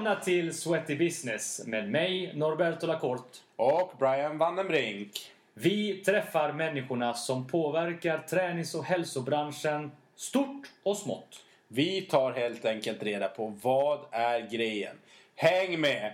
Välkomna 0.00 0.24
till 0.24 0.54
Sweaty 0.54 0.96
Business 0.96 1.66
med 1.66 1.90
mig, 1.90 2.32
Norberto 2.34 2.86
Lacorte. 2.86 3.38
Och 3.56 3.92
Brian 3.98 4.38
Vandenbrink. 4.38 5.10
Vi 5.54 5.94
träffar 5.94 6.52
människorna 6.52 7.14
som 7.14 7.46
påverkar 7.46 8.18
tränings 8.18 8.74
och 8.74 8.84
hälsobranschen 8.84 9.92
stort 10.16 10.70
och 10.82 10.96
smått. 10.96 11.42
Vi 11.68 12.00
tar 12.02 12.32
helt 12.32 12.64
enkelt 12.64 13.02
reda 13.02 13.28
på 13.28 13.54
vad 13.62 14.00
är 14.10 14.50
grejen. 14.50 14.96
Häng 15.34 15.80
med! 15.80 16.12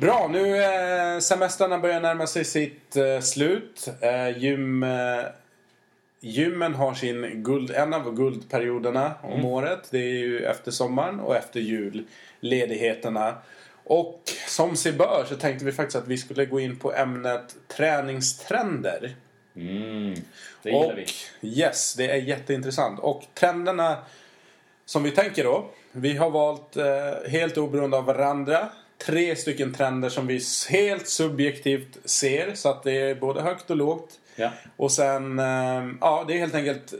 Bra, 0.00 0.28
nu 0.30 0.62
eh, 0.62 1.18
semestrarna 1.18 1.78
börjar 1.78 2.00
närma 2.00 2.26
sig 2.26 2.44
sitt 2.44 2.96
eh, 2.96 3.20
slut. 3.20 3.88
Eh, 4.00 4.38
gym, 4.38 4.82
eh, 4.82 5.24
gymmen 6.20 6.74
har 6.74 6.94
sin 6.94 7.42
guld, 7.42 7.70
en 7.70 7.94
av 7.94 8.14
guldperioderna 8.14 9.14
om 9.22 9.44
året. 9.44 9.88
Det 9.90 9.98
är 9.98 10.18
ju 10.18 10.44
efter 10.44 10.70
sommaren 10.70 11.20
och 11.20 11.36
efter 11.36 11.60
julledigheterna. 11.60 13.34
Och 13.84 14.22
som 14.48 14.76
sig 14.76 14.92
bör 14.92 15.24
så 15.28 15.34
tänkte 15.34 15.64
vi 15.64 15.72
faktiskt 15.72 15.96
att 15.96 16.08
vi 16.08 16.18
skulle 16.18 16.46
gå 16.46 16.60
in 16.60 16.76
på 16.76 16.92
ämnet 16.94 17.56
träningstrender. 17.68 19.16
Mm, 19.56 20.14
det 20.62 20.70
gillar 20.70 20.92
och, 20.92 20.98
vi. 20.98 21.06
Yes, 21.48 21.94
det 21.94 22.10
är 22.10 22.16
jätteintressant. 22.16 23.00
Och 23.00 23.22
trenderna 23.34 23.96
som 24.84 25.02
vi 25.02 25.10
tänker 25.10 25.44
då. 25.44 25.70
Vi 25.92 26.16
har 26.16 26.30
valt 26.30 26.76
eh, 26.76 27.30
helt 27.30 27.58
oberoende 27.58 27.96
av 27.96 28.04
varandra. 28.04 28.68
Tre 28.98 29.36
stycken 29.36 29.74
trender 29.74 30.08
som 30.08 30.26
vi 30.26 30.40
helt 30.70 31.08
subjektivt 31.08 31.98
ser. 32.04 32.54
Så 32.54 32.68
att 32.68 32.82
det 32.82 32.92
är 33.00 33.14
både 33.14 33.40
högt 33.42 33.70
och 33.70 33.76
lågt. 33.76 34.10
Ja. 34.36 34.50
Och 34.76 34.92
sen, 34.92 35.38
eh, 35.38 35.86
ja 36.00 36.24
det 36.28 36.34
är 36.34 36.38
helt 36.38 36.54
enkelt 36.54 36.94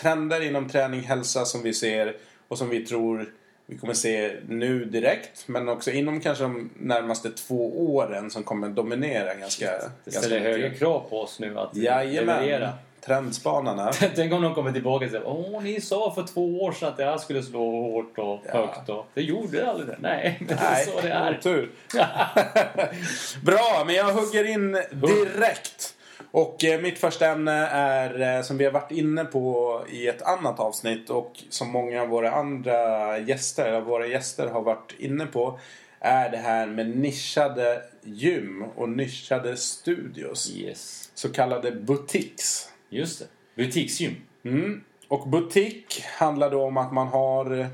trender 0.00 0.40
inom 0.46 0.68
träning, 0.68 1.00
hälsa 1.00 1.44
som 1.44 1.62
vi 1.62 1.74
ser 1.74 2.16
och 2.48 2.58
som 2.58 2.68
vi 2.68 2.86
tror 2.86 3.32
vi 3.66 3.76
kommer 3.78 3.94
se 3.94 4.32
nu 4.48 4.84
direkt. 4.84 5.42
Men 5.48 5.68
också 5.68 5.90
inom 5.90 6.20
kanske 6.20 6.44
de 6.44 6.70
närmaste 6.78 7.30
två 7.30 7.94
åren 7.94 8.30
som 8.30 8.42
kommer 8.42 8.68
dominera 8.68 9.34
ganska, 9.34 9.66
Det 9.70 9.80
ganska 10.10 10.20
ställer 10.20 10.40
mycket. 10.40 10.52
högre 10.62 10.74
krav 10.74 11.06
på 11.10 11.20
oss 11.20 11.40
nu 11.40 11.58
att 11.58 11.76
Jajamän. 11.76 12.42
leverera. 12.42 12.72
Trendspanarna. 13.06 13.92
Tänk 14.14 14.32
om 14.32 14.42
de 14.42 14.54
kommer 14.54 14.72
tillbaka 14.72 15.04
och 15.04 15.10
säger 15.10 15.26
Åh, 15.26 15.62
ni 15.62 15.80
sa 15.80 16.12
för 16.14 16.22
två 16.22 16.60
år 16.62 16.72
sedan 16.72 16.88
att 16.88 16.96
det 16.96 17.04
här 17.04 17.18
skulle 17.18 17.42
slå 17.42 17.60
hårt 17.70 18.18
och 18.18 18.40
Ja. 18.46 18.52
högt. 18.52 18.88
Och 18.88 19.06
det 19.14 19.22
gjorde 19.22 19.60
det 19.60 19.70
aldrig. 19.70 19.96
Nej, 20.00 20.38
det 20.48 20.54
är 20.54 20.84
så 20.84 21.00
det 21.00 21.08
är. 21.10 21.38
otur. 21.38 21.70
Bra, 23.44 23.82
men 23.86 23.94
jag 23.94 24.12
hugger 24.12 24.44
in 24.44 24.72
direkt. 24.92 25.94
Och 26.32 26.64
eh, 26.64 26.80
mitt 26.80 26.98
första 26.98 27.26
ämne 27.26 27.52
är 27.72 28.36
eh, 28.36 28.42
som 28.42 28.58
vi 28.58 28.64
har 28.64 28.72
varit 28.72 28.90
inne 28.90 29.24
på 29.24 29.80
i 29.90 30.08
ett 30.08 30.22
annat 30.22 30.60
avsnitt 30.60 31.10
och 31.10 31.32
som 31.48 31.68
många 31.70 32.02
av 32.02 32.08
våra 32.08 32.30
andra 32.32 33.18
gäster, 33.18 33.80
våra 33.80 34.06
gäster 34.06 34.46
har 34.46 34.60
varit 34.62 34.94
inne 34.98 35.26
på. 35.26 35.58
Är 36.00 36.30
det 36.30 36.36
här 36.36 36.66
med 36.66 36.96
nischade 36.96 37.82
gym 38.02 38.64
och 38.76 38.88
nischade 38.88 39.56
studios. 39.56 40.50
Yes. 40.50 41.10
Så 41.14 41.32
kallade 41.32 41.72
boutiques. 41.72 42.69
Just 42.90 43.18
det. 43.18 43.26
Butiksgym. 43.54 44.16
Mm. 44.44 44.84
Och 45.08 45.28
butik 45.28 46.02
handlar 46.04 46.50
då 46.50 46.62
om 46.62 46.76
att 46.76 46.92
man 46.92 47.06
har... 47.06 47.66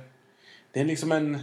Det 0.73 0.81
är 0.81 0.85
liksom 0.85 1.13
en 1.13 1.39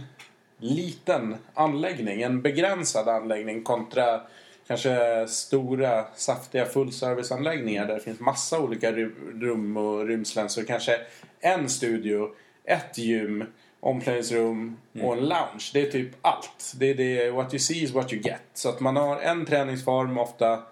liten 0.58 1.36
anläggning, 1.54 2.22
en 2.22 2.42
begränsad 2.42 3.08
anläggning 3.08 3.62
kontra 3.62 4.20
kanske 4.66 5.26
stora 5.28 6.04
saftiga 6.14 6.66
fullserviceanläggningar 6.66 7.86
där 7.86 7.94
det 7.94 8.00
finns 8.00 8.20
massa 8.20 8.60
olika 8.60 8.92
ru- 8.92 9.40
rum 9.40 9.76
och 9.76 10.06
rymdslänsor. 10.06 10.62
Kanske 10.62 11.00
en 11.40 11.68
studio, 11.68 12.30
ett 12.64 12.98
gym, 12.98 13.44
omklädningsrum 13.80 14.76
och 15.02 15.12
en 15.12 15.28
lounge. 15.28 15.70
Det 15.72 15.86
är 15.86 15.90
typ 15.90 16.10
allt. 16.22 16.72
Det 16.76 16.90
är 16.90 16.94
det, 16.94 17.30
what 17.30 17.54
you 17.54 17.58
see 17.58 17.82
is 17.82 17.90
what 17.90 18.12
you 18.12 18.22
get. 18.22 18.42
Så 18.54 18.68
att 18.68 18.80
man 18.80 18.96
har 18.96 19.20
en 19.20 19.46
träningsform 19.46 20.18
ofta 20.18 20.62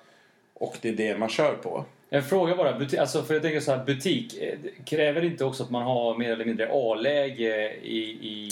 och 0.55 0.77
det 0.81 0.89
är 0.89 0.93
det 0.93 1.19
man 1.19 1.29
kör 1.29 1.55
på. 1.55 1.85
En 2.15 2.23
fråga 2.23 2.57
bara. 2.57 2.79
Butik, 2.79 2.99
alltså 2.99 3.23
för 3.23 3.35
jag 3.35 3.43
tänker 3.43 3.61
så 3.61 3.73
här, 3.75 3.85
butik. 3.85 4.39
eh, 4.43 4.59
Kräver 4.85 5.25
inte 5.25 5.45
också 5.45 5.63
att 5.63 5.71
man 5.71 5.83
har 5.83 6.19
mer 6.19 6.33
eller 6.33 6.45
mindre 6.45 6.69
A-läge 6.73 7.73
i... 7.83 7.99
i, 7.99 8.49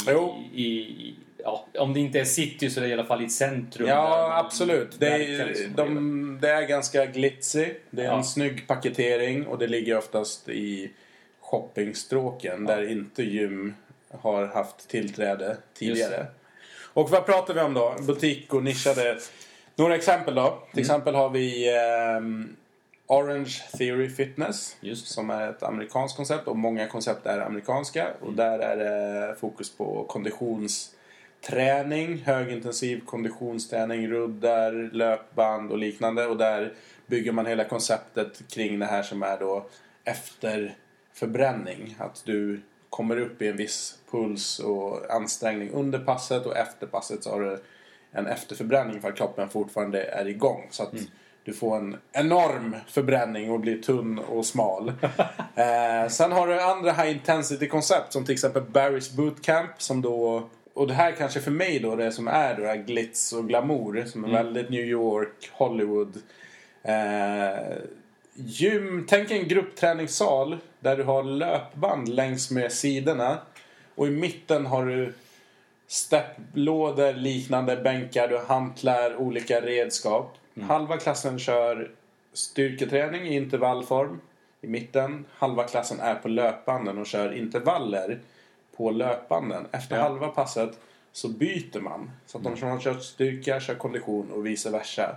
i, 0.54 0.62
i 0.64 1.14
ja, 1.44 1.66
om 1.78 1.92
det 1.94 2.00
inte 2.00 2.20
är 2.20 2.24
city 2.24 2.70
så 2.70 2.80
är 2.80 2.84
det 2.84 2.90
i 2.90 2.92
alla 2.92 3.04
fall 3.04 3.22
i 3.22 3.24
ett 3.24 3.32
centrum. 3.32 3.88
Ja, 3.88 4.38
absolut. 4.44 4.96
Det 4.98 5.06
är, 5.08 5.46
liksom 5.46 5.72
de, 5.76 6.38
det 6.42 6.48
är 6.50 6.62
ganska 6.62 7.06
glitzy. 7.06 7.66
Det 7.90 8.02
är 8.02 8.06
Ja. 8.06 8.16
en 8.16 8.24
snygg 8.24 8.66
paketering 8.66 9.46
och 9.46 9.58
det 9.58 9.66
ligger 9.66 9.98
oftast 9.98 10.48
i 10.48 10.90
shoppingstråken 11.40 12.64
där 12.64 12.90
inte 12.90 13.22
gym 13.22 13.74
har 14.20 14.46
haft 14.46 14.88
tillträde 14.88 15.56
tidigare. 15.74 16.26
Och 16.92 17.10
vad 17.10 17.26
pratar 17.26 17.54
vi 17.54 17.60
om 17.60 17.74
då? 17.74 17.94
Butik 18.06 18.54
och 18.54 18.62
nischade. 18.64 19.18
Några 19.76 19.94
exempel 19.94 20.34
då. 20.34 20.48
Till 20.48 20.78
Mm. 20.78 20.80
exempel 20.80 21.14
har 21.14 21.30
vi 21.30 21.76
ehm, 21.78 22.56
Orange 23.10 23.62
Theory 23.78 24.08
Fitness. 24.08 24.76
Just. 24.80 25.06
Som 25.06 25.30
är 25.30 25.50
ett 25.50 25.62
amerikanskt 25.62 26.16
koncept 26.16 26.48
och 26.48 26.56
många 26.56 26.86
koncept 26.86 27.26
är 27.26 27.40
amerikanska. 27.40 28.02
Mm. 28.02 28.14
Och 28.20 28.32
där 28.32 28.58
är 28.58 28.76
det 28.76 29.34
fokus 29.34 29.76
på 29.76 30.04
konditionsträning, 30.04 32.18
högintensiv 32.18 33.04
konditionsträning, 33.04 34.08
ruddar, 34.08 34.90
löpband 34.92 35.70
och 35.70 35.78
liknande. 35.78 36.26
Och 36.26 36.36
där 36.36 36.72
bygger 37.06 37.32
man 37.32 37.46
hela 37.46 37.64
konceptet 37.64 38.42
kring 38.48 38.78
det 38.78 38.86
här 38.86 39.02
som 39.02 39.22
är 39.22 39.38
då 39.38 39.66
efter 40.04 40.74
förbränning. 41.12 41.96
Att 41.98 42.22
du 42.24 42.60
kommer 42.90 43.16
upp 43.16 43.42
i 43.42 43.48
en 43.48 43.56
viss 43.56 43.98
puls 44.10 44.58
och 44.58 45.14
ansträngning 45.14 45.70
under 45.70 45.98
passet 45.98 46.46
och 46.46 46.56
efter 46.56 46.86
passet 46.86 47.22
så 47.22 47.30
har 47.30 47.40
du 47.40 47.62
en 48.12 48.26
efterförbränning 48.26 49.00
för 49.00 49.08
att 49.08 49.16
kroppen 49.16 49.48
fortfarande 49.48 50.02
är 50.02 50.28
igång. 50.28 50.66
Så 50.70 50.82
att 50.82 50.92
du 51.50 51.56
får 51.56 51.76
en 51.76 51.96
enorm 52.12 52.76
förbränning 52.86 53.50
och 53.50 53.60
blir 53.60 53.82
tunn 53.82 54.18
och 54.18 54.46
smal. 54.46 54.88
eh, 55.54 56.08
sen 56.08 56.32
har 56.32 56.46
du 56.46 56.60
andra 56.60 56.92
high 56.92 57.10
intensity 57.10 57.68
koncept 57.68 58.12
som 58.12 58.24
till 58.24 58.32
exempel 58.32 58.62
Barry's 58.62 59.16
Bootcamp 59.16 59.82
som 59.82 60.02
då 60.02 60.48
och 60.74 60.86
det 60.86 60.94
här 60.94 61.12
kanske 61.12 61.40
för 61.40 61.50
mig 61.50 61.78
då 61.78 61.96
det 61.96 62.12
som 62.12 62.28
är 62.28 62.54
då 62.54 62.62
det 62.62 62.68
här 62.68 62.76
glitz 62.76 63.32
och 63.32 63.48
glamour 63.48 64.04
som 64.06 64.24
är 64.24 64.28
väldigt 64.28 64.70
New 64.70 64.84
York, 64.84 65.50
Hollywood. 65.52 66.16
Eh, 66.82 67.76
gym, 68.34 69.06
tänk 69.08 69.30
en 69.30 69.48
gruppträningssal 69.48 70.58
där 70.80 70.96
du 70.96 71.02
har 71.02 71.22
löpband 71.22 72.08
längs 72.08 72.50
med 72.50 72.72
sidorna. 72.72 73.38
Och 73.94 74.06
i 74.06 74.10
mitten 74.10 74.66
har 74.66 74.86
du 74.86 75.12
stepplådor, 75.86 77.12
liknande 77.12 77.76
bänkar, 77.76 78.28
du 78.28 78.36
har 78.36 78.44
hantlar, 78.44 79.16
olika 79.16 79.60
redskap. 79.60 80.36
Halva 80.60 80.96
klassen 80.96 81.38
kör 81.38 81.90
styrketräning 82.32 83.22
i 83.22 83.36
intervallform 83.36 84.20
i 84.60 84.66
mitten. 84.66 85.24
Halva 85.32 85.64
klassen 85.64 86.00
är 86.00 86.14
på 86.14 86.28
löpbanden 86.28 86.98
och 86.98 87.06
kör 87.06 87.32
intervaller 87.32 88.20
på 88.76 88.90
löpbanden. 88.90 89.66
Efter 89.72 89.96
Ja. 89.96 90.02
halva 90.02 90.28
passet 90.28 90.78
så 91.12 91.28
byter 91.28 91.80
man. 91.80 92.10
Så 92.26 92.38
att 92.38 92.44
de 92.44 92.56
som 92.56 92.68
har 92.68 92.78
kört 92.78 93.02
styrka 93.02 93.60
kör 93.60 93.74
kondition 93.74 94.30
och 94.30 94.46
vice 94.46 94.70
versa. 94.70 95.16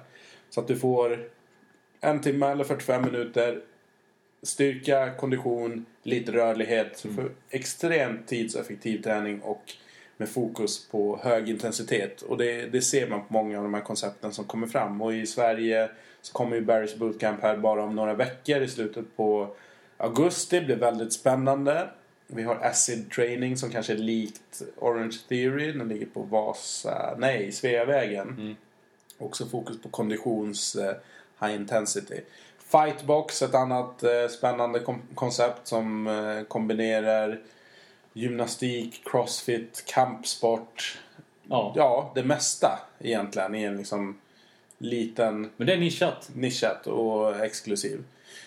Så 0.49 0.59
att 0.59 0.67
du 0.67 0.75
får 0.75 1.19
en 2.01 2.21
timme 2.21 2.45
eller 2.45 2.63
45 2.63 3.05
minuter 3.05 3.61
styrka, 4.43 5.13
kondition, 5.13 5.85
lite 6.03 6.31
rörlighet. 6.31 6.97
Så 6.97 7.09
för 7.09 7.31
extremt 7.49 8.27
tidseffektiv 8.27 9.01
träning 9.01 9.41
och 9.41 9.63
med 10.17 10.29
fokus 10.29 10.87
på 10.87 11.19
hög 11.23 11.49
intensitet. 11.49 12.21
Och 12.21 12.37
det, 12.37 12.65
det 12.65 12.81
ser 12.81 13.09
man 13.09 13.19
på 13.19 13.33
många 13.33 13.57
av 13.57 13.63
de 13.63 13.73
här 13.73 13.81
koncepten 13.81 14.33
som 14.33 14.45
kommer 14.45 14.67
fram. 14.67 15.01
Och 15.01 15.13
i 15.13 15.25
Sverige 15.25 15.89
så 16.21 16.33
kommer 16.33 16.55
ju 16.55 16.61
Barry's 16.65 16.97
Bootcamp 16.97 17.41
här 17.41 17.57
bara 17.57 17.83
om 17.83 17.95
några 17.95 18.13
veckor 18.13 18.61
i 18.61 18.67
slutet 18.67 19.05
på 19.15 19.55
augusti. 19.97 20.59
Det 20.59 20.65
blir 20.65 20.75
väldigt 20.75 21.13
spännande. 21.13 21.89
Vi 22.27 22.43
har 22.43 22.55
Acid 22.55 23.11
Training 23.11 23.57
som 23.57 23.69
kanske 23.69 23.93
är 23.93 23.97
likt 23.97 24.61
Orange 24.77 25.17
Theory. 25.29 25.71
Den 25.71 25.87
ligger 25.87 26.05
på 26.05 26.21
Vasa, 26.21 27.15
nej, 27.17 27.51
Sveavägen. 27.51 28.55
Också 29.17 29.45
fokus 29.45 29.81
på 29.81 29.89
konditions 29.89 30.75
eh, 30.75 30.95
high 31.41 31.55
intensity. 31.55 32.21
Fightbox, 32.57 33.41
ett 33.41 33.55
annat 33.55 34.03
eh, 34.03 34.27
spännande 34.29 34.81
koncept 35.15 35.67
som 35.67 36.07
eh, 36.07 36.43
kombinerar 36.43 37.39
gymnastik, 38.13 39.01
crossfit, 39.05 39.83
kampsport. 39.87 40.97
Ja. 41.49 41.73
Ja, 41.75 42.11
det 42.15 42.23
mesta 42.23 42.79
egentligen 42.99 43.55
i 43.55 43.63
en 43.63 43.77
liksom 43.77 44.19
liten 44.77 45.49
Men 45.57 45.67
det 45.67 45.73
är 45.73 45.77
nischat. 45.77 46.29
nischat 46.35 46.87
och 46.87 47.45
exklusiv. 47.45 48.03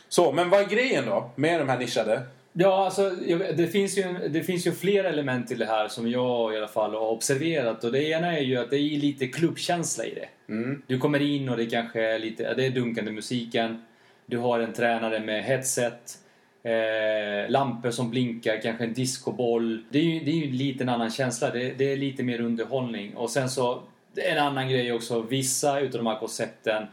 Så, 0.08 0.32
men 0.32 0.50
vad 0.50 0.60
är 0.60 0.64
grejen 0.64 1.06
då 1.06 1.30
med 1.34 1.60
de 1.60 1.68
här 1.68 1.78
nischade? 1.78 2.22
Ja, 2.52 2.84
alltså, 2.84 3.10
det, 3.56 3.66
finns 3.66 3.98
ju, 3.98 4.28
det 4.28 4.42
finns 4.42 4.66
ju 4.66 4.72
flera 4.72 5.08
element 5.08 5.48
till 5.48 5.58
det 5.58 5.66
här 5.66 5.88
som 5.88 6.10
jag 6.10 6.54
i 6.54 6.56
alla 6.56 6.68
fall 6.68 6.94
har 6.94 7.10
observerat. 7.10 7.84
Och 7.84 7.92
det 7.92 8.04
ena 8.04 8.38
är 8.38 8.42
ju 8.42 8.56
att 8.56 8.70
det 8.70 8.76
är 8.76 8.98
lite 8.98 9.26
klubbkänsla 9.26 10.04
i 10.04 10.14
det. 10.14 10.52
Mm. 10.52 10.82
Du 10.86 10.98
kommer 10.98 11.22
in 11.22 11.48
och 11.48 11.56
det 11.56 11.66
kanske 11.66 12.02
är 12.02 12.18
lite, 12.18 12.54
det 12.54 12.66
är 12.66 12.70
dunkande 12.70 13.12
musiken. 13.12 13.84
Du 14.26 14.38
har 14.38 14.60
en 14.60 14.72
tränare 14.72 15.20
med 15.20 15.44
headset, 15.44 16.18
eh, 16.66 17.50
lampor 17.50 17.90
som 17.90 18.10
blinkar, 18.10 18.60
kanske 18.62 18.84
en 18.84 18.94
discoboll. 18.94 19.84
Det 19.90 19.98
är 19.98 20.02
ju, 20.02 20.20
det 20.20 20.30
är 20.30 20.34
ju 20.34 20.52
lite 20.52 20.84
en 20.84 20.88
annan 20.88 21.10
känsla. 21.10 21.50
Det, 21.50 21.72
det 21.78 21.92
är 21.92 21.96
lite 21.96 22.22
mer 22.22 22.40
underhållning. 22.40 23.16
Och 23.16 23.30
sen 23.30 23.50
så, 23.50 23.82
en 24.16 24.38
annan 24.38 24.68
grej 24.68 24.92
också. 24.92 25.22
Vissa 25.22 25.80
utav 25.80 26.04
de 26.04 26.06
här 26.06 26.18
koncepten 26.18 26.86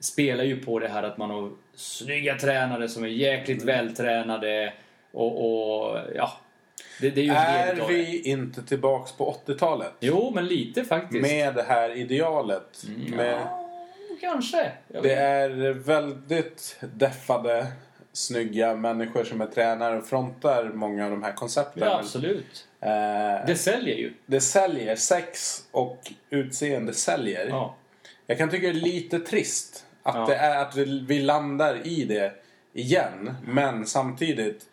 spelar 0.00 0.44
ju 0.44 0.64
på 0.64 0.78
det 0.78 0.88
här 0.88 1.02
att 1.02 1.18
man 1.18 1.30
har 1.30 1.50
snygga 1.74 2.34
tränare 2.34 2.88
som 2.88 3.04
är 3.04 3.08
jäkligt 3.08 3.64
vältränade. 3.64 4.72
Och, 5.12 5.44
och 5.44 5.98
ja, 6.14 6.32
det, 7.00 7.10
det 7.10 7.28
är 7.28 7.76
Är 7.76 7.88
vi 7.88 8.22
inte 8.22 8.62
tillbaks 8.62 9.12
på 9.12 9.36
80-talet? 9.46 9.92
Jo, 10.00 10.32
men 10.34 10.46
lite 10.46 10.84
faktiskt. 10.84 11.22
Med 11.22 11.54
det 11.54 11.62
här 11.62 11.96
idealet. 11.96 12.84
Med, 13.08 13.40
Ja, 13.40 13.58
kanske. 14.20 14.72
Det 14.88 15.14
är 15.14 15.72
väldigt 15.72 16.80
deffade, 16.94 17.66
snygga 18.12 18.74
människor 18.74 19.24
som 19.24 19.40
är 19.40 19.46
tränare 19.46 19.98
och 19.98 20.06
frontar 20.06 20.64
många 20.74 21.04
av 21.04 21.10
de 21.10 21.22
här 21.22 21.32
koncepten. 21.32 21.82
Ja, 21.88 21.98
absolut. 21.98 22.68
Eh, 22.80 23.46
Det 23.46 23.56
säljer 23.58 23.96
ju. 23.96 24.12
det 24.26 24.40
säljer. 24.40 24.96
Sex 24.96 25.62
och 25.70 26.12
utseende 26.30 26.94
säljer. 26.94 27.46
Ja. 27.48 27.74
Jag 28.26 28.38
kan 28.38 28.50
tycka 28.50 28.62
det 28.66 28.72
är 28.72 28.74
lite 28.74 29.18
trist 29.20 29.86
att, 30.02 30.14
Ja. 30.14 30.26
det 30.26 30.34
är, 30.34 30.62
att 30.62 30.76
vi, 30.76 31.18
landar 31.20 31.86
i 31.86 32.04
det 32.04 32.32
igen. 32.72 33.34
Men 33.46 33.86
samtidigt, 33.86 34.66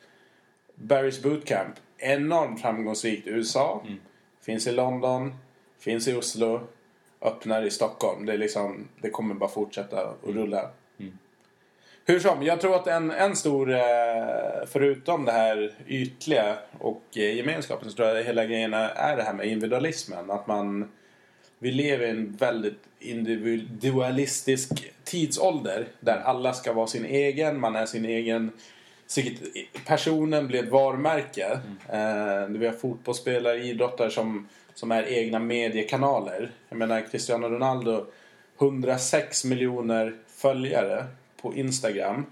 Barry's 0.76 1.24
Bootcamp, 1.24 1.76
enormt 1.98 2.62
framgångsrikt 2.62 3.28
i 3.28 3.30
USA. 3.30 3.82
Mm. 3.88 4.00
Finns 4.42 4.68
i 4.68 4.72
London, 4.72 5.34
finns 5.80 6.08
i 6.08 6.16
Oslo, 6.16 6.62
öppnar 7.22 7.64
i 7.64 7.70
Stockholm. 7.72 8.26
Det, 8.26 8.34
är 8.34 8.38
liksom, 8.38 8.88
det 9.02 9.10
kommer 9.10 9.36
bara 9.36 9.50
fortsätta 9.50 10.02
att 10.08 10.18
rulla. 10.24 10.70
Hur 12.10 12.20
som, 12.20 12.44
jag 12.44 12.62
tror 12.62 12.76
att 12.76 12.88
en, 12.88 13.12
en 13.12 13.36
stor, 13.36 13.72
eh, 13.72 13.80
förutom 14.68 15.26
det 15.26 15.32
här 15.32 15.72
ytliga 15.88 16.58
och 16.80 17.04
eh, 17.16 17.36
gemenskapen, 17.36 17.90
så 17.90 17.96
tror 17.96 18.08
jag 18.08 18.20
att 18.20 18.26
hela 18.26 18.46
grejen 18.46 18.74
är- 18.74 19.18
det 19.18 19.24
här 19.24 19.34
med 19.34 19.48
individualismen. 19.48 20.32
Att 20.32 20.48
man 20.48 20.92
vi 21.60 21.72
lever 21.72 22.06
i 22.06 22.10
en 22.10 22.36
väldigt 22.36 22.80
individualistisk 23.00 24.92
tidsålder 25.04 25.88
där 26.00 26.18
alla 26.18 26.54
ska 26.54 26.74
vara 26.74 26.88
sin 26.88 27.06
egen, 27.06 27.60
man 27.60 27.76
är 27.76 27.86
sin 27.86 28.06
egen 28.06 28.52
personen 29.88 30.48
blir 30.48 30.64
ett 30.64 30.70
varumärke. 30.70 31.60
Eh, 31.90 32.48
vi 32.50 32.66
har 32.66 32.74
fotbollsspelare, 32.74 33.58
idrottare 33.58 34.10
som, 34.10 34.48
som 34.74 34.92
är 34.92 35.04
egna 35.04 35.40
mediekanaler. 35.40 36.52
Jag 36.70 36.78
menar 36.78 37.02
Cristiano 37.12 37.48
Ronaldo, 37.50 38.06
106 38.60 39.46
miljoner 39.46 40.16
följare 40.28 41.06
på 41.42 41.56
Instagram. 41.56 42.26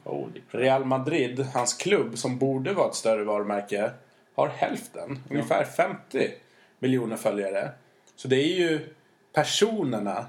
Real 0.52 0.86
Madrid, 0.86 1.46
hans 1.54 1.74
klubb 1.74 2.18
som 2.18 2.38
borde 2.38 2.74
vara 2.74 2.88
ett 2.88 2.96
större 2.96 3.24
varumärke, 3.24 3.92
har 4.36 4.48
hälften. 4.48 5.20
Ungefär 5.30 5.64
50 5.64 6.32
miljoner 6.80 7.18
följare. 7.18 7.72
Så 8.16 8.28
det 8.28 8.36
är 8.36 8.56
ju 8.56 8.80
personerna 9.34 10.26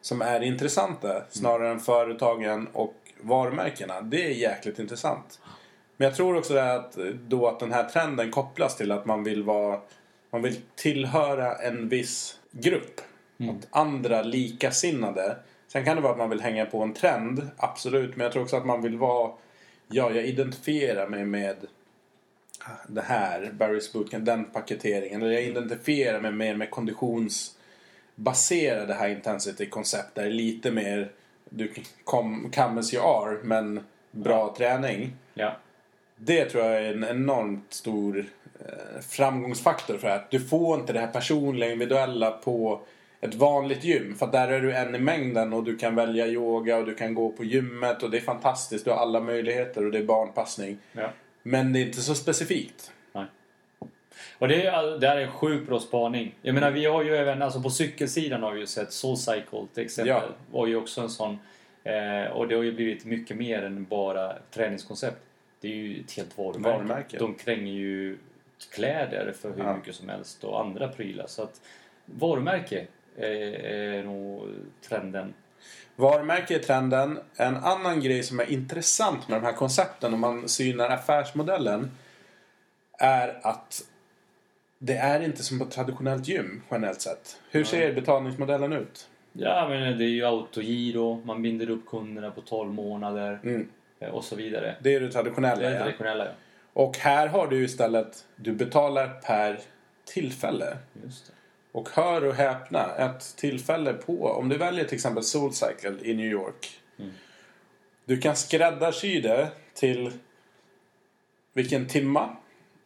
som 0.00 0.22
är 0.22 0.40
intressanta 0.40 1.22
snarare 1.30 1.70
än 1.70 1.80
företagen 1.80 2.68
och 2.72 2.94
varumärkena. 3.20 4.00
Det 4.00 4.26
är 4.26 4.30
jäkligt 4.30 4.78
intressant. 4.78 5.40
Men 5.96 6.08
jag 6.08 6.16
tror 6.16 6.36
också 6.36 6.56
att, 6.56 6.98
då 7.28 7.48
att 7.48 7.60
den 7.60 7.72
här 7.72 7.84
trenden 7.84 8.30
kopplas 8.30 8.76
till 8.76 8.92
att 8.92 9.06
man 9.06 9.24
vill 9.24 9.42
vara 9.42 9.80
man 10.34 10.42
vill 10.42 10.56
tillhöra 10.74 11.54
en 11.54 11.88
viss 11.88 12.38
grupp. 12.50 13.00
Att 13.50 13.66
andra 13.70 14.22
likasinnade. 14.22 15.36
Sen 15.74 15.84
kan 15.84 15.96
det 15.96 16.02
vara 16.02 16.12
att 16.12 16.18
man 16.18 16.30
vill 16.30 16.40
hänga 16.40 16.66
på 16.66 16.82
en 16.82 16.92
trend, 16.92 17.48
absolut. 17.56 18.16
Men 18.16 18.24
jag 18.24 18.32
tror 18.32 18.42
också 18.42 18.56
att 18.56 18.66
man 18.66 18.82
vill 18.82 18.96
vara... 18.96 19.32
Ja, 19.88 20.10
jag 20.10 20.26
identifierar 20.26 21.08
mig 21.08 21.24
med 21.24 21.56
det 22.88 23.00
här, 23.00 23.52
Barry's 23.58 23.92
Bootcamp, 23.92 24.26
den 24.26 24.44
paketeringen. 24.44 25.22
Eller 25.22 25.32
jag 25.32 25.42
identifierar 25.42 26.20
mig 26.20 26.32
mer 26.32 26.56
med 26.56 26.70
konditionsbaserade 26.70 28.94
high 28.94 29.12
intensity-koncept. 29.12 30.14
Där 30.14 30.22
det 30.22 30.28
är 30.28 30.32
lite 30.32 30.70
mer, 30.70 31.10
du 31.50 31.72
come, 32.04 32.50
come 32.50 32.80
as 32.80 32.94
you 32.94 33.04
are, 33.04 33.38
men 33.42 33.80
bra 34.10 34.54
träning. 34.56 35.12
Ja. 35.34 35.56
Det 36.16 36.44
tror 36.44 36.64
jag 36.64 36.76
är 36.76 36.94
en 36.94 37.04
enormt 37.04 37.72
stor 37.72 38.26
eh, 38.60 39.00
framgångsfaktor 39.00 39.98
för 39.98 40.08
att 40.08 40.30
du 40.30 40.40
får 40.40 40.80
inte 40.80 40.92
det 40.92 41.00
här 41.00 41.12
personliga, 41.12 41.72
individuella 41.72 42.30
på 42.30 42.80
ett 43.24 43.34
vanligt 43.34 43.84
gym. 43.84 44.14
För 44.14 44.26
där 44.26 44.48
är 44.48 44.60
du 44.60 44.72
en 44.72 44.94
i 44.94 44.98
mängden 44.98 45.52
och 45.52 45.64
du 45.64 45.76
kan 45.76 45.94
välja 45.94 46.26
yoga 46.26 46.76
och 46.76 46.86
du 46.86 46.94
kan 46.94 47.14
gå 47.14 47.30
på 47.32 47.44
gymmet 47.44 48.02
och 48.02 48.10
det 48.10 48.16
är 48.16 48.20
fantastiskt. 48.20 48.84
Du 48.84 48.90
har 48.90 48.98
alla 48.98 49.20
möjligheter 49.20 49.84
och 49.84 49.92
det 49.92 49.98
är 49.98 50.04
barnpassning. 50.04 50.78
ja. 50.92 51.10
Men 51.42 51.72
det 51.72 51.78
är 51.78 51.86
inte 51.86 52.00
så 52.00 52.14
specifikt. 52.14 52.92
Nej. 53.12 53.24
Och 54.38 54.48
det, 54.48 54.66
är, 54.66 54.98
det 54.98 55.08
här 55.08 55.16
är 55.16 55.20
en 55.20 55.30
sjukt 55.32 55.68
bra 55.68 55.80
spaning. 55.80 56.34
Jag 56.42 56.54
menar 56.54 56.70
vi 56.70 56.84
har 56.84 57.02
ju 57.04 57.16
även, 57.16 57.42
alltså 57.42 57.62
på 57.62 57.70
cykelsidan 57.70 58.42
har 58.42 58.52
vi 58.52 58.60
ju 58.60 58.66
sett 58.66 58.92
Soulcycle 58.92 59.66
till 59.74 59.84
exempel. 59.84 60.08
Ja. 60.08 60.22
Var 60.50 60.66
ju 60.66 60.76
också 60.76 61.00
en 61.00 61.08
sån. 61.10 61.38
Eh, 61.84 62.32
och 62.32 62.48
det 62.48 62.54
har 62.54 62.62
ju 62.62 62.72
blivit 62.72 63.04
mycket 63.04 63.36
mer 63.36 63.62
än 63.62 63.84
bara 63.84 64.32
träningskoncept. 64.50 65.16
Det 65.60 65.68
är 65.68 65.72
ju 65.76 66.00
ett 66.00 66.12
helt 66.12 66.38
varumärke. 66.38 66.76
Varumärke. 66.76 67.18
De 67.18 67.34
kränger 67.34 67.72
ju 67.72 68.18
kläder 68.74 69.32
för 69.40 69.52
hur 69.56 69.64
Ja. 69.64 69.76
mycket 69.76 69.94
som 69.94 70.08
helst 70.08 70.44
och 70.44 70.60
andra 70.60 70.88
prylar. 70.88 71.26
Så 71.26 71.42
att 71.42 71.60
varumärke 72.06 72.86
är, 73.18 73.26
är 73.64 74.02
nog 74.04 74.48
trenden. 74.88 75.34
Varumärke 75.96 76.54
är 76.54 76.58
trenden. 76.58 77.18
En 77.36 77.56
annan 77.56 78.00
grej 78.00 78.22
som 78.22 78.40
är 78.40 78.50
intressant 78.50 79.28
med 79.28 79.40
de 79.40 79.46
här 79.46 79.52
koncepten 79.52 80.14
om 80.14 80.20
man 80.20 80.48
synar 80.48 80.90
affärsmodellen 80.90 81.90
är 82.98 83.40
att 83.42 83.82
det 84.78 84.96
är 84.96 85.20
inte 85.20 85.42
som 85.42 85.58
på 85.58 85.64
ett 85.64 85.70
traditionellt 85.70 86.28
gym 86.28 86.62
generellt 86.70 87.00
sett. 87.00 87.36
Hur 87.50 87.64
ser 87.64 87.94
betalningsmodellen 87.94 88.72
ut? 88.72 89.08
Ja 89.32 89.66
men 89.68 89.98
det 89.98 90.04
är 90.04 90.08
ju 90.08 90.24
autogiro, 90.24 91.22
man 91.24 91.42
binder 91.42 91.70
upp 91.70 91.86
kunderna 91.86 92.30
på 92.30 92.40
12 92.40 92.72
månader 92.72 93.40
Mm. 93.42 93.68
eh, 94.00 94.08
och 94.08 94.24
så 94.24 94.36
vidare. 94.36 94.76
Det 94.80 94.94
är 94.94 95.00
det 95.00 95.10
traditionella. 95.12 95.60
Det 95.60 95.66
är 95.66 95.70
det 95.70 95.76
ja. 95.76 95.82
traditionella 95.82 96.24
ja. 96.24 96.30
Och 96.72 96.96
här 96.96 97.26
har 97.26 97.46
du 97.46 97.64
istället, 97.64 98.24
du 98.36 98.52
betalar 98.52 99.08
per 99.08 99.60
tillfälle. 100.04 100.76
Just 101.04 101.26
det. 101.26 101.32
Och 101.74 101.88
hör 101.92 102.24
och 102.24 102.34
häpna, 102.34 102.94
ett 102.94 103.36
tillfälle 103.36 103.92
på, 103.92 104.28
om 104.28 104.48
du 104.48 104.58
väljer 104.58 104.84
till 104.84 104.94
exempel 104.94 105.24
Soulcycle 105.24 105.96
i 106.02 106.14
New 106.14 106.26
York. 106.26 106.80
Du 108.04 108.20
kan 108.20 108.36
skräddarsy 108.36 109.20
det 109.20 109.50
till 109.74 110.12
vilken 111.52 111.88
timma, 111.88 112.36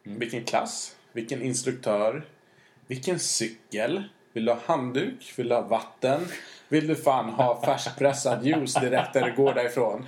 vilken 0.03 0.43
klass, 0.43 0.95
vilken 1.11 1.41
instruktör, 1.41 2.23
vilken 2.87 3.19
cykel. 3.19 4.03
Vill 4.33 4.45
du 4.45 4.51
ha 4.51 4.59
handduk? 4.65 5.33
Vill 5.37 5.49
du 5.49 5.55
ha 5.55 5.61
vatten? 5.61 6.27
Vill 6.67 6.87
du 6.87 6.95
fan 6.95 7.29
ha 7.29 7.61
färskpressad 7.65 8.45
juice 8.45 8.73
direkt 8.73 9.15
när 9.15 9.29
du 9.29 9.35
går 9.35 9.53
därifrån? 9.53 10.05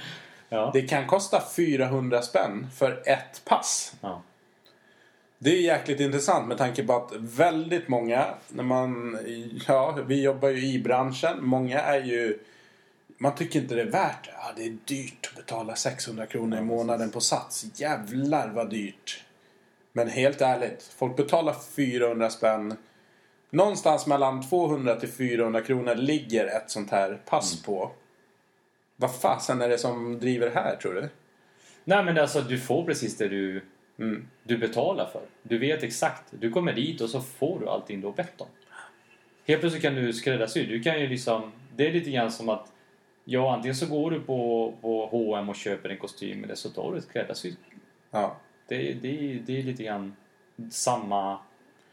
Ja. 0.49 0.71
Det 0.73 0.81
kan 0.81 1.07
kosta 1.07 1.43
400 1.55 2.21
spänn 2.21 2.67
för 2.77 3.03
ett 3.05 3.41
pass. 3.45 3.95
ja. 4.01 4.21
Det 5.43 5.49
är 5.49 5.61
jäkligt 5.61 5.99
intressant 5.99 6.47
med 6.47 6.57
tanke 6.57 6.83
på 6.83 6.93
att 6.93 7.11
väldigt 7.15 7.87
många, 7.87 8.25
när 8.49 8.63
man, 8.63 9.17
ja, 9.67 9.97
vi 10.07 10.23
jobbar 10.23 10.49
ju 10.49 10.67
i 10.67 10.79
branschen, 10.79 11.45
många 11.45 11.79
är 11.79 12.03
ju, 12.03 12.39
man 13.17 13.35
tycker 13.35 13.61
inte 13.61 13.75
det 13.75 13.81
är 13.81 13.91
värt 13.91 14.25
det. 14.25 14.31
Ja, 14.33 14.53
det 14.55 14.63
är 14.63 14.77
dyrt 14.85 15.29
att 15.31 15.45
betala 15.45 15.75
600 15.75 16.25
kronor 16.25 16.59
i 16.59 16.61
månaden 16.61 17.11
på 17.11 17.21
Sats. 17.21 17.65
Jävlar 17.75 18.49
vad 18.49 18.69
dyrt. 18.69 19.23
Men 19.93 20.09
helt 20.09 20.41
ärligt, 20.41 20.93
folk 20.95 21.17
betalar 21.17 21.55
400 21.75 22.29
spänn. 22.29 22.75
Någonstans 23.49 24.07
mellan 24.07 24.49
200 24.49 24.95
till 24.95 25.09
400 25.09 25.61
kronor 25.61 25.95
ligger 25.95 26.45
ett 26.45 26.71
sånt 26.71 26.91
här 26.91 27.21
pass 27.25 27.63
på. 27.63 27.91
Vad 28.95 29.15
fasen 29.15 29.61
är 29.61 29.69
det 29.69 29.77
som 29.77 30.19
driver 30.19 30.49
här 30.49 30.75
tror 30.75 30.93
du? 30.93 31.09
Nej 31.83 32.03
men 32.03 32.17
alltså 32.17 32.41
du 32.41 32.59
får 32.59 32.83
precis 32.85 33.17
det 33.17 33.27
du, 33.27 33.61
Mm. 34.01 34.27
du 34.43 34.57
betalar 34.57 35.05
för. 35.05 35.21
Du 35.43 35.57
vet 35.57 35.83
exakt. 35.83 36.23
Du 36.29 36.51
kommer 36.51 36.73
dit 36.73 37.01
och 37.01 37.09
så 37.09 37.21
får 37.21 37.59
du 37.59 37.69
allting 37.69 38.01
du 38.01 38.07
har 38.07 38.13
bett 38.13 38.41
om. 38.41 38.47
Helt 39.47 39.61
plötsligt 39.61 39.83
kan 39.83 39.95
du 39.95 40.13
skräddarsy. 40.13 40.65
Du 40.65 40.83
kan 40.83 40.99
ju 40.99 41.07
liksom... 41.07 41.51
Det 41.75 41.87
är 41.87 41.91
lite 41.91 42.11
grann 42.11 42.31
som 42.31 42.49
att... 42.49 42.71
Ja, 43.25 43.55
antingen 43.55 43.75
så 43.75 43.85
går 43.85 44.11
du 44.11 44.19
på, 44.19 44.73
på 44.81 45.05
H&M 45.05 45.49
och 45.49 45.55
köper 45.55 45.89
en 45.89 45.97
kostym 45.97 46.43
eller 46.43 46.55
så 46.55 46.69
tar 46.69 46.91
du 46.91 46.97
ett 46.97 47.03
skräddarsytt. 47.03 47.59
Ja. 48.11 48.37
Det, 48.67 48.93
det, 48.93 49.41
det 49.45 49.59
är 49.59 49.63
lite 49.63 49.83
grann 49.83 50.15
samma 50.71 51.39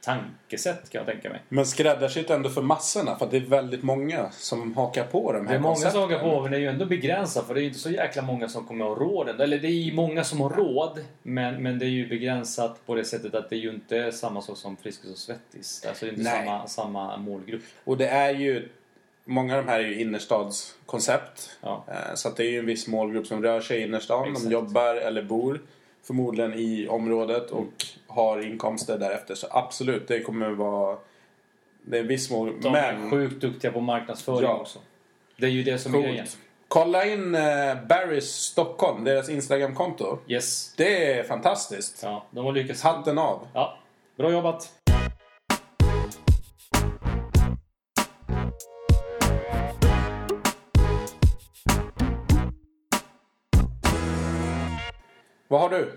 tankesätt 0.01 0.91
kan 0.91 0.99
jag 0.99 1.07
tänka 1.07 1.31
mig. 1.31 1.41
Men 1.49 1.67
skräddarsytt 1.67 2.31
ändå 2.31 2.49
för 2.51 2.63
massorna 2.63 3.17
för 3.19 3.29
det 3.31 3.37
är 3.37 3.41
väldigt 3.41 3.83
många 3.83 4.31
som 4.31 4.77
hakar 4.77 5.05
på 5.05 5.33
de 5.33 5.47
här 5.47 5.53
Det 5.53 5.59
är 5.59 5.61
många 5.61 5.75
som 5.75 5.83
koncepten. 5.83 6.01
hakar 6.03 6.19
på 6.37 6.43
men 6.43 6.51
det 6.51 6.57
är 6.57 6.61
ju 6.61 6.67
ändå 6.69 6.87
begränsat 6.87 7.47
för 7.47 7.55
det 7.55 7.61
är 7.61 7.63
ju 7.63 7.69
inte 7.69 7.81
så 7.81 7.91
jäkla 7.91 8.23
många 8.23 8.49
som 8.49 8.67
kommer 8.67 8.93
att 8.93 8.99
ha 8.99 9.05
råd. 9.07 9.41
Eller 9.41 9.59
det 9.59 9.69
är 9.69 9.71
ju 9.71 9.93
många 9.95 10.25
som 10.25 10.41
har 10.41 10.51
råd 10.51 11.05
men, 11.23 11.63
men 11.63 11.79
det 11.79 11.85
är 11.87 11.91
ju 11.91 12.09
begränsat 12.09 12.87
på 12.87 12.95
det 12.95 13.05
sättet 13.05 13.35
att 13.35 13.51
det 13.51 13.57
är 13.57 13.61
ju 13.61 13.71
inte 13.71 14.13
samma 14.13 14.43
sak 14.43 14.57
som 14.57 14.77
Friskis 14.77 15.11
och 15.13 15.19
Svettis. 15.19 15.85
Alltså 15.89 16.05
det 16.05 16.11
är 16.11 16.13
inte 16.19 16.31
Nej. 16.31 16.45
samma, 16.47 16.67
samma 16.67 17.17
målgrupp. 17.17 17.63
Och 17.85 17.97
det 17.97 18.09
är 18.09 18.31
ju 18.35 18.69
många 19.25 19.57
av 19.59 19.65
de 19.65 19.71
här 19.71 19.81
är 19.81 19.85
ju 19.85 20.01
innerstadskoncept. 20.01 21.51
Ja. 21.61 21.85
Eh, 21.89 22.15
Så 22.15 22.29
att 22.29 22.37
det 22.37 22.45
är 22.47 22.51
ju 22.51 22.59
en 22.59 22.67
viss 22.67 22.87
målgrupp 22.89 23.27
som 23.27 23.43
rör 23.43 23.61
sig 23.61 23.79
i 23.79 23.83
innerstan. 23.83 24.29
Exakt. 24.29 24.45
De 24.45 24.53
jobbar 24.53 24.95
eller 24.95 25.23
bor 25.23 25.61
förmodligen 26.09 26.55
i 26.55 26.89
området 26.89 27.51
och 27.51 27.73
har 28.07 28.41
inkomster 28.47 28.99
därefter. 28.99 29.35
Så 29.35 29.47
absolut, 29.51 30.09
det 30.09 30.21
kommer 30.21 30.51
vara... 30.51 30.99
Det 31.83 31.97
är 31.97 32.01
en 32.01 32.09
viss 32.09 32.31
målgrupp. 32.31 32.63
De 32.63 32.75
är 32.75 32.93
Men 32.97 33.11
sjukt 33.11 33.41
duktiga 33.41 33.73
på 33.73 33.81
marknadsföring 33.81 34.43
Ja. 34.43 34.55
också. 34.61 34.79
Det 35.37 35.47
är 35.47 35.51
ju 35.51 35.63
det 35.63 35.79
som 35.79 35.95
är 35.95 35.99
grejen. 36.03 36.17
coolt. 36.17 36.39
Kolla 36.69 37.05
in 37.07 37.35
eh, 37.35 37.43
Barrys 37.89 38.31
Stockholm, 38.31 39.05
deras 39.05 39.29
Instagramkonto. 39.29 40.19
Yes. 40.29 40.75
Det 40.77 41.13
är 41.13 41.23
fantastiskt. 41.25 42.01
Ja, 42.03 42.27
de 42.31 42.45
har 42.45 42.53
lyckats. 42.53 42.83
Hatten 42.83 43.19
av. 43.19 43.47
Ja, 43.55 43.79
bra 44.17 44.33
jobbat. 44.33 44.73
Vad 55.49 55.61
har 55.61 55.71
du? 55.71 55.93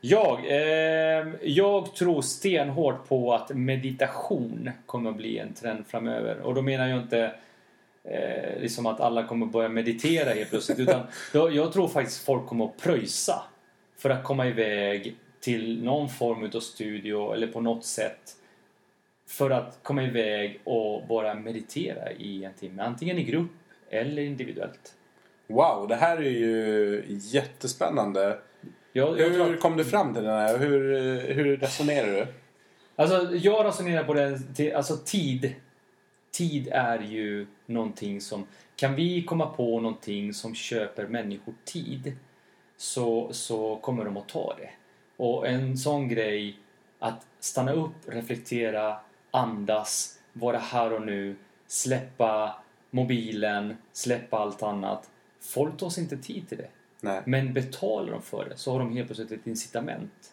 Jag, 0.00 0.38
eh, 0.46 1.26
jag 1.42 1.94
tror 1.94 2.22
stenhårt 2.22 3.08
på 3.08 3.34
att 3.34 3.50
meditation 3.54 4.70
kommer 4.86 5.10
att 5.10 5.16
bli 5.16 5.38
en 5.38 5.54
trend 5.54 5.86
framöver. 5.86 6.40
Och 6.40 6.54
då 6.54 6.62
menar 6.62 6.88
jag 6.88 7.02
inte 7.02 7.32
eh, 8.04 8.60
liksom 8.60 8.86
att 8.86 9.00
alla 9.00 9.26
kommer 9.26 9.46
börja 9.46 9.68
meditera 9.68 10.30
helt 10.30 10.50
plötsligt. 10.50 10.78
Utan 10.78 11.06
jag, 11.32 11.52
jag 11.52 11.72
tror 11.72 11.88
faktiskt 11.88 12.24
folk 12.24 12.46
kommer 12.46 12.64
att 12.64 12.76
pröjsa 12.76 13.42
för 13.96 14.10
att 14.10 14.24
komma 14.24 14.46
iväg 14.46 15.16
till 15.40 15.84
någon 15.84 16.08
form 16.08 16.50
av 16.54 16.60
studio 16.60 17.32
eller 17.32 17.46
på 17.46 17.60
något 17.60 17.84
sätt 17.84 18.36
för 19.28 19.50
att 19.50 19.78
komma 19.82 20.02
iväg 20.02 20.60
och 20.64 21.06
bara 21.06 21.34
meditera 21.34 22.12
i 22.12 22.44
en 22.44 22.54
timme. 22.54 22.82
Antingen 22.82 23.18
i 23.18 23.22
grupp 23.22 23.50
eller 23.90 24.22
individuellt. 24.22 24.94
Wow, 25.46 25.88
det 25.88 25.96
här 25.96 26.16
är 26.16 26.30
ju 26.30 27.04
jättespännande. 27.08 28.38
Jag, 28.98 29.20
jag 29.20 29.28
Hur 29.30 29.54
att- 29.54 29.60
kom 29.60 29.76
du 29.76 29.84
fram 29.84 30.14
till 30.14 30.22
den 30.22 30.32
här? 30.38 30.58
Hur, 30.58 30.80
hur 31.32 31.56
resonerar 31.56 32.06
du? 32.06 32.26
Alltså, 32.96 33.34
jag 33.34 33.66
resonerar 33.66 34.04
på 34.04 34.14
den 34.14 34.44
alltså 34.76 34.96
tid. 34.96 35.54
Tid 36.30 36.68
är 36.72 36.98
ju 36.98 37.46
någonting 37.66 38.20
som... 38.20 38.46
Kan 38.76 38.94
vi 38.94 39.22
komma 39.22 39.46
på 39.46 39.80
någonting 39.80 40.34
som 40.34 40.54
köper 40.54 41.06
människor 41.06 41.54
tid 41.64 42.16
så, 42.76 43.32
så 43.32 43.76
kommer 43.76 44.04
de 44.04 44.16
att 44.16 44.28
ta 44.28 44.54
det. 44.58 44.70
Och 45.16 45.46
en 45.48 45.76
sån 45.78 46.08
grej 46.08 46.58
att 46.98 47.26
stanna 47.40 47.72
upp, 47.72 47.94
reflektera, 48.06 48.96
andas, 49.30 50.18
vara 50.32 50.58
här 50.58 50.92
och 50.92 51.02
nu, 51.02 51.36
släppa 51.66 52.62
mobilen, 52.90 53.76
släppa 53.92 54.38
allt 54.38 54.62
annat. 54.62 55.10
Folk 55.40 55.76
tar 55.76 55.90
sig 55.90 56.02
inte 56.02 56.16
tid 56.16 56.48
till 56.48 56.58
det. 56.58 56.68
Nej. 57.00 57.20
Men 57.26 57.52
betalar 57.52 58.12
de 58.12 58.22
för 58.22 58.48
det 58.48 58.56
så 58.56 58.72
har 58.72 58.78
de 58.78 58.96
helt 58.96 59.08
plötsligt 59.08 59.32
ett 59.32 59.46
incitament. 59.46 60.32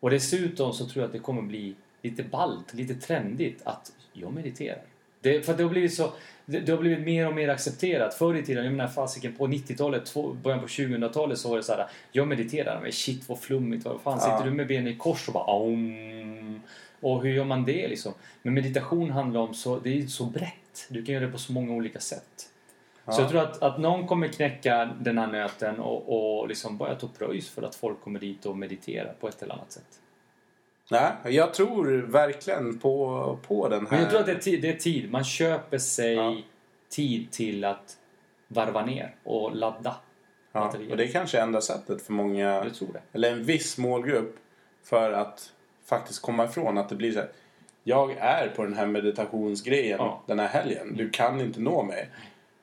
Och 0.00 0.10
dessutom 0.10 0.72
så 0.72 0.86
tror 0.86 1.02
jag 1.02 1.06
att 1.06 1.12
det 1.12 1.18
kommer 1.18 1.42
bli 1.42 1.74
lite 2.02 2.22
ballt, 2.22 2.74
lite 2.74 2.94
trendigt 2.94 3.60
att 3.64 3.92
jag 4.12 4.32
mediterar. 4.32 4.82
Det, 5.22 5.46
för 5.46 5.56
det 5.56 5.62
har 5.62 5.70
blivit 5.70 5.94
så 5.94 6.12
det, 6.46 6.60
det 6.60 6.72
har 6.72 6.78
blivit 6.78 7.00
mer 7.04 7.28
och 7.28 7.34
mer 7.34 7.48
accepterat. 7.48 8.14
Förr 8.14 8.34
i 8.34 8.42
tiden, 8.42 8.64
jag 8.64 8.72
menar 8.74 8.88
fasiken 8.90 9.34
på 9.36 9.46
90-talet, 9.46 10.06
två- 10.06 10.32
början 10.42 10.60
på 10.60 10.66
2000-talet 10.66 11.38
så 11.38 11.48
var 11.48 11.56
det 11.56 11.62
så 11.62 11.72
här. 11.72 11.86
Jag 12.12 12.28
mediterar, 12.28 12.80
men 12.82 12.92
shit 12.92 13.28
vad 13.28 13.40
flummigt, 13.40 13.84
vad 13.84 14.00
fan 14.00 14.18
Ja. 14.22 14.36
sitter 14.38 14.50
du 14.50 14.56
med 14.56 14.66
benen 14.66 14.88
i 14.92 14.96
kors 14.96 15.28
och 15.28 15.34
bara 15.34 15.44
Aum. 15.44 16.60
Och 17.00 17.22
hur 17.22 17.30
gör 17.30 17.44
man 17.44 17.64
det 17.64 17.88
liksom? 17.88 18.12
Men 18.42 18.54
meditation 18.54 19.10
handlar 19.10 19.40
om 19.40 19.54
så, 19.54 19.78
det 19.78 19.98
är 20.02 20.06
så 20.06 20.24
brett. 20.24 20.86
Du 20.88 21.04
kan 21.04 21.14
göra 21.14 21.26
det 21.26 21.32
på 21.32 21.38
så 21.38 21.52
många 21.52 21.72
olika 21.72 22.00
sätt. 22.00 22.50
Så 23.04 23.10
Ja. 23.12 23.20
jag 23.20 23.30
tror 23.30 23.40
att, 23.42 23.62
att 23.62 23.78
någon 23.78 24.06
kommer 24.06 24.28
knäcka 24.28 24.90
den 25.00 25.18
här 25.18 25.26
nöten 25.26 25.80
och, 25.80 26.40
och 26.40 26.48
liksom 26.48 26.76
börja 26.78 26.94
ta 26.94 27.08
pröjs 27.18 27.48
för 27.50 27.62
att 27.62 27.74
folk 27.74 28.00
kommer 28.00 28.20
dit 28.20 28.46
och 28.46 28.58
mediterar 28.58 29.14
på 29.20 29.28
ett 29.28 29.42
eller 29.42 29.54
annat 29.54 29.72
sätt. 29.72 30.00
Nej, 30.90 31.12
jag 31.36 31.54
tror 31.54 31.86
verkligen 32.06 32.78
på, 32.78 33.38
på 33.46 33.68
den 33.68 33.80
här. 33.86 33.90
Men 33.90 34.00
jag 34.00 34.10
tror 34.10 34.20
att 34.20 34.26
det 34.26 34.32
är, 34.32 34.36
tid, 34.38 34.62
det 34.62 34.68
är 34.68 34.76
tid. 34.76 35.10
Man 35.12 35.24
köper 35.24 35.78
sig 35.78 36.14
Ja. 36.14 36.36
tid 36.88 37.30
till 37.30 37.64
att 37.64 37.96
varva 38.48 38.86
ner 38.86 39.14
och 39.24 39.56
ladda 39.56 39.96
ja, 40.52 40.60
batterier. 40.60 40.90
och 40.90 40.96
det 40.96 41.04
är 41.04 41.12
kanske 41.12 41.40
enda 41.40 41.60
sättet 41.60 42.02
för 42.02 42.12
många, 42.12 42.66
eller 43.12 43.32
en 43.32 43.44
viss 43.44 43.78
målgrupp, 43.78 44.36
för 44.84 45.12
att 45.12 45.52
faktiskt 45.84 46.22
komma 46.22 46.44
ifrån 46.44 46.78
att 46.78 46.88
det 46.88 46.96
blir 46.96 47.12
så 47.12 47.18
här. 47.18 47.28
Jag 47.84 48.10
är 48.12 48.48
på 48.56 48.62
den 48.64 48.74
här 48.74 48.86
meditationsgrejen 48.86 49.96
Ja. 50.00 50.22
den 50.26 50.38
här 50.38 50.48
helgen. 50.48 50.96
Du 50.96 51.10
kan 51.10 51.40
inte 51.40 51.60
nå 51.60 51.82
mig. 51.82 52.08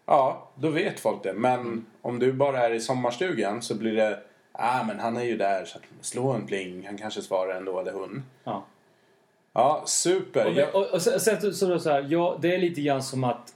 Ja, 0.08 0.50
då 0.56 0.70
vet 0.70 1.00
folk 1.00 1.24
det. 1.24 1.34
Men 1.34 1.60
Mm. 1.60 1.86
om 2.02 2.20
du 2.20 2.34
bara 2.34 2.66
är 2.68 2.72
i 2.74 2.80
sommarstugan 2.80 3.62
så 3.62 3.76
blir 3.76 3.96
det 3.96 4.20
Ah, 4.60 4.84
men 4.84 5.00
han 5.00 5.18
är 5.18 5.24
ju 5.24 5.38
där 5.38 5.66
så 5.66 5.80
slå 6.02 6.32
en 6.32 6.46
pling. 6.48 6.86
Han 6.88 6.98
kanske 6.98 7.22
svarar 7.22 7.56
ändå, 7.56 7.80
eller 7.80 7.94
hon. 7.94 8.24
Ja. 8.44 8.66
Ja, 9.54 9.84
super. 9.88 10.46
Och, 10.48 10.54
Jag- 10.54 10.76
och, 10.76 10.94
och 10.94 11.02
sen, 11.02 11.20
sen 11.20 11.54
så 11.54 11.80
så 11.80 11.90
här, 11.90 12.06
ja, 12.10 12.38
det 12.42 12.56
är 12.56 12.58
lite 12.58 12.82
grann 12.82 13.04
som 13.04 13.24
att 13.24 13.54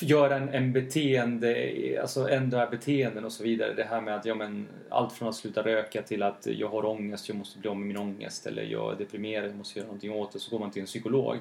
göra 0.00 0.36
en, 0.36 0.48
en 0.48 0.72
beteende, 0.72 1.98
alltså 2.00 2.28
ändra 2.28 2.66
beteenden 2.66 3.24
och 3.24 3.32
så 3.32 3.42
vidare. 3.44 3.74
Det 3.74 3.84
här 3.84 4.00
med 4.00 4.14
att, 4.16 4.24
ja 4.24 4.34
men, 4.34 4.68
allt 4.88 5.12
från 5.12 5.28
att 5.28 5.34
sluta 5.34 5.62
röka 5.62 6.02
till 6.02 6.22
att 6.22 6.46
jag 6.46 6.68
har 6.68 6.84
ångest, 6.86 7.28
jag 7.28 7.38
måste 7.38 7.58
bli 7.58 7.70
av 7.70 7.76
med 7.76 7.86
min 7.86 7.96
ångest. 7.98 8.46
Eller 8.46 8.62
jag 8.62 8.92
är 8.92 8.96
deprimerad, 8.96 9.48
jag 9.50 9.56
måste 9.56 9.78
göra 9.78 9.86
någonting 9.86 10.12
åt 10.12 10.32
det. 10.32 10.38
Så 10.38 10.50
går 10.50 10.58
man 10.58 10.70
till 10.70 10.80
en 10.80 10.86
psykolog. 10.86 11.36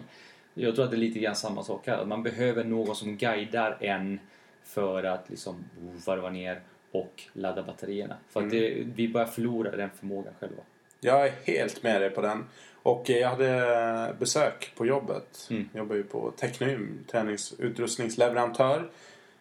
Jag 0.58 0.76
tror 0.76 0.86
att 0.86 0.92
det 0.92 0.98
är 0.98 1.00
lite 1.00 1.20
grann 1.20 1.36
samma 1.36 1.64
sak 1.64 1.88
här. 1.88 2.06
Man 2.06 2.24
behöver 2.24 2.64
någon 2.64 2.96
som 2.96 3.18
guidar 3.18 3.78
en 3.80 4.20
för 4.64 5.04
att 5.04 5.30
liksom 5.30 5.66
varva 6.06 6.30
ner 6.30 6.62
och 6.92 7.24
ladda 7.34 7.64
batterierna. 7.64 8.16
För 8.30 8.44
att 8.44 8.50
det, 8.50 8.84
vi 8.96 9.08
börjar 9.08 9.28
förlora 9.28 9.76
den 9.76 9.90
förmågan 9.90 10.34
själva. 10.40 10.62
Jag 11.00 11.28
är 11.28 11.32
helt 11.44 11.84
med 11.84 12.02
dig 12.02 12.10
på 12.10 12.22
den. 12.22 12.46
Och 12.84 13.10
eh, 13.10 13.18
jag 13.18 13.30
hade 13.30 14.16
besök 14.20 14.74
på 14.76 14.86
jobbet. 14.86 15.48
Mm. 15.50 15.70
Jag 15.74 15.80
jobbar 15.80 15.96
ju 15.96 16.04
på 16.04 16.32
Technym, 16.32 17.06
träningsutrustningsleverantör. 17.12 18.90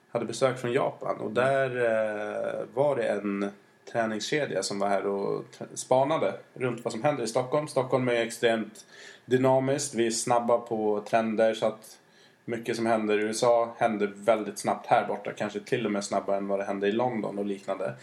Hade 0.08 0.24
besök 0.24 0.58
från 0.58 0.72
Japan 0.72 1.16
och 1.16 1.30
där 1.30 1.76
eh, 1.76 2.64
var 2.74 2.96
det 2.96 3.08
en 3.08 3.50
träningskedja 3.92 4.62
som 4.62 4.78
var 4.78 4.88
här 4.88 5.06
och 5.06 5.44
spanade 5.74 6.34
runt 6.54 6.84
vad 6.84 6.92
som 6.92 7.04
händer 7.04 7.24
i 7.24 7.26
Stockholm. 7.26 7.68
Stockholm 7.68 8.08
är 8.08 8.12
extremt 8.12 8.86
dynamiskt. 9.26 9.94
Vi 9.94 10.06
är 10.06 10.10
snabba 10.10 10.58
på 10.58 11.04
trender 11.08 11.54
så 11.54 11.66
att 11.66 11.98
mycket 12.44 12.76
som 12.76 12.86
händer 12.86 13.18
i 13.18 13.22
USA 13.22 13.74
händer 13.78 14.12
väldigt 14.16 14.58
snabbt 14.58 14.86
här 14.86 15.08
borta. 15.08 15.32
Kanske 15.32 15.60
till 15.60 15.86
och 15.86 15.92
med 15.92 16.04
snabbare 16.04 16.36
än 16.36 16.48
vad 16.48 16.58
det 16.58 16.64
hände 16.64 16.88
i 16.88 16.92
London 16.92 17.38
och 17.38 17.46
liknande. 17.46 17.94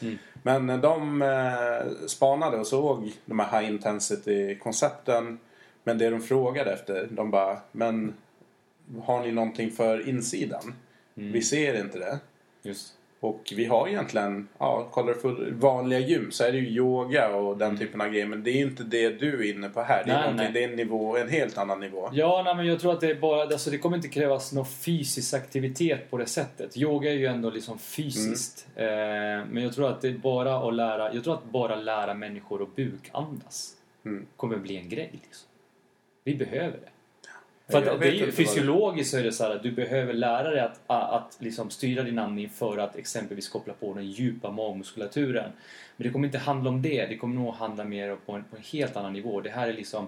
Men 0.43 0.69
eh, 0.69 0.77
de 0.77 1.21
eh, 1.21 2.07
spanade 2.07 2.57
och 2.57 2.67
såg 2.67 3.11
de 3.25 3.39
här 3.39 3.59
high 3.59 3.71
intensity 3.71 4.55
koncepten. 4.55 5.39
Men 5.83 5.97
det 5.97 6.09
de 6.09 6.21
frågade 6.21 6.71
efter, 6.71 7.07
de 7.11 7.31
bara, 7.31 7.57
men 7.71 8.13
har 9.03 9.21
ni 9.21 9.31
någonting 9.31 9.71
för 9.71 10.09
insidan? 10.09 10.73
Vi 11.31 11.41
ser 11.41 11.79
inte 11.79 11.99
det. 11.99 12.19
Just. 12.61 12.93
Och 13.23 13.53
vi 13.55 13.65
har 13.65 13.87
egentligen, 13.87 14.47
ja, 14.57 14.87
kollar 14.91 15.13
du 15.13 15.19
för 15.19 15.51
vanliga 15.51 15.99
gym 15.99 16.31
så 16.31 16.43
är 16.43 16.51
det 16.51 16.57
ju 16.57 16.67
yoga 16.67 17.35
och 17.35 17.57
den 17.57 17.77
typen 17.77 18.01
av 18.01 18.07
grejer. 18.09 18.25
Men 18.25 18.43
det 18.43 18.51
är 18.51 18.61
inte 18.61 18.83
det 18.83 19.09
du 19.09 19.49
är 19.49 19.55
inne 19.55 19.69
på 19.69 19.81
här. 19.81 20.03
Det 20.05 20.11
är, 20.11 20.33
Nej, 20.33 20.51
det 20.53 20.63
är 20.63 20.69
en, 20.69 20.75
nivå, 20.75 21.17
en 21.17 21.29
helt 21.29 21.57
annan 21.57 21.79
nivå. 21.79 22.09
Ja, 22.13 22.41
nej, 22.45 22.55
men 22.55 22.65
jag 22.65 22.79
tror 22.79 22.91
att 22.93 23.01
det 23.01 23.09
är 23.09 23.15
bara, 23.15 23.41
alltså 23.41 23.69
det 23.69 23.77
kommer 23.77 23.95
inte 23.97 24.07
krävas 24.09 24.53
någon 24.53 24.65
fysisk 24.65 25.33
aktivitet 25.33 26.09
på 26.11 26.17
det 26.17 26.25
sättet. 26.25 26.77
Yoga 26.77 27.09
är 27.09 27.15
ju 27.15 27.25
ändå 27.25 27.49
liksom 27.49 27.79
fysiskt. 27.79 28.67
Eh, 28.75 28.85
men 29.49 29.57
jag 29.63 29.73
tror 29.73 29.89
att 29.89 30.01
det 30.01 30.11
bara 30.11 30.67
att 30.67 30.73
lära, 30.73 31.13
jag 31.13 31.23
tror 31.23 31.33
att 31.33 31.45
bara 31.45 31.75
lära 31.75 32.13
människor 32.13 32.63
att 32.63 32.75
bukandas 32.75 33.73
Mm. 34.05 34.25
kommer 34.37 34.57
bli 34.57 34.77
en 34.77 34.89
grej. 34.89 35.09
Liksom. 35.23 35.47
Vi 36.23 36.35
behöver 36.35 36.77
det. 36.77 36.89
För 37.67 37.77
att 37.77 37.99
det 37.99 38.21
är 38.21 38.31
fysiologiskt 38.31 39.11
så 39.11 39.17
är 39.17 39.23
det 39.23 39.31
så 39.31 39.43
här 39.43 39.55
att 39.55 39.63
du 39.63 39.71
behöver 39.71 40.13
lära 40.13 40.49
dig 40.49 40.59
att, 40.59 40.79
att, 40.87 41.37
liksom 41.39 41.69
styra 41.69 42.03
din 42.03 42.19
andning 42.19 42.49
för 42.49 42.77
att 42.77 42.95
exempelvis 42.95 43.49
koppla 43.49 43.73
på 43.73 43.93
den 43.93 44.11
djupa 44.11 44.51
magmuskulaturen. 44.51 45.51
Men 45.97 46.07
det 46.07 46.13
kommer 46.13 46.27
inte 46.27 46.37
handla 46.37 46.69
om 46.69 46.81
det. 46.81 47.05
Det 47.05 47.17
kommer 47.17 47.35
nog 47.35 47.53
handla 47.53 47.83
mer 47.83 48.15
på 48.25 48.31
en, 48.31 48.43
på 48.43 48.55
en 48.55 48.63
helt 48.71 48.95
annan 48.95 49.13
nivå. 49.13 49.41
Det 49.41 49.49
här 49.49 49.67
är 49.67 49.73
liksom 49.73 50.07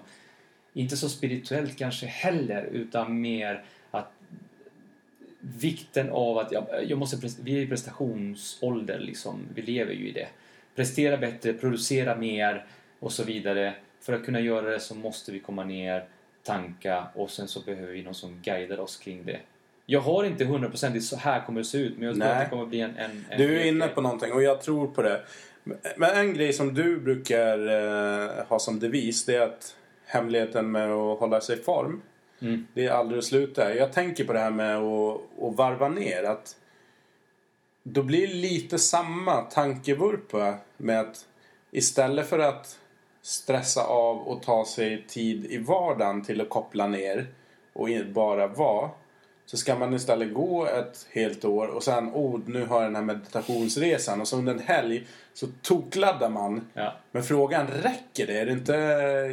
inte 0.72 0.96
så 0.96 1.08
spirituellt 1.08 1.78
kanske 1.78 2.06
heller 2.06 2.64
utan 2.64 3.20
mer 3.20 3.64
att 3.90 4.12
vikten 5.40 6.10
av 6.10 6.38
att 6.38 6.52
jag, 6.52 6.66
jag 6.88 6.98
måste, 6.98 7.16
vi 7.42 7.58
är 7.58 7.62
i 7.62 7.66
prestationsålder 7.66 8.98
liksom, 8.98 9.40
vi 9.54 9.62
lever 9.62 9.92
ju 9.92 10.08
i 10.08 10.12
det. 10.12 10.28
Prestera 10.74 11.16
bättre, 11.16 11.52
producera 11.52 12.16
mer 12.16 12.66
och 12.98 13.12
så 13.12 13.24
vidare. 13.24 13.74
För 14.00 14.12
att 14.12 14.24
kunna 14.24 14.40
göra 14.40 14.70
det 14.70 14.80
så 14.80 14.94
måste 14.94 15.32
vi 15.32 15.40
komma 15.40 15.64
ner, 15.64 16.04
tanka 16.46 17.06
och 17.14 17.30
sen 17.30 17.48
så 17.48 17.60
behöver 17.60 17.92
vi 17.92 18.02
någon 18.02 18.14
som 18.14 18.40
guidar 18.42 18.80
oss 18.80 18.96
kring 18.96 19.24
det. 19.24 19.40
Jag 19.86 20.00
har 20.00 20.24
inte 20.24 20.44
hundraprocentigt 20.44 21.04
så 21.04 21.16
här 21.16 21.46
kommer 21.46 21.60
det 21.60 21.64
se 21.64 21.78
ut 21.78 21.98
men 21.98 22.06
jag 22.06 22.14
tror 22.14 22.24
Nej. 22.24 22.36
att 22.36 22.44
det 22.44 22.50
kommer 22.50 22.66
bli 22.66 22.80
en... 22.80 22.96
en, 22.96 23.24
en 23.30 23.38
Du 23.38 23.60
är 23.60 23.64
inne 23.64 23.88
på 23.88 24.00
någonting 24.00 24.32
och 24.32 24.42
jag 24.42 24.60
tror 24.60 24.86
på 24.86 25.02
det. 25.02 25.22
Men 25.96 26.16
en 26.16 26.34
grej 26.34 26.52
som 26.52 26.74
du 26.74 27.00
brukar 27.00 27.58
eh, 27.68 28.46
ha 28.46 28.58
som 28.58 28.80
devis 28.80 29.24
det 29.24 29.36
är 29.36 29.40
att 29.40 29.76
hemligheten 30.06 30.70
med 30.70 30.90
att 30.90 31.18
hålla 31.18 31.40
sig 31.40 31.58
i 31.58 31.62
form 31.62 32.02
Mm. 32.40 32.66
Det 32.74 32.86
är 32.86 32.90
aldrig 32.90 33.18
att 33.18 33.24
sluta. 33.24 33.74
Jag 33.74 33.92
tänker 33.92 34.24
på 34.24 34.32
det 34.32 34.38
här 34.38 34.50
med 34.50 34.76
att, 34.76 35.20
att 35.42 35.56
varva 35.56 35.88
ner. 35.88 36.22
Att 36.22 36.56
då 37.82 38.02
blir 38.02 38.26
lite 38.26 38.78
samma 38.78 39.42
tankevurpa 39.42 40.54
med 40.76 41.00
att 41.00 41.26
istället 41.70 42.28
för 42.28 42.38
att 42.38 42.78
stressa 43.26 43.84
av 43.86 44.18
och 44.18 44.42
ta 44.42 44.64
sig 44.64 45.04
tid 45.08 45.46
i 45.46 45.58
vardagen 45.58 46.24
till 46.24 46.40
att 46.40 46.48
koppla 46.48 46.86
ner 46.86 47.26
och 47.72 47.88
bara 48.14 48.46
vara. 48.46 48.90
Så 49.46 49.56
ska 49.56 49.78
man 49.78 49.94
istället 49.94 50.34
gå 50.34 50.66
ett 50.66 51.06
helt 51.10 51.44
år 51.44 51.66
och 51.66 51.82
sen, 51.82 52.08
oh, 52.08 52.40
nu 52.46 52.66
har 52.66 52.82
jag 52.82 52.86
den 52.86 52.96
här 52.96 53.02
meditationsresan 53.02 54.20
och 54.20 54.28
så 54.28 54.36
under 54.36 54.52
en 54.52 54.58
helg 54.58 55.06
så 55.34 55.46
tokladdar 55.62 56.30
man. 56.30 56.68
Ja. 56.74 56.96
Men 57.12 57.22
frågan, 57.22 57.66
räcker 57.66 58.26
det? 58.26 58.40
Är 58.40 58.46
det 58.46 58.52
inte, 58.52 58.72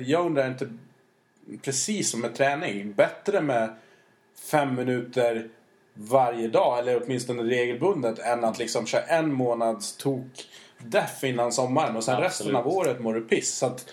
jag 0.06 0.26
undrar 0.26 0.48
inte, 0.48 0.70
precis 1.62 2.12
som 2.12 2.22
med 2.22 2.36
träning, 2.36 2.94
bättre 2.94 3.42
med 3.42 3.76
fem 4.52 4.76
minuter 4.76 5.50
varje 5.94 6.48
dag 6.48 6.80
eller 6.80 7.04
åtminstone 7.04 7.44
regelbundet 7.44 8.20
än 8.20 8.44
att 8.44 8.60
liksom 8.60 8.86
köra 8.86 9.04
en 9.04 9.34
månads 9.34 9.98
tok 9.98 10.48
deff 10.86 11.24
innan 11.24 11.52
sommaren 11.52 11.96
och 11.96 12.04
sen 12.04 12.14
Absolut. 12.14 12.32
resten 12.32 12.56
av 12.56 12.68
året 12.68 13.02
mår 13.02 13.14
du 13.14 13.22
piss. 13.22 13.56
Så 13.56 13.66
att, 13.66 13.90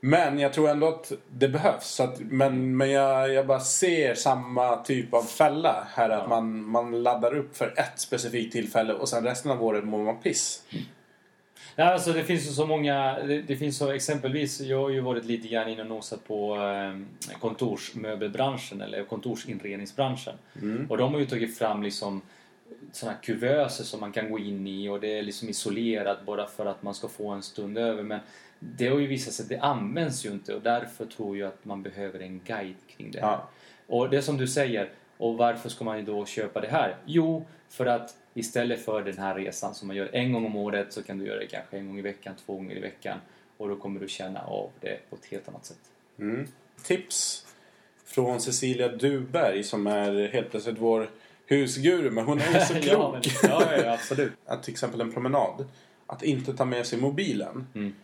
men 0.00 0.38
jag 0.38 0.52
tror 0.52 0.68
ändå 0.68 0.88
att 0.88 1.12
det 1.30 1.48
behövs. 1.48 1.86
Så 1.86 2.02
att, 2.02 2.20
men 2.20 2.76
men 2.76 2.90
jag, 2.90 3.32
jag 3.32 3.46
bara 3.46 3.60
ser 3.60 4.14
samma 4.14 4.76
typ 4.76 5.14
av 5.14 5.22
fälla 5.22 5.86
här. 5.94 6.10
Att 6.10 6.28
man, 6.28 6.68
man 6.68 7.02
laddar 7.02 7.36
upp 7.36 7.56
för 7.56 7.74
ett 7.76 8.00
specifikt 8.00 8.52
tillfälle 8.52 8.92
och 8.92 9.08
sen 9.08 9.24
resten 9.24 9.50
av 9.50 9.64
året 9.64 9.84
mår 9.84 10.02
man 10.02 10.20
piss. 10.20 10.62
Nej, 11.76 11.86
alltså 11.86 12.12
det 12.12 12.24
finns 12.24 12.46
ju 12.46 12.50
så 12.50 12.66
många, 12.66 13.18
det, 13.26 13.42
det 13.42 13.56
finns 13.56 13.76
så 13.76 13.90
exempelvis, 13.90 14.60
jag 14.60 14.82
har 14.82 14.90
ju 14.90 15.00
varit 15.00 15.24
lite 15.24 15.48
grann 15.48 15.68
inne 15.68 15.82
och 15.82 15.88
nosat 15.88 16.28
på 16.28 16.56
eh, 16.56 17.38
kontorsmöbelbranschen 17.40 18.80
eller 18.80 19.04
kontorsinredningsbranschen. 19.04 20.34
Och 20.88 20.96
de 20.96 21.12
har 21.12 21.20
ju 21.20 21.26
tagit 21.26 21.58
fram 21.58 21.82
liksom 21.82 22.22
sådana 22.92 23.18
kuvöser 23.18 23.84
som 23.84 24.00
man 24.00 24.12
kan 24.12 24.30
gå 24.30 24.38
in 24.38 24.66
i 24.66 24.88
och 24.88 25.00
det 25.00 25.18
är 25.18 25.22
liksom 25.22 25.48
isolerat 25.48 26.26
bara 26.26 26.46
för 26.46 26.66
att 26.66 26.82
man 26.82 26.94
ska 26.94 27.08
få 27.08 27.28
en 27.28 27.42
stund 27.42 27.78
över. 27.78 28.02
Men 28.02 28.20
det 28.58 28.88
har 28.88 28.98
ju 28.98 29.06
visat 29.06 29.34
sig 29.34 29.42
att 29.42 29.48
det 29.48 29.58
används 29.58 30.26
ju 30.26 30.30
inte 30.30 30.54
och 30.54 30.62
därför 30.62 31.06
tror 31.06 31.38
jag 31.38 31.48
att 31.48 31.64
man 31.64 31.82
behöver 31.82 32.20
en 32.20 32.40
guide 32.44 32.76
kring 32.88 33.10
det 33.10 33.20
här. 33.20 33.28
Ja. 33.28 33.48
Och 33.86 34.10
det 34.10 34.22
som 34.22 34.36
du 34.36 34.48
säger, 34.48 34.90
och 35.16 35.36
varför 35.36 35.68
ska 35.68 35.84
man 35.84 35.98
ju 35.98 36.04
då 36.04 36.26
köpa 36.26 36.60
det 36.60 36.68
här? 36.68 36.96
Jo, 37.04 37.46
för 37.68 37.86
att 37.86 38.16
istället 38.34 38.84
för 38.84 39.02
den 39.02 39.18
här 39.18 39.34
resan 39.34 39.74
som 39.74 39.88
man 39.88 39.96
gör 39.96 40.10
en 40.12 40.32
gång 40.32 40.46
om 40.46 40.56
året 40.56 40.92
så 40.92 41.02
kan 41.02 41.18
du 41.18 41.26
göra 41.26 41.38
det 41.38 41.46
kanske 41.46 41.78
en 41.78 41.86
gång 41.86 41.98
i 41.98 42.02
veckan, 42.02 42.34
två 42.46 42.54
gånger 42.54 42.76
i 42.76 42.80
veckan. 42.80 43.18
Och 43.56 43.68
då 43.68 43.76
kommer 43.76 44.00
du 44.00 44.08
känna 44.08 44.40
av 44.40 44.70
det 44.80 45.10
på 45.10 45.16
ett 45.16 45.26
helt 45.26 45.48
annat 45.48 45.64
sätt. 45.64 45.90
Mm. 46.18 46.46
Tips 46.82 47.46
från 48.04 48.40
Cecilia 48.40 48.88
Duberg 48.88 49.62
som 49.62 49.86
är 49.86 50.28
helt 50.28 50.50
plötsligt 50.50 50.78
vår 50.78 51.10
husguru. 51.46 52.10
Men 52.10 52.24
hon 52.24 52.40
är 52.40 52.54
ju 52.54 52.60
så 52.60 52.74
klok. 52.88 52.92
ja, 52.92 53.20
men, 53.42 53.50
ja, 53.50 53.76
ja, 53.84 53.92
absolut. 53.92 54.32
att 54.46 54.62
till 54.62 54.72
exempel 54.72 55.00
en 55.00 55.12
promenad. 55.12 55.68
Att 56.06 56.22
inte 56.22 56.54
ta 56.54 56.64
med 56.64 56.86
sig 56.86 57.00
mobilen. 57.00 57.66
Mm. 57.74 57.94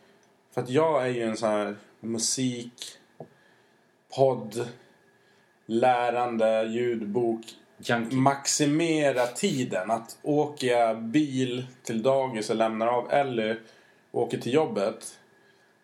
För 0.55 0.61
att 0.61 0.71
jag 0.71 1.03
är 1.07 1.11
ju 1.11 1.23
en 1.23 1.37
sån 1.37 1.51
här 1.51 1.77
musik, 2.01 2.99
podd, 4.17 4.69
lärande, 5.67 6.63
ljudbok. 6.63 7.41
Junkie. 7.79 8.19
Maximera 8.19 9.27
tiden. 9.27 9.91
Att 9.91 10.19
åker 10.23 10.67
jag 10.67 11.03
bil 11.03 11.67
till 11.83 12.03
dagis 12.03 12.51
och 12.51 12.57
lämnar 12.57 12.87
av 12.87 13.13
Ellie 13.13 13.57
och 14.11 14.23
åker 14.23 14.39
till 14.39 14.53
jobbet. 14.53 15.19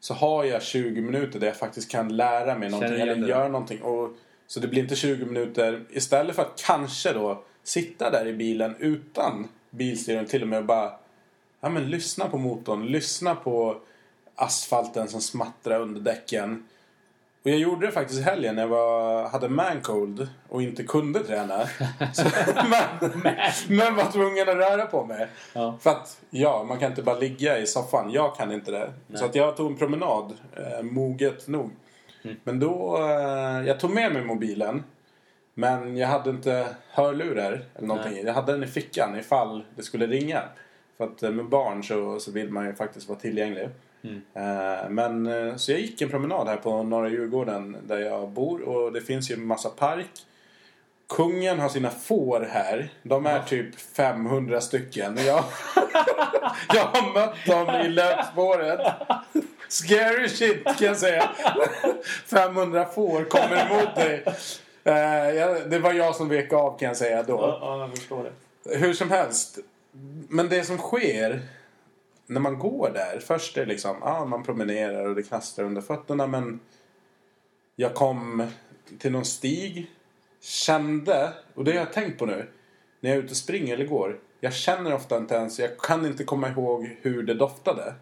Så 0.00 0.14
har 0.14 0.44
jag 0.44 0.62
20 0.62 1.00
minuter 1.00 1.40
där 1.40 1.46
jag 1.46 1.56
faktiskt 1.56 1.90
kan 1.90 2.16
lära 2.16 2.58
mig 2.58 2.70
någonting 2.70 3.00
eller 3.00 3.28
göra 3.28 3.48
någonting. 3.48 3.82
Och, 3.82 4.10
så 4.46 4.60
det 4.60 4.68
blir 4.68 4.82
inte 4.82 4.96
20 4.96 5.24
minuter. 5.24 5.84
Istället 5.90 6.36
för 6.36 6.42
att 6.42 6.62
kanske 6.66 7.12
då 7.12 7.44
sitta 7.68 8.10
där 8.10 8.26
i 8.26 8.32
bilen 8.32 8.76
utan 8.78 9.48
bilstyrning 9.70 10.26
till 10.26 10.42
och 10.42 10.48
med 10.48 10.58
och 10.58 10.64
bara 10.64 10.92
ja, 11.60 11.68
men 11.68 11.90
lyssna 11.90 12.28
på 12.28 12.38
motorn. 12.38 12.86
Lyssna 12.86 13.34
på 13.34 13.76
asfalten 14.34 15.08
som 15.08 15.20
smattrar 15.20 15.80
under 15.80 16.00
däcken. 16.00 16.68
Och 17.42 17.50
jag 17.50 17.58
gjorde 17.58 17.86
det 17.86 17.92
faktiskt 17.92 18.20
i 18.20 18.22
helgen 18.22 18.54
när 18.54 18.62
jag 18.62 18.68
var, 18.68 19.28
hade 19.28 19.48
mancold 19.48 20.28
och 20.48 20.62
inte 20.62 20.82
kunde 20.82 21.24
träna. 21.24 21.66
Så, 22.12 22.24
men, 22.70 23.10
men 23.68 23.96
var 23.96 24.12
tvungen 24.12 24.48
att 24.48 24.54
röra 24.54 24.86
på 24.86 25.04
mig. 25.04 25.28
Ja. 25.52 25.78
För 25.80 25.90
att, 25.90 26.20
ja, 26.30 26.64
man 26.68 26.78
kan 26.78 26.90
inte 26.90 27.02
bara 27.02 27.18
ligga 27.18 27.58
i 27.58 27.66
soffan. 27.66 28.10
Jag 28.12 28.36
kan 28.36 28.52
inte 28.52 28.70
det. 28.70 28.92
Så 29.14 29.24
att 29.24 29.34
jag 29.34 29.56
tog 29.56 29.70
en 29.70 29.78
promenad, 29.78 30.32
eh, 30.56 30.82
moget 30.82 31.48
nog. 31.48 31.70
Men 32.44 32.60
då, 32.60 32.96
eh, 32.96 33.66
jag 33.66 33.80
tog 33.80 33.90
med 33.90 34.12
mig 34.12 34.24
mobilen. 34.24 34.84
Men 35.58 35.96
jag 35.96 36.08
hade 36.08 36.30
inte 36.30 36.66
hörlurar 36.90 37.64
eller 37.76 37.86
någonting. 37.88 38.12
Nej. 38.12 38.24
Jag 38.24 38.34
hade 38.34 38.52
den 38.52 38.64
i 38.64 38.66
fickan 38.66 39.18
ifall 39.18 39.64
det 39.76 39.82
skulle 39.82 40.06
ringa. 40.06 40.42
För 40.96 41.04
att 41.04 41.22
eh, 41.22 41.30
med 41.30 41.44
barn 41.44 41.84
så, 41.84 42.20
så 42.20 42.30
vill 42.32 42.50
man 42.50 42.66
ju 42.66 42.74
faktiskt 42.74 43.08
vara 43.08 43.18
tillgänglig. 43.18 43.68
Eh, 44.34 44.88
Men 44.88 45.26
eh, 45.26 45.56
så 45.56 45.72
jag 45.72 45.80
gick 45.80 46.00
en 46.02 46.08
promenad 46.08 46.48
här 46.48 46.56
på 46.56 46.82
Norra 46.82 47.08
Djurgården 47.08 47.76
där 47.86 47.98
jag 47.98 48.28
bor 48.28 48.62
och 48.62 48.92
det 48.92 49.00
finns 49.00 49.30
ju 49.30 49.34
en 49.34 49.46
massa 49.46 49.68
park. 49.68 50.10
Kungen 51.08 51.58
har 51.58 51.68
sina 51.68 51.90
får 51.90 52.48
här. 52.50 52.88
De 53.02 53.26
är 53.26 53.42
typ 53.42 53.80
500 53.80 54.60
stycken. 54.60 55.16
Jag, 55.26 55.44
jag 56.74 56.84
har 56.84 57.14
mött 57.14 57.46
dem 57.46 57.86
i 57.86 57.88
löpspåret. 57.88 58.80
Scary 59.68 60.28
shit 60.28 60.64
kan 60.64 60.86
jag 60.86 60.96
säga. 60.96 61.28
500 62.26 62.84
får 62.84 63.24
kommer 63.24 63.66
emot 63.66 63.94
dig. 63.94 64.24
Eh, 64.88 65.68
Det 65.68 65.78
var 65.78 65.92
jag 65.92 66.16
som 66.16 66.28
vek 66.28 66.52
av 66.52 66.78
kan 66.78 66.86
jag 66.88 66.96
säga 66.96 67.22
då. 67.22 67.58
ja, 67.60 67.80
jag 67.80 67.90
förstår 67.98 68.24
det. 68.24 68.76
Hur 68.78 68.92
som 68.92 69.10
helst. 69.10 69.58
Men 70.28 70.48
det 70.48 70.64
som 70.64 70.78
sker 70.78 71.40
när 72.26 72.40
man 72.40 72.58
går 72.58 72.90
där. 72.94 73.18
Först 73.20 73.56
är 73.56 73.60
det 73.60 73.72
liksom, 73.72 73.96
ja 74.00 74.24
man 74.24 74.42
promenerar 74.44 75.04
och 75.08 75.14
det 75.14 75.22
knastrar 75.22 75.64
under 75.66 75.80
fötterna 75.82 76.26
men 76.26 76.60
jag 77.76 77.94
kom 77.94 78.46
till 78.98 79.12
någon 79.12 79.24
stig. 79.24 79.90
Kände, 80.40 81.32
och 81.54 81.64
det 81.64 81.70
har 81.70 81.78
jag 81.78 81.92
tänkt 81.92 82.18
på 82.18 82.26
nu. 82.26 82.46
När 83.00 83.10
jag 83.10 83.18
är 83.18 83.22
ute 83.22 83.30
och 83.30 83.36
springer 83.36 83.74
eller 83.74 83.86
går. 83.86 84.18
Jag 84.40 84.52
känner 84.54 84.94
ofta 84.94 85.16
inte 85.16 85.34
ens, 85.34 85.58
jag 85.58 85.78
kan 85.78 86.06
inte 86.06 86.24
komma 86.24 86.48
ihåg 86.48 86.96
hur 87.02 87.22
det 87.22 87.34
doftade. 87.34 87.94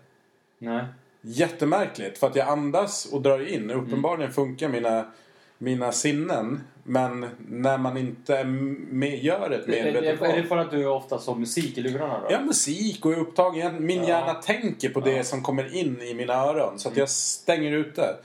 Nej. 0.58 0.84
Jättemärkligt 1.20 2.18
för 2.18 2.26
att 2.26 2.36
jag 2.36 2.48
andas 2.48 3.06
och 3.12 3.22
drar 3.22 3.48
in. 3.48 3.70
Uppenbarligen 3.70 4.32
funkar 4.32 4.68
mina, 4.68 5.12
mina 5.58 5.92
sinnen. 5.92 6.60
Men 6.82 7.26
när 7.48 7.78
man 7.78 7.96
inte 7.96 8.44
med, 8.44 9.24
gör 9.24 9.50
ett 9.50 9.66
medvetet 9.66 10.04
är 10.22 10.26
det 10.36 10.36
val. 10.36 10.46
för 10.48 10.56
att 10.56 10.70
du 10.70 10.86
ofta 10.86 11.16
har 11.26 11.34
musik 11.34 11.78
i 11.78 11.80
lurarna 11.80 12.20
då? 12.20 12.26
Ja, 12.30 12.40
musik 12.40 13.04
och 13.06 13.12
är 13.12 13.18
upptagen. 13.18 13.86
Min 13.86 14.02
Ja. 14.02 14.08
hjärna 14.08 14.34
tänker 14.34 14.88
på 14.88 15.00
det 15.00 15.24
som 15.24 15.42
kommer 15.42 15.76
in 15.76 16.02
i 16.02 16.14
mina 16.14 16.34
öron. 16.34 16.78
Så 16.78 16.88
att 16.88 16.96
jag 16.96 17.08
stänger 17.10 17.72
ute. 17.72 18.16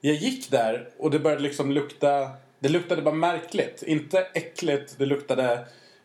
Jag 0.00 0.14
gick 0.14 0.50
där 0.50 0.88
och 0.98 1.10
det 1.10 1.18
började 1.18 1.42
liksom 1.42 1.72
lukta... 1.72 2.30
Det 2.58 2.68
luktade 2.68 3.02
bara 3.02 3.14
märkligt. 3.14 3.82
Inte 3.82 4.26
äckligt. 4.34 4.98
Det 4.98 5.06
luktade 5.06 5.58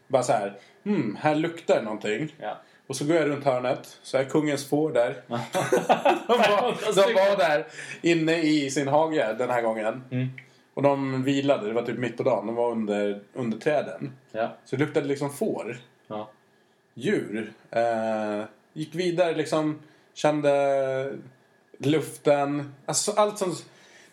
bara 0.07 0.23
så 0.23 0.31
här. 0.31 0.53
Hmm, 0.83 1.17
här 1.21 1.35
luktar 1.35 1.81
någonting. 1.81 2.35
Ja. 2.39 2.61
Och 2.87 2.95
så 2.95 3.05
går 3.05 3.15
jag 3.15 3.29
runt 3.29 3.45
hörnet. 3.45 3.97
Så 4.03 4.17
är 4.17 4.23
kungens 4.23 4.69
får 4.69 4.91
där. 4.91 5.15
de, 5.27 6.37
var, 6.37 6.95
de 6.95 7.13
var 7.13 7.37
där 7.37 7.65
inne 8.01 8.41
i 8.41 8.71
sin 8.71 8.87
hage 8.87 9.35
den 9.37 9.49
här 9.49 9.61
gången. 9.61 10.03
Mm. 10.11 10.29
Och 10.73 10.81
de 10.83 11.23
vilade. 11.23 11.67
Det 11.67 11.73
var 11.73 11.81
typ 11.81 11.97
mitt 11.97 12.17
på 12.17 12.23
dagen. 12.23 12.45
De 12.45 12.55
var 12.55 12.71
under, 12.71 13.21
under 13.33 13.57
träden. 13.57 14.11
Ja. 14.31 14.57
Så 14.65 14.75
det 14.75 14.85
luktade 14.85 15.07
liksom 15.07 15.29
får 15.33 15.77
Ja. 16.07 16.29
djur. 16.93 17.53
Eh, 17.71 18.43
gick 18.73 18.95
vidare 18.95 19.35
liksom. 19.35 19.79
Kände 20.13 21.13
luften. 21.77 22.73
Alltså 22.85 23.11
allt 23.11 23.37
som... 23.37 23.55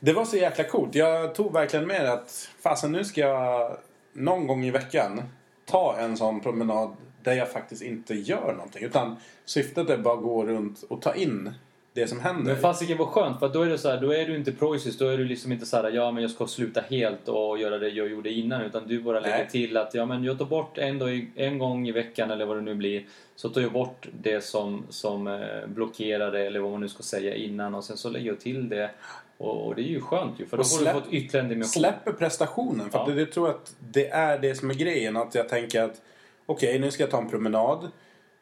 Det 0.01 0.13
var 0.13 0.25
så 0.25 0.37
jäkla 0.37 0.65
coolt. 0.65 0.95
Jag 0.95 1.35
tog 1.35 1.53
verkligen 1.53 1.87
med 1.87 2.13
att 2.13 2.49
fasen 2.61 2.93
nu 2.93 3.05
ska 3.05 3.21
jag 3.21 3.77
någon 4.13 4.47
gång 4.47 4.65
i 4.65 4.71
veckan 4.71 5.23
ta 5.67 5.97
en 5.99 6.17
sån 6.17 6.41
promenad 6.41 6.97
där 7.23 7.33
jag 7.33 7.51
faktiskt 7.51 7.83
inte 7.83 8.15
gör 8.15 8.53
någonting. 8.57 8.85
Utan 8.85 9.17
syftet 9.45 9.91
är 9.91 9.99
bara 9.99 10.15
att 10.15 10.23
gå 10.23 10.47
runt 10.47 10.83
och 10.83 11.03
ta 11.03 11.15
in 11.15 11.55
det 12.01 12.09
som 12.09 12.21
händer. 12.21 12.53
Men 12.53 12.63
fasiken 12.63 12.99
var 12.99 13.07
skönt 13.07 13.39
för 13.39 13.49
då 13.49 13.63
är 13.63 13.69
det 13.69 13.79
så 13.79 13.89
här, 13.91 14.01
då 14.01 14.15
är 14.15 14.27
du 14.27 14.37
inte 14.37 14.53
preussisk, 14.53 14.99
då 14.99 15.09
är 15.09 15.19
du 15.19 15.25
liksom 15.25 15.53
inte 15.53 15.67
så 15.67 15.77
här, 15.77 15.91
ja 15.91 16.11
men 16.11 16.23
jag 16.23 16.31
ska 16.31 16.47
sluta 16.47 16.81
helt 16.81 17.29
och 17.29 17.59
göra 17.59 17.79
det 17.79 17.89
jag 17.89 18.09
gjorde 18.09 18.31
innan 18.31 18.63
utan 18.63 18.89
du 18.89 19.03
bara 19.03 19.21
lägger 19.21 19.39
Nej. 19.39 19.49
till 19.51 19.77
att 19.77 19.95
ja 19.95 20.07
men 20.07 20.25
jag 20.25 20.39
tar 20.39 20.45
bort 20.45 20.79
en, 20.79 20.99
dag, 20.99 21.31
en 21.37 21.59
gång 21.59 21.89
i 21.89 21.93
veckan 21.93 22.31
eller 22.31 22.47
vad 22.47 22.57
det 22.57 22.61
nu 22.63 22.75
blir 22.75 23.05
så 23.37 23.49
tar 23.49 23.61
jag 23.61 23.73
bort 23.73 24.09
det 24.21 24.45
som, 24.45 24.87
som 24.91 25.27
eh, 25.27 25.67
blockerade 25.67 26.47
eller 26.47 26.61
vad 26.61 26.71
man 26.71 26.81
nu 26.81 26.89
ska 26.89 27.03
säga 27.03 27.35
innan 27.35 27.75
och 27.75 27.85
sen 27.85 27.97
så 27.97 28.09
lägger 28.11 28.27
jag 28.27 28.41
till 28.41 28.69
det 28.69 28.91
och, 29.39 29.67
och 29.67 29.75
det 29.75 29.83
är 29.83 29.89
ju 29.91 30.01
skönt 30.01 30.41
ju 30.41 30.47
för 30.47 30.57
då 30.57 30.63
släpp- 30.65 30.95
du 30.95 31.01
fått 31.01 31.13
ytterligare 31.13 31.45
en 31.45 31.49
dimension. 31.49 31.69
Släpper 31.69 32.13
prestationen. 32.13 32.91
För 32.91 32.99
Ja. 32.99 33.05
det, 33.07 33.15
det 33.15 33.27
tror 33.27 33.49
jag 33.49 33.55
att 33.57 33.75
det 33.79 34.09
är 34.09 34.39
det 34.39 34.55
som 34.55 34.71
är 34.71 34.75
grejen. 34.75 35.17
Att 35.17 35.35
jag 35.35 35.49
tänker 35.49 35.83
att 35.83 36.01
okej, 36.47 36.79
nu 36.79 36.91
ska 36.91 37.03
jag 37.03 37.11
ta 37.11 37.19
en 37.19 37.31
promenad. 37.31 37.89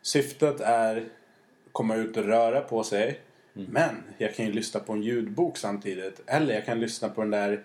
Syftet 0.02 0.60
är 0.60 1.04
komma 1.72 1.96
ut 1.96 2.16
och 2.16 2.24
röra 2.24 2.60
på 2.60 2.82
sig. 2.84 3.20
Mm. 3.56 3.68
Men 3.70 4.02
jag 4.18 4.34
kan 4.34 4.46
ju 4.46 4.52
lyssna 4.52 4.80
på 4.80 4.92
en 4.92 5.02
ljudbok 5.02 5.56
samtidigt. 5.56 6.20
Eller 6.26 6.54
jag 6.54 6.66
kan 6.66 6.80
lyssna 6.80 7.08
på 7.08 7.20
den 7.20 7.30
där 7.30 7.62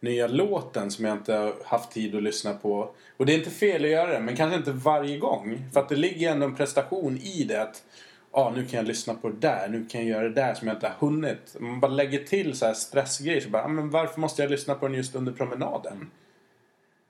nya 0.00 0.26
låten 0.26 0.90
som 0.90 1.04
jag 1.04 1.14
inte 1.14 1.34
har 1.34 1.54
haft 1.64 1.90
tid 1.90 2.14
att 2.14 2.22
lyssna 2.22 2.54
på. 2.54 2.94
Och 3.16 3.26
det 3.26 3.34
är 3.34 3.38
inte 3.38 3.50
fel 3.50 3.84
att 3.84 3.90
göra 3.90 4.12
det, 4.12 4.20
men 4.20 4.36
kanske 4.36 4.56
inte 4.56 4.72
varje 4.72 5.18
gång. 5.18 5.58
För 5.72 5.80
att 5.80 5.88
det 5.88 5.96
ligger 5.96 6.32
ändå 6.32 6.46
en 6.46 6.56
prestation 6.56 7.18
i 7.18 7.44
det. 7.44 7.62
Att, 7.62 7.82
ah, 8.30 8.50
nu 8.50 8.66
kan 8.66 8.76
jag 8.76 8.86
lyssna 8.86 9.14
på 9.14 9.28
det 9.28 9.40
där, 9.40 9.68
nu 9.68 9.86
kan 9.86 10.00
jag 10.00 10.10
göra 10.10 10.28
det 10.28 10.34
där 10.34 10.54
som 10.54 10.68
jag 10.68 10.76
inte 10.76 10.88
har 10.88 11.08
hunnit. 11.08 11.56
Man 11.60 11.80
bara 11.80 11.92
lägger 11.92 12.18
till 12.18 12.58
så 12.58 12.66
här 12.66 12.74
stressgrejer. 12.74 13.40
Så 13.40 13.48
bara, 13.48 13.64
ah, 13.64 13.68
men 13.68 13.90
varför 13.90 14.20
måste 14.20 14.42
jag 14.42 14.50
lyssna 14.50 14.74
på 14.74 14.88
den 14.88 14.96
just 14.96 15.14
under 15.14 15.32
promenaden? 15.32 16.10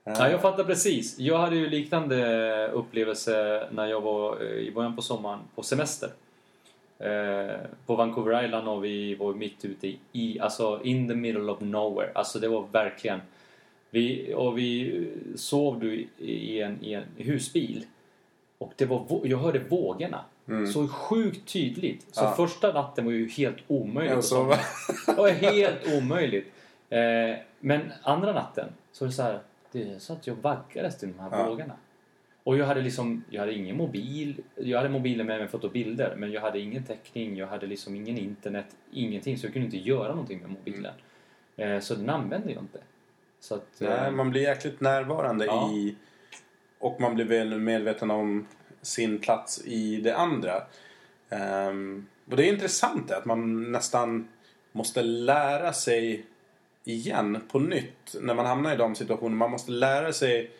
Ja, 0.03 0.29
jag 0.29 0.41
fattar 0.41 0.63
precis. 0.63 1.19
Jag 1.19 1.37
hade 1.37 1.55
ju 1.55 1.69
liknande 1.69 2.67
upplevelse 2.73 3.67
när 3.71 3.85
jag 3.85 4.01
var 4.01 4.41
eh, 4.41 4.47
i 4.47 4.71
början 4.71 4.95
på 4.95 5.01
sommaren 5.01 5.39
på 5.55 5.63
semester. 5.63 6.09
Eh, 6.99 7.55
på 7.85 7.95
Vancouver 7.95 8.45
Island 8.45 8.67
och 8.67 8.83
vi 8.85 9.15
var 9.15 9.33
mitt 9.33 9.65
ute 9.65 9.93
i, 10.11 10.39
alltså 10.39 10.81
in 10.83 11.07
the 11.07 11.15
middle 11.15 11.51
of 11.51 11.59
nowhere. 11.61 12.11
Alltså 12.15 12.39
det 12.39 12.47
var 12.47 12.65
verkligen... 12.71 13.21
Vi, 13.89 14.33
och 14.35 14.57
vi 14.57 15.07
sov 15.35 15.79
du 15.79 16.07
i 16.17 16.61
en, 16.61 16.77
i 16.83 16.93
en 16.93 17.03
husbil. 17.17 17.85
Och 18.57 18.73
det 18.75 18.85
var, 18.85 19.21
jag 19.23 19.37
hörde 19.37 19.59
vågorna. 19.59 20.19
Så 20.73 20.87
sjukt 20.87 21.53
tydligt. 21.53 22.05
Så 22.11 22.23
Ja. 22.23 22.33
första 22.35 22.73
natten 22.73 23.05
var 23.05 23.11
ju 23.11 23.29
helt 23.29 23.57
omöjligt 23.67 24.13
Jag 24.13 24.23
sov-. 24.23 24.55
Det 25.05 25.13
var 25.17 25.29
helt 25.29 25.93
omöjligt. 25.97 26.47
Eh, 26.89 27.35
men 27.59 27.81
andra 28.03 28.33
natten 28.33 28.67
så 28.91 29.05
är 29.05 29.07
det 29.09 29.13
så 29.15 29.21
här. 29.23 29.39
Det 29.71 29.81
är 29.83 29.99
så 29.99 30.13
att 30.13 30.27
jag 30.27 30.35
vaggades 30.35 30.97
till 30.99 31.13
de 31.17 31.19
här 31.19 31.29
Ja. 31.39 31.49
vågorna. 31.49 31.73
Och 32.45 32.57
jag 32.57 32.65
hade 32.65 32.81
liksom, 32.81 33.23
jag 33.29 33.39
hade 33.39 33.53
ingen 33.53 33.77
mobil. 33.77 34.41
Jag 34.55 34.77
hade 34.77 34.89
mobilen 34.89 35.27
med 35.27 35.39
mig 35.39 35.47
för 35.47 35.57
att 35.57 35.61
ta 35.61 35.69
bilder. 35.69 36.15
Men 36.17 36.31
jag 36.31 36.41
hade 36.41 36.59
ingen 36.59 36.83
täckning, 36.83 37.35
jag 37.35 37.47
hade 37.47 37.67
liksom 37.67 37.95
ingen 37.95 38.17
internet, 38.17 38.65
ingenting. 38.91 39.37
Så 39.37 39.45
jag 39.45 39.53
kunde 39.53 39.65
inte 39.65 39.77
göra 39.89 40.09
någonting 40.09 40.39
med 40.39 40.49
mobilen. 40.49 40.93
Eh, 41.55 41.79
så 41.79 41.95
den 41.95 42.09
använde 42.09 42.51
jag 42.51 42.63
inte. 42.63 42.79
Så 43.39 43.55
att, 43.55 43.81
eh, 43.81 43.89
Nej, 43.89 44.11
man 44.11 44.29
blir 44.29 44.41
jäkligt 44.41 44.81
närvarande 44.81 45.45
Ja. 45.45 45.71
i... 45.73 45.95
Och 46.79 47.01
man 47.01 47.15
blir 47.15 47.25
väl 47.25 47.59
medveten 47.59 48.11
om 48.11 48.47
sin 48.81 49.19
plats 49.19 49.65
i 49.65 50.01
det 50.01 50.15
andra. 50.17 50.63
Ehm, 51.29 52.05
och 52.29 52.35
det 52.37 52.43
är 52.49 52.53
intressant 52.53 53.07
det, 53.07 53.17
att 53.17 53.25
man 53.25 53.71
nästan 53.71 54.27
måste 54.71 55.03
lära 55.03 55.73
sig 55.73 56.25
igen 56.83 57.41
på 57.51 57.59
nytt 57.59 58.15
när 58.21 58.33
man 58.33 58.45
hamnar 58.45 58.73
i 58.73 58.77
de 58.77 58.95
situationerna. 58.95 59.35
Man 59.35 59.51
måste 59.51 59.71
lära 59.71 60.13
sig 60.13 60.51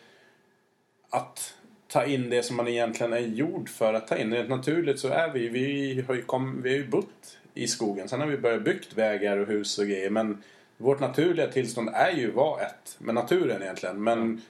att 1.10 1.55
ta 1.96 2.04
in 2.04 2.30
det 2.30 2.42
som 2.42 2.56
man 2.56 2.68
egentligen 2.68 3.12
är 3.12 3.18
gjord 3.18 3.68
för 3.68 3.94
att 3.94 4.08
ta 4.08 4.16
in. 4.16 4.34
Rent 4.34 4.48
naturligt 4.48 5.00
så 5.00 5.08
är 5.08 5.32
vi, 5.32 5.48
vi 5.48 6.04
har 6.06 6.14
ju, 6.14 6.22
kom, 6.22 6.62
vi 6.62 6.70
har 6.70 6.76
ju 6.76 6.86
bott 6.86 7.38
i 7.54 7.66
skogen. 7.66 8.08
Sen 8.08 8.20
har 8.20 8.26
vi 8.26 8.38
börjat 8.38 8.64
byggt 8.64 8.98
vägar 8.98 9.36
och 9.36 9.46
hus 9.46 9.78
och 9.78 9.86
grejer. 9.86 10.10
Men 10.10 10.42
vårt 10.76 11.00
naturliga 11.00 11.46
tillstånd 11.46 11.90
är 11.92 12.10
ju 12.10 12.28
att 12.28 12.34
vara 12.34 12.62
ett 12.62 12.96
med 12.98 13.14
naturen 13.14 13.62
egentligen. 13.62 14.04
Men 14.04 14.42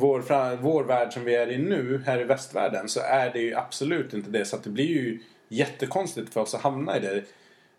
vår, 0.00 0.56
vår 0.56 0.84
värld 0.84 1.12
som 1.12 1.24
vi 1.24 1.34
är 1.34 1.50
i 1.50 1.58
nu, 1.58 2.02
här 2.06 2.20
i 2.20 2.24
västvärlden, 2.24 2.88
så 2.88 3.00
är 3.00 3.32
det 3.32 3.40
ju 3.40 3.54
absolut 3.54 4.14
inte 4.14 4.30
det. 4.30 4.44
Så 4.44 4.56
att 4.56 4.64
det 4.64 4.70
blir 4.70 4.88
ju 4.88 5.20
jättekonstigt 5.48 6.32
för 6.32 6.40
oss 6.40 6.54
att 6.54 6.62
hamna 6.62 6.96
i 6.96 7.00
det. 7.00 7.22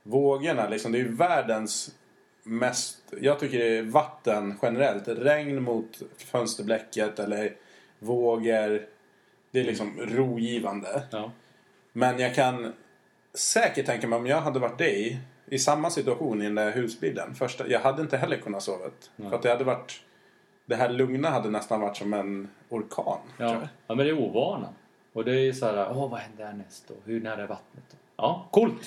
Vågorna, 0.03 0.69
liksom, 0.69 0.91
det 0.91 0.97
är 0.97 1.03
ju 1.03 1.15
världens 1.15 1.95
mest... 2.43 2.97
Jag 3.21 3.39
tycker 3.39 3.59
det 3.59 3.77
är 3.77 3.83
vatten 3.83 4.53
generellt. 4.61 5.07
Regn 5.07 5.63
mot 5.63 6.01
fönsterblecket 6.17 7.19
eller 7.19 7.53
vågor. 7.99 8.85
Det 9.51 9.59
är 9.59 9.63
liksom 9.63 9.99
rogivande. 10.01 11.03
ja. 11.11 11.31
Men 11.93 12.19
jag 12.19 12.35
kan 12.35 12.73
säkert 13.33 13.85
tänka 13.85 14.07
mig 14.07 14.19
om 14.19 14.27
jag 14.27 14.41
hade 14.41 14.59
varit 14.59 14.77
dig 14.77 15.19
i 15.45 15.59
samma 15.59 15.89
situation 15.89 16.41
i 16.41 16.45
den 16.45 16.55
där 16.55 16.71
husbilen. 16.71 17.35
Första, 17.35 17.67
jag 17.67 17.79
hade 17.79 18.01
inte 18.01 18.17
heller 18.17 18.37
kunnat 18.37 18.63
sova. 18.63 18.85
För 19.17 19.33
att 19.33 19.41
det 19.41 19.49
hade 19.49 19.63
varit... 19.63 20.01
Det 20.65 20.75
här 20.75 20.89
lugna 20.89 21.29
hade 21.29 21.49
nästan 21.49 21.81
varit 21.81 21.97
som 21.97 22.13
en 22.13 22.49
orkan. 22.69 23.19
Ja. 23.37 23.61
ja, 23.87 23.95
men 23.95 23.97
det 23.97 24.09
är 24.09 24.19
ovana. 24.19 24.69
Och 25.13 25.25
det 25.25 25.31
är 25.39 25.53
så 25.53 25.65
här, 25.65 25.91
åh 25.91 26.09
vad 26.09 26.19
händer 26.19 26.45
härnäst 26.45 26.91
och 26.91 26.97
hur 27.05 27.21
nära 27.21 27.43
är 27.43 27.47
vattnet? 27.47 27.97
Ja, 28.17 28.47
coolt! 28.51 28.81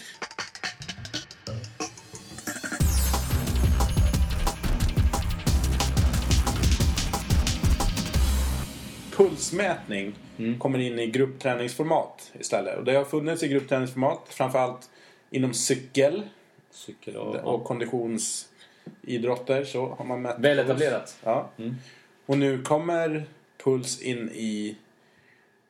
Pulsmätning 9.20 10.14
Mm. 10.38 10.58
kommer 10.58 10.78
in 10.78 10.98
i 10.98 11.06
gruppträningsformat 11.06 12.32
istället. 12.40 12.78
Och 12.78 12.84
det 12.84 12.92
har 12.92 13.04
funnits 13.04 13.42
i 13.42 13.48
gruppträningsformat 13.48 14.20
framförallt 14.28 14.90
inom 15.30 15.54
cykel 15.54 16.22
Cykel 16.70 17.16
och... 17.16 17.36
och 17.36 17.64
konditionsidrotter. 17.64 19.64
Så 19.64 19.88
har 19.88 20.04
man 20.04 20.22
mätt 20.22 20.38
Väl 20.38 20.58
etablerat. 20.58 21.18
Ja. 21.24 21.50
Mm. 21.58 21.74
Och 22.26 22.38
nu 22.38 22.62
kommer 22.62 23.24
puls 23.64 24.02
in 24.02 24.28
i 24.28 24.76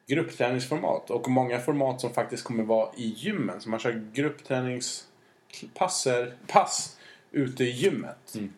gruppträningsformat 0.06 1.10
och 1.10 1.30
många 1.30 1.58
format 1.58 2.00
som 2.00 2.14
faktiskt 2.14 2.44
kommer 2.44 2.64
vara 2.64 2.90
i 2.96 3.14
gymmen. 3.16 3.60
Så 3.60 3.68
man 3.68 3.80
kör 3.80 4.04
gruppträningspasser, 4.12 6.34
pass 6.46 6.98
ute 7.30 7.64
i 7.64 7.70
gymmet. 7.70 8.34
Mm. 8.34 8.52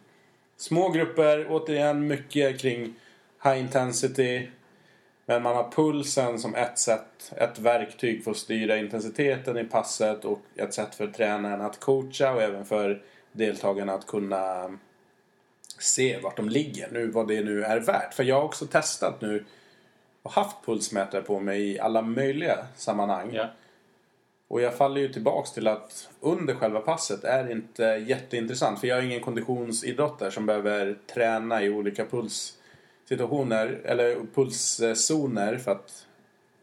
Små 0.57 0.89
grupper, 0.89 1.47
återigen 1.51 2.07
mycket 2.07 2.61
kring 2.61 2.95
high 3.45 3.61
intensity. 3.61 4.49
Men 5.27 5.43
man 5.43 5.57
har 5.57 5.71
pulsen 5.71 6.39
som 6.39 6.55
ett 6.55 6.79
sätt, 6.79 7.33
ett 7.37 7.59
verktyg 7.59 8.25
för 8.25 8.31
att 8.31 8.37
styra 8.37 8.77
intensiteten 8.77 9.59
i 9.59 9.65
passet 9.65 10.25
och 10.25 10.41
ett 10.57 10.75
sätt 10.75 10.95
för 10.95 11.07
tränaren 11.07 11.61
att 11.61 11.81
coacha 11.81 12.33
och 12.33 12.43
även 12.43 12.65
för 12.65 13.03
deltagarna 13.33 13.93
att 13.93 14.07
kunna 14.07 14.71
se 15.79 16.19
vart 16.19 16.37
de 16.37 16.49
ligger 16.49 16.89
nu, 16.93 17.07
vad 17.07 17.29
det 17.29 17.45
nu 17.45 17.65
är 17.65 17.81
värt. 17.81 18.15
För 18.15 18.25
jag 18.25 18.37
har 18.37 18.43
också 18.43 18.67
testat 18.67 19.21
nu 19.21 19.45
och 20.23 20.33
haft 20.33 20.57
pulsmätare 20.65 21.23
på 21.23 21.41
mig 21.41 21.63
i 21.63 21.81
alla 21.81 22.03
möjliga 22.03 22.67
sammanhang. 22.77 23.31
Ja. 23.33 23.49
Och 24.49 24.61
jag 24.61 24.75
faller 24.75 25.01
ju 25.01 25.13
tillbaks 25.13 25.53
till 25.53 25.69
att 25.69 26.09
under 26.21 26.55
själva 26.55 26.81
passet 26.81 27.25
är 27.25 27.51
inte 27.51 27.85
jätteintressant. 27.85 28.81
För 28.81 28.87
jag 28.87 28.99
är 28.99 29.03
ingen 29.03 29.21
konditionsidrottare 29.21 30.31
som 30.31 30.47
behöver 30.47 30.99
träna 31.15 31.63
i 31.63 31.71
olika 31.71 32.05
pulssituationer 33.09 33.81
eller 33.85 34.17
pulszoner 34.35 35.59
för 35.59 35.73
att 35.73 36.07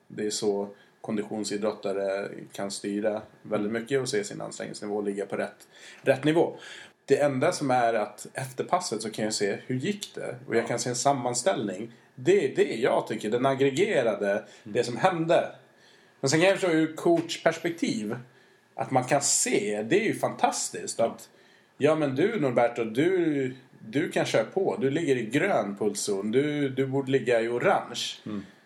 det 0.08 0.25
är 0.25 0.30
så 0.30 0.69
konditionsidrottare 1.02 2.30
kan 2.52 2.71
styra 2.71 3.21
väldigt 3.41 3.71
mycket 3.71 4.02
och 4.02 4.10
se 4.10 4.23
sin 4.23 4.41
ansträngningsnivå 4.41 4.95
och 4.95 5.04
ligga 5.04 5.25
på 5.25 5.36
rätt, 5.36 5.67
rätt 6.02 6.23
nivå. 6.23 6.58
Det 7.06 7.21
enda 7.21 7.52
som 7.52 7.71
är 7.71 7.93
att 7.93 8.28
efter 8.34 8.63
passet 8.63 9.02
så 9.02 9.10
kan 9.10 9.25
jag 9.25 9.34
se 9.34 9.58
hur 9.65 9.75
gick 9.75 10.15
det 10.15 10.36
och 10.47 10.56
jag 10.56 10.67
kan 10.67 10.80
se 10.80 10.89
en 10.89 10.95
sammanställning. 10.95 11.91
Det 12.15 12.45
är 12.45 12.56
det 12.56 12.75
jag 12.75 13.08
tycker, 13.08 13.30
den 13.30 13.45
aggregerade, 13.45 14.45
det 14.63 14.84
som 14.84 14.97
hände. 14.97 15.52
Men 16.19 16.30
sen 16.30 16.39
kan 16.39 16.49
jag 16.49 16.60
förstå 16.60 16.75
ur 16.75 16.95
coachperspektiv 16.95 18.15
att 18.75 18.91
man 18.91 19.04
kan 19.04 19.21
se, 19.21 19.86
det 19.89 20.02
är 20.02 20.06
ju 20.06 20.15
fantastiskt 20.15 20.99
att 20.99 21.30
ja 21.78 21.95
men 21.95 22.15
du 22.15 22.39
Norberto, 22.39 22.84
du, 22.84 23.56
du 23.79 24.11
kan 24.11 24.25
köra 24.25 24.43
på. 24.43 24.77
Du 24.81 24.89
ligger 24.89 25.15
i 25.15 25.25
grön 25.25 25.75
pulszon. 25.79 26.31
Du, 26.31 26.69
du 26.69 26.87
borde 26.87 27.11
ligga 27.11 27.41
i 27.41 27.47
orange. 27.47 27.99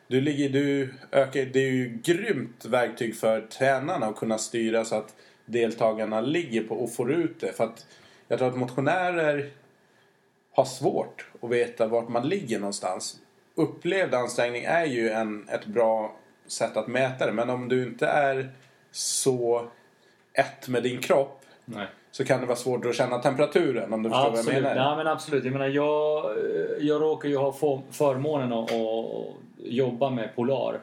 Du 0.08 0.21
ligger, 0.21 0.49
du 0.49 0.93
ökar, 1.12 1.45
det 1.45 1.60
är 1.60 1.71
ju 1.71 1.97
grymt 2.04 2.65
verktyg 2.65 3.15
för 3.15 3.41
tränarna 3.41 4.06
att 4.06 4.15
kunna 4.15 4.38
styra 4.38 4.86
så 4.86 4.95
att 4.95 5.15
deltagarna 5.45 6.21
ligger 6.21 6.63
på 6.63 6.76
och 6.76 6.93
får 6.93 7.12
ut 7.12 7.39
det. 7.39 7.54
För 7.54 7.63
att 7.63 7.86
jag 8.28 8.39
tror 8.39 8.49
att 8.49 8.58
motionärer 8.58 9.49
har 10.52 10.65
svårt 10.65 11.26
att 11.41 11.49
veta 11.49 11.88
vart 11.88 12.10
man 12.10 12.30
ligger 12.30 12.60
någonstans. 12.60 13.17
Upplevd 13.56 14.13
ansträngning 14.13 14.63
är 14.63 14.86
ju 14.86 15.10
en, 15.10 15.49
ett 15.49 15.65
bra 15.65 16.19
sätt 16.47 16.78
att 16.78 16.88
mäta 16.88 17.26
det. 17.26 17.32
Men 17.32 17.49
om 17.49 17.69
du 17.69 17.84
inte 17.84 18.08
är 18.08 18.52
så 18.91 19.67
ett 20.34 20.67
med 20.67 20.84
din 20.84 21.02
kropp 21.02 21.45
Nej. 21.65 21.88
Så 22.13 22.26
kan 22.26 22.39
det 22.41 22.45
vara 22.45 22.56
svårt 22.56 22.86
att 22.86 22.95
känna 22.95 23.19
temperaturen 23.19 23.93
om 23.93 24.04
du 24.04 24.10
förstår 24.10 24.23
vad 24.30 24.34
Absolut. 24.39 24.54
jag 24.56 24.63
menar. 24.63 24.76
Ja, 24.76 24.95
men 24.95 25.08
absolut. 25.08 25.43
Jag 25.43 25.54
menar, 25.54 25.67
jag, 25.67 26.26
eh, 26.38 26.88
jag 26.88 27.02
råkar 27.02 27.30
ju 27.30 27.38
ha 27.38 27.54
för, 27.54 27.82
förmånen 27.91 28.54
att, 28.54 28.71
att 28.71 29.26
jobba 29.63 30.10
med 30.10 30.36
Polar. 30.36 30.80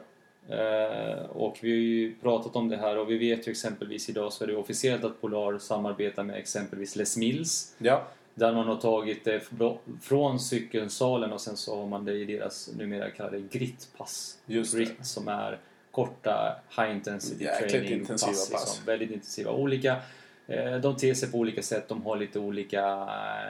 Eh, 0.49 1.25
och 1.25 1.57
vi 1.61 1.69
har 1.71 1.77
ju 1.77 2.15
pratat 2.21 2.55
om 2.55 2.69
det 2.69 2.77
här 2.77 2.97
och 2.97 3.09
vi 3.09 3.17
vet 3.17 3.47
ju 3.47 3.51
exempelvis 3.51 4.09
idag 4.09 4.33
så 4.33 4.43
är 4.43 4.47
det 4.47 4.55
officiellt 4.55 5.03
att 5.03 5.21
Polar 5.21 5.57
samarbetar 5.57 6.23
med 6.23 6.35
exempelvis 6.37 6.95
Les 6.95 7.17
Mills. 7.17 7.75
Ja, 7.77 8.03
Där 8.33 8.53
man 8.53 8.67
har 8.67 8.75
tagit 8.75 9.23
det 9.25 9.39
fr- 9.39 9.77
från 10.01 10.39
cykelsalen 10.39 11.33
och 11.33 11.41
sen 11.41 11.57
så 11.57 11.79
har 11.79 11.87
man 11.87 12.05
det 12.05 12.13
i 12.13 12.25
deras 12.25 12.69
numera 12.77 13.09
kallade 13.09 13.39
gritpass. 13.39 14.37
Just. 14.45 14.75
Grit 14.77 15.05
som 15.05 15.27
är 15.27 15.57
korta 15.91 16.55
high 16.77 16.91
intensity 16.91 17.43
Jäkligt 17.43 17.71
training 17.71 17.91
intensiva 17.93 18.31
pass. 18.31 18.49
Liksom, 18.51 18.85
väldigt 18.85 19.11
intensiva. 19.11 19.51
Olika, 19.51 19.95
de 20.81 20.95
ter 20.95 21.13
sig 21.13 21.31
på 21.31 21.37
olika 21.37 21.61
sätt, 21.61 21.87
de 21.89 22.05
har 22.05 22.15
lite 22.15 22.39
olika 22.39 22.85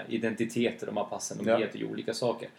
eh, 0.07 0.13
identiteter 0.15 0.85
de 0.85 0.97
här 0.97 1.03
passen. 1.03 1.37
De 1.37 1.49
Ja. 1.49 1.57
heter 1.57 1.79
ju 1.79 1.85
olika 1.91 2.13
saker. 2.13 2.49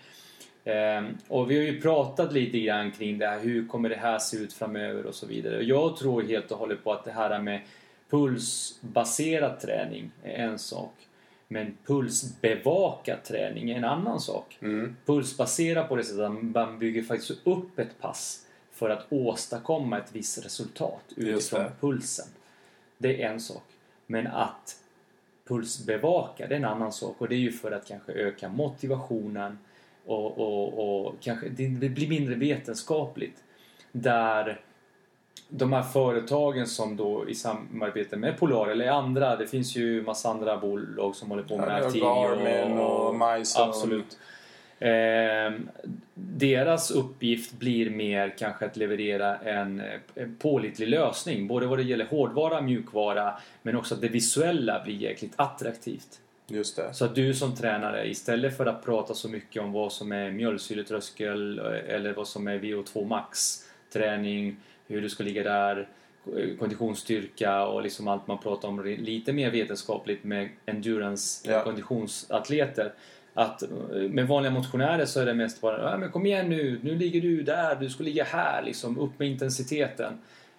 Ehm, 0.65 1.19
och 1.29 1.51
vi 1.51 1.57
har 1.57 1.63
ju 1.63 1.81
pratat 1.81 2.33
lite 2.33 2.59
grann 2.61 2.91
kring 2.91 3.19
det 3.19 3.27
här, 3.27 3.41
hur 3.41 3.69
kommer 3.69 3.89
det 3.89 3.97
här 3.97 4.19
se 4.19 4.37
ut 4.37 4.53
framöver 4.53 5.07
och 5.07 5.15
så 5.15 5.27
vidare. 5.27 5.63
Jag 5.63 5.97
tror 5.97 6.23
helt 6.23 6.51
och 6.53 6.59
hållet 6.59 6.85
på 6.85 6.93
att 6.93 7.05
det 7.05 7.13
här 7.13 7.39
med 7.43 7.61
pulsbaserad 8.11 9.61
träning 9.61 10.11
är 10.23 10.45
en 10.47 10.59
sak. 10.59 10.95
Men 11.49 11.77
pulsbevakad 11.87 13.23
träning 13.25 13.71
är 13.71 13.77
en 13.77 13.85
annan 13.85 14.21
sak. 14.21 14.59
Mm. 14.63 14.97
Pulsbaserad 15.07 15.89
på 15.89 15.97
det 15.97 16.05
sättet 16.05 16.21
att 16.21 16.43
man 16.43 16.79
bygger 16.79 17.03
faktiskt 17.03 17.33
upp 17.45 17.79
ett 17.79 18.01
pass 18.01 18.47
för 18.73 18.91
att 18.91 19.07
åstadkomma 19.09 19.99
ett 19.99 20.09
visst 20.13 20.45
resultat 20.47 21.03
utifrån 21.17 21.65
pulsen. 21.81 22.27
Det 22.99 23.23
är 23.23 23.31
en 23.31 23.41
sak. 23.41 23.63
Men 24.13 24.27
att 24.27 24.77
pulsbevaka, 25.49 26.47
det 26.47 26.55
är 26.55 26.59
en 26.59 26.65
annan 26.65 26.93
sak. 26.93 27.17
Och 27.19 27.29
det 27.29 27.35
är 27.35 27.39
ju 27.39 27.53
för 27.53 27.73
att 27.73 27.89
kanske 27.89 28.13
öka 28.13 28.49
motivationen 28.49 29.59
och, 30.07 30.39
och, 30.39 31.07
och 31.07 31.15
kanske 31.21 31.49
det 31.49 31.89
blir 31.89 32.09
mindre 32.09 32.35
vetenskapligt. 32.35 33.45
Där 33.93 34.61
de 35.49 35.73
här 35.73 35.83
företagen 35.83 36.67
som 36.67 36.97
då 36.97 37.29
i 37.29 37.35
samarbete 37.35 38.17
med 38.17 38.39
Polar 38.39 38.69
eller 38.69 38.89
andra, 38.89 39.37
det 39.37 39.47
finns 39.47 39.77
ju 39.77 40.03
massa 40.03 40.31
andra 40.31 40.57
bolag 40.57 41.17
som 41.17 41.31
håller 41.31 41.43
på 41.43 41.57
med 41.57 41.83
Ja, 41.83 41.89
RT 41.89 41.95
Garmin 41.95 42.79
och 42.79 43.15
Myzone. 43.15 43.69
Absolut. 43.69 44.19
Ehm, 44.85 45.69
deras 46.15 46.91
uppgift 46.91 47.53
blir 47.53 47.91
mer 47.91 48.35
kanske 48.39 48.67
att 48.67 48.77
leverera 48.77 49.37
en, 49.37 49.83
en 50.15 50.37
pålitlig 50.37 50.89
lösning. 50.89 51.47
Både 51.47 51.67
vad 51.67 51.79
det 51.79 51.83
gäller 51.83 52.05
hårdvara, 52.05 52.61
mjukvara 52.61 53.39
men 53.63 53.77
också 53.77 53.95
att 53.95 54.01
det 54.01 54.09
visuella 54.09 54.85
blir 54.85 54.95
jäkligt 54.95 55.33
attraktivt. 55.37 56.21
Just 56.47 56.77
det. 56.77 56.95
Så 56.95 57.05
att 57.05 57.15
du 57.15 57.35
som 57.35 57.57
tränare 57.57 58.09
istället 58.11 58.57
för 58.57 58.67
att 58.67 58.85
prata 58.85 59.15
så 59.15 59.29
mycket 59.29 59.63
om 59.63 59.73
vad 59.73 59.93
som 59.93 60.13
är 60.13 60.31
mjölksyretröskel 60.31 61.59
eller 61.89 62.13
vad 62.13 62.29
som 62.29 62.49
är 62.49 62.59
VO2 62.59 63.07
max 63.07 63.59
träning, 63.93 64.57
hur 64.87 65.03
du 65.03 65.09
ska 65.09 65.25
ligga 65.25 65.43
där, 65.43 65.89
konditionsstyrka 66.59 67.67
och 67.67 67.83
liksom 67.83 68.09
allt 68.09 68.27
man 68.27 68.39
pratar 68.39 68.69
om 68.69 68.85
lite 68.85 69.33
mer 69.33 69.51
vetenskapligt 69.51 70.25
med 70.25 70.49
endurance 70.67 71.51
Ja. 71.51 71.65
konditionsatleter. 71.65 72.93
Att 73.35 73.63
eh, 73.63 73.69
med 74.11 74.29
vanliga 74.29 74.53
motionärer 74.53 75.05
så 75.05 75.21
är 75.21 75.27
det 75.27 75.35
mest 75.35 75.61
bara 75.61 75.99
men 75.99 76.11
kom 76.11 76.27
igen 76.27 76.49
nu, 76.49 76.81
nu 76.83 76.95
ligger 76.95 77.21
du 77.21 77.43
där, 77.43 77.75
du 77.75 77.91
ska 77.91 78.05
ligga 78.05 78.25
här 78.25 78.63
liksom, 78.63 78.99
upp 78.99 79.19
med 79.19 79.29
intensiteten. 79.29 80.19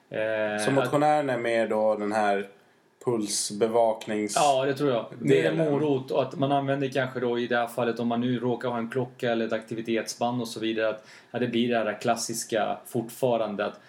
Eh, 0.10 0.66
Så 0.66 0.72
motionären 0.72 1.30
är 1.30 1.38
mer 1.38 1.68
då 1.68 1.96
den 1.96 2.12
här 2.12 2.48
pulsbevaknings... 3.06 4.36
Ja, 4.36 4.66
det 4.66 4.74
tror 4.74 4.92
jag. 4.92 5.06
Mer 5.20 5.46
en 5.46 5.58
morot 5.58 6.12
och 6.12 6.22
att 6.22 6.36
man 6.40 6.52
använder 6.52 6.88
kanske 6.88 7.20
då 7.20 7.40
i 7.40 7.48
det 7.48 7.58
här 7.58 7.68
fallet 7.68 8.00
om 8.00 8.08
man 8.08 8.22
nu 8.22 8.40
råkar 8.40 8.70
ha 8.70 8.78
en 8.78 8.90
klocka 8.90 9.32
eller 9.32 9.46
ett 9.46 9.54
aktivitetsband 9.54 10.42
och 10.42 10.48
så 10.48 10.60
vidare 10.60 10.90
att 10.90 11.08
ja, 11.32 11.40
det 11.40 11.48
blir 11.48 11.70
det 11.70 11.78
här 11.78 12.02
klassiska 12.02 12.78
fortfarande 12.86 13.66
att 13.66 13.80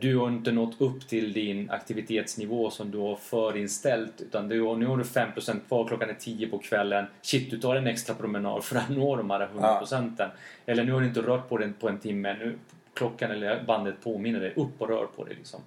du 0.00 0.16
har 0.16 0.28
inte 0.28 0.52
nått 0.52 0.80
upp 0.80 1.08
till 1.08 1.32
din 1.32 1.70
aktivitetsnivå 1.70 2.70
som 2.70 2.90
du 2.90 2.98
har 2.98 3.16
förinställt 3.16 4.20
utan 4.20 4.48
du 4.48 4.76
nu 4.76 4.86
har 4.86 4.96
du 4.96 5.02
5% 5.02 5.60
kvar, 5.68 5.88
klockan 5.88 6.10
är 6.10 6.14
10 6.14 6.48
på 6.48 6.58
kvällen. 6.58 7.06
Shit, 7.22 7.50
du 7.50 7.58
tar 7.58 7.76
en 7.76 7.86
extra 7.86 8.14
promenad 8.14 8.64
för 8.64 8.76
att 8.76 8.88
nå 8.96 9.16
de 9.16 9.30
här 9.30 9.48
100%. 9.54 10.28
Eller 10.66 10.84
nu 10.84 10.92
har 10.92 11.00
du 11.00 11.06
inte 11.06 11.22
rört 11.22 11.48
på 11.48 11.58
den 11.58 11.72
på 11.72 11.88
en 11.88 11.98
timme. 11.98 12.36
Nu, 12.38 12.58
klockan 12.94 13.30
eller 13.30 13.62
bandet 13.66 13.94
påminner 14.04 14.40
dig, 14.40 14.52
upp 14.56 14.80
och 14.80 14.88
rör 14.88 15.06
på 15.16 15.24
dig 15.24 15.34
liksom. 15.34 15.60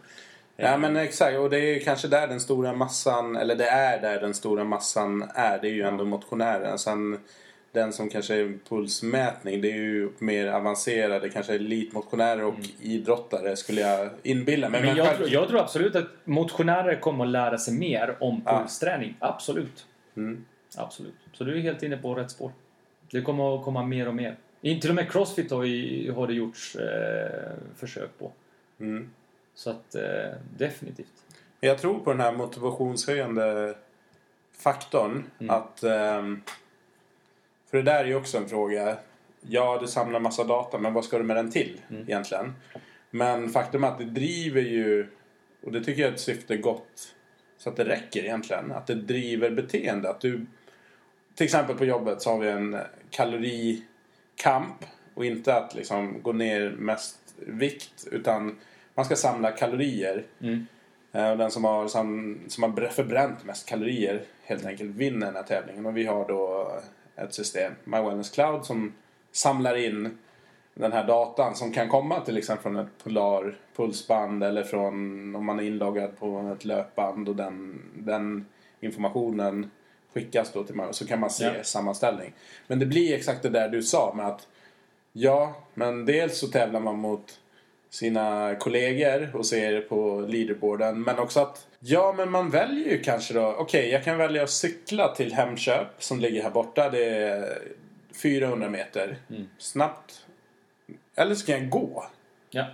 Ja 0.55 0.77
men 0.77 0.97
exakt 0.97 1.37
och 1.37 1.49
det 1.49 1.59
är 1.59 1.79
kanske 1.79 2.07
där 2.07 2.27
den 2.27 2.39
stora 2.39 2.73
massan, 2.73 3.35
eller 3.35 3.55
det 3.55 3.67
är 3.67 4.01
där 4.01 4.21
den 4.21 4.33
stora 4.33 4.63
massan 4.63 5.29
är. 5.35 5.59
Det 5.61 5.67
är 5.67 5.73
ju 5.73 5.81
ändå 5.81 6.05
motionären. 6.05 6.79
Sen 6.79 7.19
den 7.71 7.93
som 7.93 8.09
kanske 8.09 8.35
är 8.35 8.59
pulsmätning, 8.69 9.61
det 9.61 9.71
är 9.71 9.75
ju 9.75 10.09
mer 10.19 10.47
avancerade, 10.47 11.29
kanske 11.29 11.55
elitmotionärer 11.55 12.43
och 12.43 12.55
idrottare 12.81 13.55
skulle 13.55 13.81
jag 13.81 14.09
inbilla 14.23 14.69
mig. 14.69 14.81
Men 14.81 14.95
jag, 14.95 15.07
själv- 15.07 15.17
tror, 15.17 15.29
jag 15.29 15.47
tror 15.47 15.59
absolut 15.59 15.95
att 15.95 16.07
motionärer 16.23 16.99
kommer 16.99 17.25
att 17.25 17.31
lära 17.31 17.57
sig 17.57 17.73
mer 17.73 18.17
om 18.19 18.41
pulsträning. 18.45 19.15
Absolut. 19.19 19.85
Mm. 20.15 20.45
Absolut. 20.77 21.15
Så 21.33 21.43
du 21.43 21.57
är 21.57 21.61
helt 21.61 21.83
inne 21.83 21.97
på 21.97 22.15
rätt 22.15 22.31
spår. 22.31 22.51
Det 23.11 23.21
kommer 23.21 23.55
att 23.55 23.63
komma 23.63 23.83
mer 23.83 24.07
och 24.07 24.15
mer. 24.15 24.37
Till 24.61 24.89
och 24.89 24.95
med 24.95 25.11
Crossfit 25.11 25.51
har, 25.51 25.63
ju, 25.63 26.11
har 26.11 26.27
det 26.27 26.33
gjorts 26.33 26.75
eh, 26.75 27.51
försök 27.75 28.09
på. 28.19 28.31
Mm. 28.79 29.09
Så 29.55 29.69
att 29.69 29.95
eh, 29.95 30.01
definitivt. 30.57 31.23
Jag 31.59 31.77
tror 31.77 31.99
på 31.99 32.11
den 32.11 32.21
här 32.21 32.31
motivationshöjande 32.31 33.75
faktorn. 34.57 35.23
Mm. 35.39 35.55
Att, 35.55 35.83
ehm, 35.83 36.41
för 37.71 37.77
det 37.77 37.83
där 37.83 38.03
är 38.03 38.07
ju 38.07 38.15
också 38.15 38.37
en 38.37 38.49
fråga. 38.49 38.97
Ja, 39.41 39.77
du 39.81 39.87
samlar 39.87 40.19
massa 40.19 40.43
data, 40.43 40.77
men 40.77 40.93
vad 40.93 41.05
ska 41.05 41.17
du 41.17 41.23
med 41.23 41.35
den 41.35 41.51
till 41.51 41.81
Mm. 41.89 42.01
egentligen? 42.01 42.53
Men 43.09 43.49
faktum 43.49 43.83
är 43.83 43.87
att 43.87 43.97
det 43.97 44.05
driver 44.05 44.61
ju, 44.61 45.07
och 45.63 45.71
det 45.71 45.83
tycker 45.83 46.01
jag 46.01 46.09
är 46.09 46.13
ett 46.13 46.19
syfte 46.19 46.57
gott 46.57 47.15
så 47.57 47.69
att 47.69 47.75
det 47.75 47.83
räcker 47.83 48.23
egentligen. 48.23 48.71
Att 48.71 48.87
det 48.87 48.95
driver 48.95 49.51
beteende. 49.51 50.09
Att 50.09 50.21
du, 50.21 50.45
till 51.35 51.43
exempel 51.45 51.75
på 51.77 51.85
jobbet 51.85 52.21
så 52.21 52.29
har 52.29 52.37
vi 52.39 52.47
en 52.49 52.77
kalorikamp 53.09 54.85
och 55.13 55.25
inte 55.25 55.55
att 55.55 55.75
liksom 55.75 56.21
gå 56.21 56.33
ner 56.33 56.69
mest 56.69 57.17
vikt 57.37 58.07
utan 58.11 58.59
man 58.95 59.05
ska 59.05 59.15
samla 59.15 59.51
kalorier. 59.51 60.23
Mm. 60.41 60.67
Eh, 61.11 61.31
Och 61.31 61.37
den 61.37 61.51
som 61.51 61.63
har, 61.63 61.87
som, 61.87 62.39
har 62.61 62.87
förbränt 62.89 63.45
mest 63.45 63.69
kalorier 63.69 64.21
helt 64.43 64.65
enkelt 64.65 64.89
vinner 64.95 65.25
den 65.25 65.35
här 65.35 65.43
tävlingen. 65.43 65.85
Och 65.85 65.97
vi 65.97 66.05
har 66.05 66.27
då 66.27 66.71
ett 67.23 67.33
system, 67.33 67.73
My 67.83 67.97
Wellness 67.97 68.29
Cloud, 68.29 68.65
som 68.65 68.93
samlar 69.31 69.75
in 69.75 70.17
den 70.73 70.91
här 70.91 71.07
datan 71.07 71.55
som 71.55 71.73
kan 71.73 71.89
komma 71.89 72.19
till 72.19 72.37
exempel 72.37 72.63
från 72.63 72.75
ett 72.75 73.03
Polar 73.03 73.55
pulsband 73.75 74.43
eller 74.43 74.63
från 74.63 74.95
om 75.35 75.45
man 75.45 75.59
är 75.59 75.63
inloggad 75.63 76.19
på 76.19 76.55
ett 76.57 76.65
löpband 76.65 77.29
och 77.29 77.35
den, 77.35 77.81
den 77.93 78.45
informationen 78.79 79.71
skickas 80.13 80.51
då 80.53 80.63
till 80.63 80.75
mig 80.75 80.87
så 80.91 81.07
kan 81.07 81.19
man 81.19 81.29
se 81.29 81.43
Ja. 81.43 81.63
sammanställning. 81.63 82.33
Men 82.67 82.79
det 82.79 82.85
blir 82.85 83.13
exakt 83.15 83.43
det 83.43 83.49
där 83.49 83.69
du 83.69 83.83
sa 83.83 84.13
med 84.15 84.27
att 84.27 84.47
ja, 85.13 85.53
men 85.73 86.05
dels 86.05 86.39
så 86.39 86.47
tävlar 86.47 86.79
man 86.79 86.97
mot 86.97 87.39
sina 87.91 88.55
kollegor 88.55 89.35
och 89.35 89.45
ser 89.45 89.81
på 89.81 90.25
leaderboarden. 90.27 91.01
Men 91.01 91.19
också 91.19 91.39
att, 91.39 91.67
ja 91.79 92.13
men 92.17 92.31
man 92.31 92.49
väljer 92.49 92.91
ju 92.91 93.01
kanske 93.01 93.33
då, 93.33 93.55
okej 93.57 93.89
jag 93.89 94.03
kan 94.03 94.17
välja 94.17 94.43
att 94.43 94.49
cykla 94.49 95.15
till 95.15 95.33
Hemköp 95.33 95.87
som 95.99 96.19
ligger 96.19 96.43
här 96.43 96.51
borta. 96.51 96.89
Det 96.89 97.05
är 97.05 97.57
400 98.23 98.69
meter. 98.69 99.17
Snabbt. 99.57 100.25
Eller 101.15 101.35
så 101.35 101.45
kan 101.45 101.55
jag 101.55 101.69
gå. 101.69 102.05
Ja. 102.49 102.65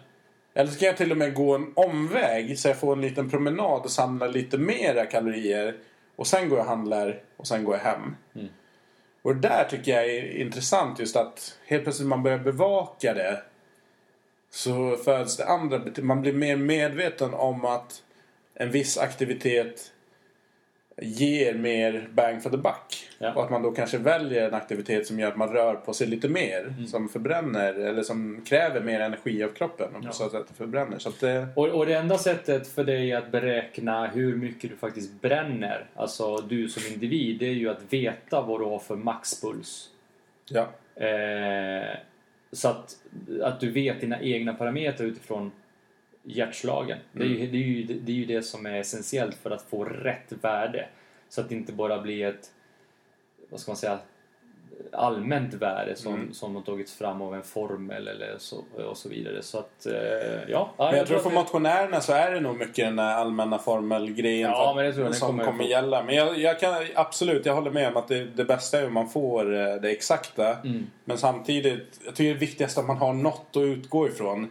Eller 0.54 0.72
så 0.72 0.80
kan 0.80 0.88
jag 0.88 0.98
till 0.98 1.12
och 1.12 1.18
med 1.18 1.34
gå 1.34 1.56
en 1.56 1.72
omväg 1.76 2.60
så 2.60 2.68
jag 2.68 2.80
får 2.80 2.94
en 2.94 3.02
liten 3.02 3.30
promenad 3.30 3.82
och 3.82 3.92
samlar 3.92 4.30
lite 4.30 4.58
mera 4.58 5.06
kalorier. 5.06 5.76
Och 6.16 6.28
sen 6.28 6.50
går 6.50 6.58
jag 6.58 6.66
och 6.66 6.70
handlar 6.70 7.22
och 7.38 7.48
sen 7.48 7.64
går 7.64 7.76
jag 7.76 7.84
hem. 7.84 8.16
Och 9.22 9.36
det 9.36 9.48
där 9.48 9.68
tycker 9.70 9.92
jag 9.92 10.06
är 10.06 10.38
intressant 10.42 11.00
just 11.00 11.16
att 11.16 11.60
helt 11.66 11.84
plötsligt 11.84 12.08
man 12.08 12.24
börjar 12.24 12.40
bevaka 12.40 13.14
det. 13.14 13.42
Så 14.50 14.96
föds 14.96 15.38
det 15.38 15.46
andra 15.46 15.82
Man 16.02 16.22
blir 16.22 16.34
mer 16.34 16.58
medveten 16.58 17.34
om 17.34 17.66
att 17.66 18.04
en 18.54 18.72
viss 18.72 18.98
aktivitet 18.98 19.94
ger 21.02 21.54
mer 21.54 22.08
bang 22.14 22.44
for 22.44 22.50
the 22.50 22.58
buck. 22.58 23.10
Ja. 23.20 23.34
Och 23.34 23.44
att 23.44 23.50
man 23.50 23.62
då 23.64 23.72
kanske 23.72 23.98
väljer 23.98 24.48
en 24.48 24.54
aktivitet 24.54 25.08
som 25.08 25.20
gör 25.20 25.28
att 25.28 25.38
man 25.38 25.54
rör 25.54 25.76
på 25.76 25.94
sig 25.94 26.08
lite 26.08 26.30
mer. 26.30 26.74
Som 26.88 27.10
förbränner 27.10 27.74
eller 27.74 28.04
som 28.04 28.42
kräver 28.46 28.82
mer 28.82 29.00
energi 29.00 29.44
av 29.44 29.50
kroppen. 29.50 29.96
Och 29.96 30.02
på 30.02 30.08
Ja. 30.08 30.12
så 30.12 30.30
sätt 30.30 30.46
förbränner. 30.58 31.00
Så 31.00 31.10
att 31.10 31.20
det, 31.20 31.48
Och, 31.56 31.68
och 31.68 31.86
det 31.86 31.94
enda 31.94 32.18
sättet 32.18 32.68
för 32.68 32.84
dig 32.84 33.14
att 33.14 33.32
beräkna 33.32 34.08
hur 34.08 34.36
mycket 34.36 34.70
du 34.70 34.76
faktiskt 34.78 35.22
bränner, 35.22 35.86
alltså 35.96 36.38
du 36.38 36.70
som 36.70 36.94
individ, 36.94 37.40
det 37.40 37.46
är 37.46 37.54
ju 37.54 37.70
att 37.70 37.94
veta 37.94 38.42
vad 38.42 38.60
du 38.62 38.66
har 38.66 38.80
för 38.80 38.96
maxpuls. 38.96 39.90
ja. 40.50 40.68
Eh, 41.06 41.98
så 42.52 42.68
att, 42.68 42.98
att 43.42 43.60
du 43.60 43.72
vet 43.72 44.02
dina 44.02 44.22
egna 44.22 44.54
parametrar 44.54 45.08
utifrån 45.08 45.52
hjärtslagen. 46.24 46.98
Det, 47.12 47.24
är 47.24 47.28
ju, 47.28 47.48
det, 47.48 47.58
är 47.58 47.62
ju, 47.62 47.84
det 47.84 48.12
är 48.12 48.16
ju 48.16 48.26
det 48.26 48.42
som 48.42 48.66
är 48.66 48.80
essentiellt 48.80 49.36
för 49.36 49.52
att 49.52 49.62
få 49.62 49.84
rätt 49.86 50.32
värde. 50.42 50.90
Så 51.30 51.42
att 51.42 51.50
det 51.50 51.56
inte 51.56 51.74
bara 51.74 52.02
blir 52.02 52.26
ett, 52.26 52.52
vad 53.50 53.60
ska 53.60 53.72
man 53.72 53.78
säga, 53.78 54.00
allmänt 54.92 55.54
värde 55.54 55.96
som, 55.96 56.34
som 56.34 56.56
har 56.56 56.62
tagits 56.64 56.98
fram 56.98 57.22
av 57.22 57.36
en 57.36 57.44
formel 57.44 58.08
eller 58.08 58.36
så, 58.38 58.64
och 58.90 58.98
så 58.98 59.10
vidare. 59.10 59.42
Så 59.44 59.58
att, 59.60 59.86
eh, 59.86 60.50
ja. 60.50 60.74
Men 60.78 60.96
jag 60.98 61.08
tror 61.08 61.20
för 61.20 61.30
att- 61.30 61.34
motionärerna 61.36 62.02
så 62.02 62.14
är 62.14 62.32
det 62.32 62.40
nog 62.40 62.58
mycket 62.58 62.86
den 62.86 62.96
där 62.96 63.14
allmänna 63.14 63.58
formelgrejen 63.60 64.52
Ja, 64.52 64.74
men 64.76 64.86
det 64.86 64.92
tror 64.94 65.04
jag 65.06 65.12
den 65.12 65.20
som 65.20 65.28
kommer 65.28 65.44
kommer, 65.46 65.64
gälla. 65.64 66.04
Men 66.04 66.16
jag, 66.16 66.38
jag 66.38 66.60
kan 66.60 66.76
absolut, 66.96 67.46
jag 67.46 67.56
håller 67.56 67.72
med 67.72 67.88
om 67.88 67.98
att 67.98 68.08
det, 68.08 68.24
det 68.26 68.46
bästa 68.46 68.80
är 68.80 68.88
om 68.88 68.94
man 68.94 69.10
får 69.10 69.56
eh, 69.56 69.76
det 69.76 69.90
exakta. 69.92 70.54
Mm. 70.54 70.88
Men 71.06 71.18
samtidigt, 71.18 72.00
jag 72.06 72.16
tycker 72.16 72.34
det 72.34 72.40
viktigaste 72.40 72.80
är 72.80 72.82
att 72.82 72.88
man 72.88 72.98
har 72.98 73.14
något 73.14 73.48
att 73.56 73.58
utgå 73.62 74.08
ifrån. 74.08 74.50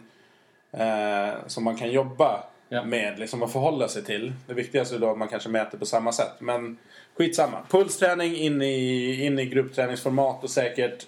Eh, 0.71 1.33
som 1.47 1.63
man 1.63 1.75
kan 1.77 1.91
jobba 1.91 2.43
Ja. 2.69 2.83
med, 2.83 3.19
liksom 3.19 3.43
att 3.43 3.51
förhålla 3.51 3.87
sig 3.87 4.03
till. 4.03 4.33
Det 4.47 4.53
viktigaste 4.53 4.95
är 4.95 4.99
då 4.99 5.09
att 5.11 5.17
man 5.17 5.27
kanske 5.27 5.49
mäter 5.49 5.77
på 5.77 5.85
samma 5.85 6.11
sätt. 6.11 6.31
Men 6.39 6.77
skitsamma. 7.17 7.57
Pulsträning 7.69 8.35
in 8.35 8.61
i, 8.61 9.25
in 9.25 9.39
i 9.39 9.45
gruppträningsformat 9.45 10.43
och 10.43 10.49
säkert 10.49 11.07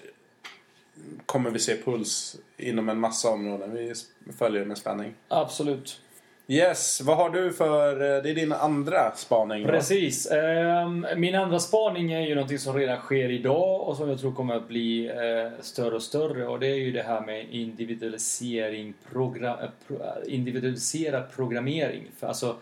kommer 1.25 1.49
vi 1.51 1.59
se 1.59 1.75
puls 1.77 2.35
inom 2.57 2.89
en 2.89 2.99
massa 2.99 3.29
områden. 3.29 3.73
Vi 3.73 3.93
följer 4.37 4.65
med 4.65 4.77
spänning. 4.77 5.13
Absolut. 5.27 6.01
Yes, 6.47 7.01
vad 7.01 7.17
har 7.17 7.29
du 7.29 7.53
för... 7.53 7.91
eh, 8.17 8.23
Det 8.23 8.29
är 8.29 8.35
din 8.35 8.51
andra 8.53 9.11
spaning. 9.15 9.65
va? 9.65 9.71
Precis. 9.71 10.31
Ehm, 10.31 11.05
Min 11.17 11.35
andra 11.35 11.59
spaning 11.59 12.11
är 12.11 12.21
ju 12.27 12.35
någonting 12.35 12.59
som 12.59 12.75
redan 12.77 12.97
sker 12.97 13.29
idag 13.31 13.87
och 13.87 13.97
som 13.97 14.09
jag 14.09 14.19
tror 14.19 14.31
kommer 14.35 14.55
att 14.55 14.67
bli 14.67 15.07
eh, 15.07 15.61
större 15.61 15.95
och 15.95 16.03
större. 16.03 16.47
Och 16.47 16.59
det 16.59 16.67
är 16.67 16.75
ju 16.75 16.91
det 16.91 17.01
här 17.03 17.21
med 17.21 17.45
individualisering, 17.53 18.93
progra- 19.13 19.63
eh, 19.89 20.33
individualiserad 20.33 21.23
programmering. 21.35 22.03
Alltså 22.19 22.55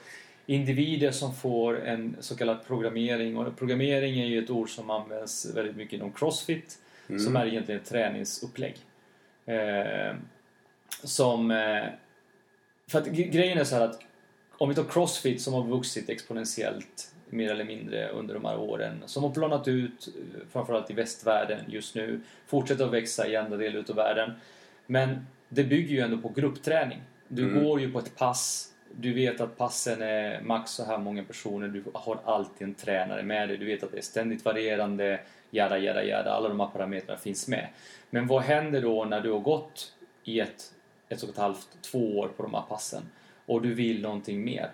individer 0.47 1.11
som 1.11 1.33
får 1.35 1.85
en 1.85 2.15
så 2.19 2.35
kallad 2.35 2.57
programmering. 2.67 3.37
Och 3.37 3.57
programmering 3.57 4.19
är 4.19 4.25
ju 4.25 4.43
ett 4.43 4.49
ord 4.49 4.69
som 4.69 4.89
används 4.89 5.55
väldigt 5.55 5.75
mycket 5.75 5.93
inom 5.93 6.11
Crossfit. 6.13 6.77
Som 7.19 7.35
är 7.35 7.45
egentligen 7.45 7.81
ett 7.81 7.87
träningsupplägg. 7.87 8.75
Eh, 9.45 10.15
som... 11.03 11.51
Eh, 11.51 11.83
för 12.89 12.99
att 12.99 13.07
gre- 13.07 13.29
grejen 13.31 13.57
är 13.57 13.63
så 13.63 13.75
att 13.75 13.99
om 14.51 14.69
vi 14.69 14.75
tar 14.75 14.83
Crossfit 14.83 15.41
som 15.41 15.53
har 15.53 15.63
vuxit 15.63 16.09
exponentiellt 16.09 17.13
mer 17.29 17.51
eller 17.51 17.63
mindre 17.65 18.09
under 18.09 18.33
de 18.33 18.45
här 18.45 18.57
åren. 18.59 19.03
Som 19.05 19.23
har 19.23 19.29
planat 19.31 19.67
ut, 19.67 20.07
eh, 20.07 20.47
framförallt 20.51 20.91
i 20.91 20.93
västvärlden 20.93 21.59
just 21.67 21.95
nu. 21.95 22.21
Fortsätter 22.47 22.85
att 22.85 22.93
växa 22.93 23.27
i 23.27 23.35
andra 23.35 23.57
delar 23.57 23.79
utav 23.79 23.95
världen. 23.95 24.31
Men 24.85 25.25
det 25.49 25.63
bygger 25.63 25.95
ju 25.95 25.99
ändå 26.01 26.17
på 26.17 26.29
gruppträning. 26.29 27.01
Du 27.27 27.43
Mm. 27.49 27.63
går 27.63 27.79
ju 27.81 27.91
på 27.91 27.99
ett 27.99 28.15
pass. 28.15 28.73
Du 28.99 29.13
vet 29.13 29.41
att 29.41 29.57
passen 29.57 30.01
är 30.01 30.41
max 30.41 30.71
så 30.71 30.83
här 30.83 30.97
många 30.97 31.23
personer. 31.23 31.67
Du 31.67 31.83
har 31.93 32.19
alltid 32.25 32.67
en 32.67 32.73
tränare 32.73 33.23
med 33.23 33.49
dig. 33.49 33.57
Du 33.57 33.65
vet 33.65 33.83
att 33.83 33.91
det 33.91 33.97
är 33.97 34.01
ständigt 34.01 34.45
varierande. 34.45 35.19
Jada, 35.51 35.77
jada, 35.77 36.03
jada. 36.03 36.31
Alla 36.31 36.49
de 36.49 36.59
här 36.59 36.67
parametrarna 36.67 37.19
finns 37.19 37.47
med. 37.47 37.67
Men 38.09 38.27
vad 38.27 38.41
händer 38.41 38.81
då 38.81 39.05
när 39.05 39.21
du 39.21 39.31
har 39.31 39.39
gått 39.39 39.93
i 40.23 40.39
ett, 40.39 40.73
ett 41.09 41.23
och 41.23 41.29
ett 41.29 41.37
halvt, 41.37 41.67
två 41.81 42.19
år 42.19 42.27
på 42.37 42.43
de 42.43 42.53
här 42.53 42.63
passen 42.69 43.03
och 43.45 43.61
du 43.61 43.73
vill 43.73 44.01
någonting 44.01 44.43
mer? 44.43 44.71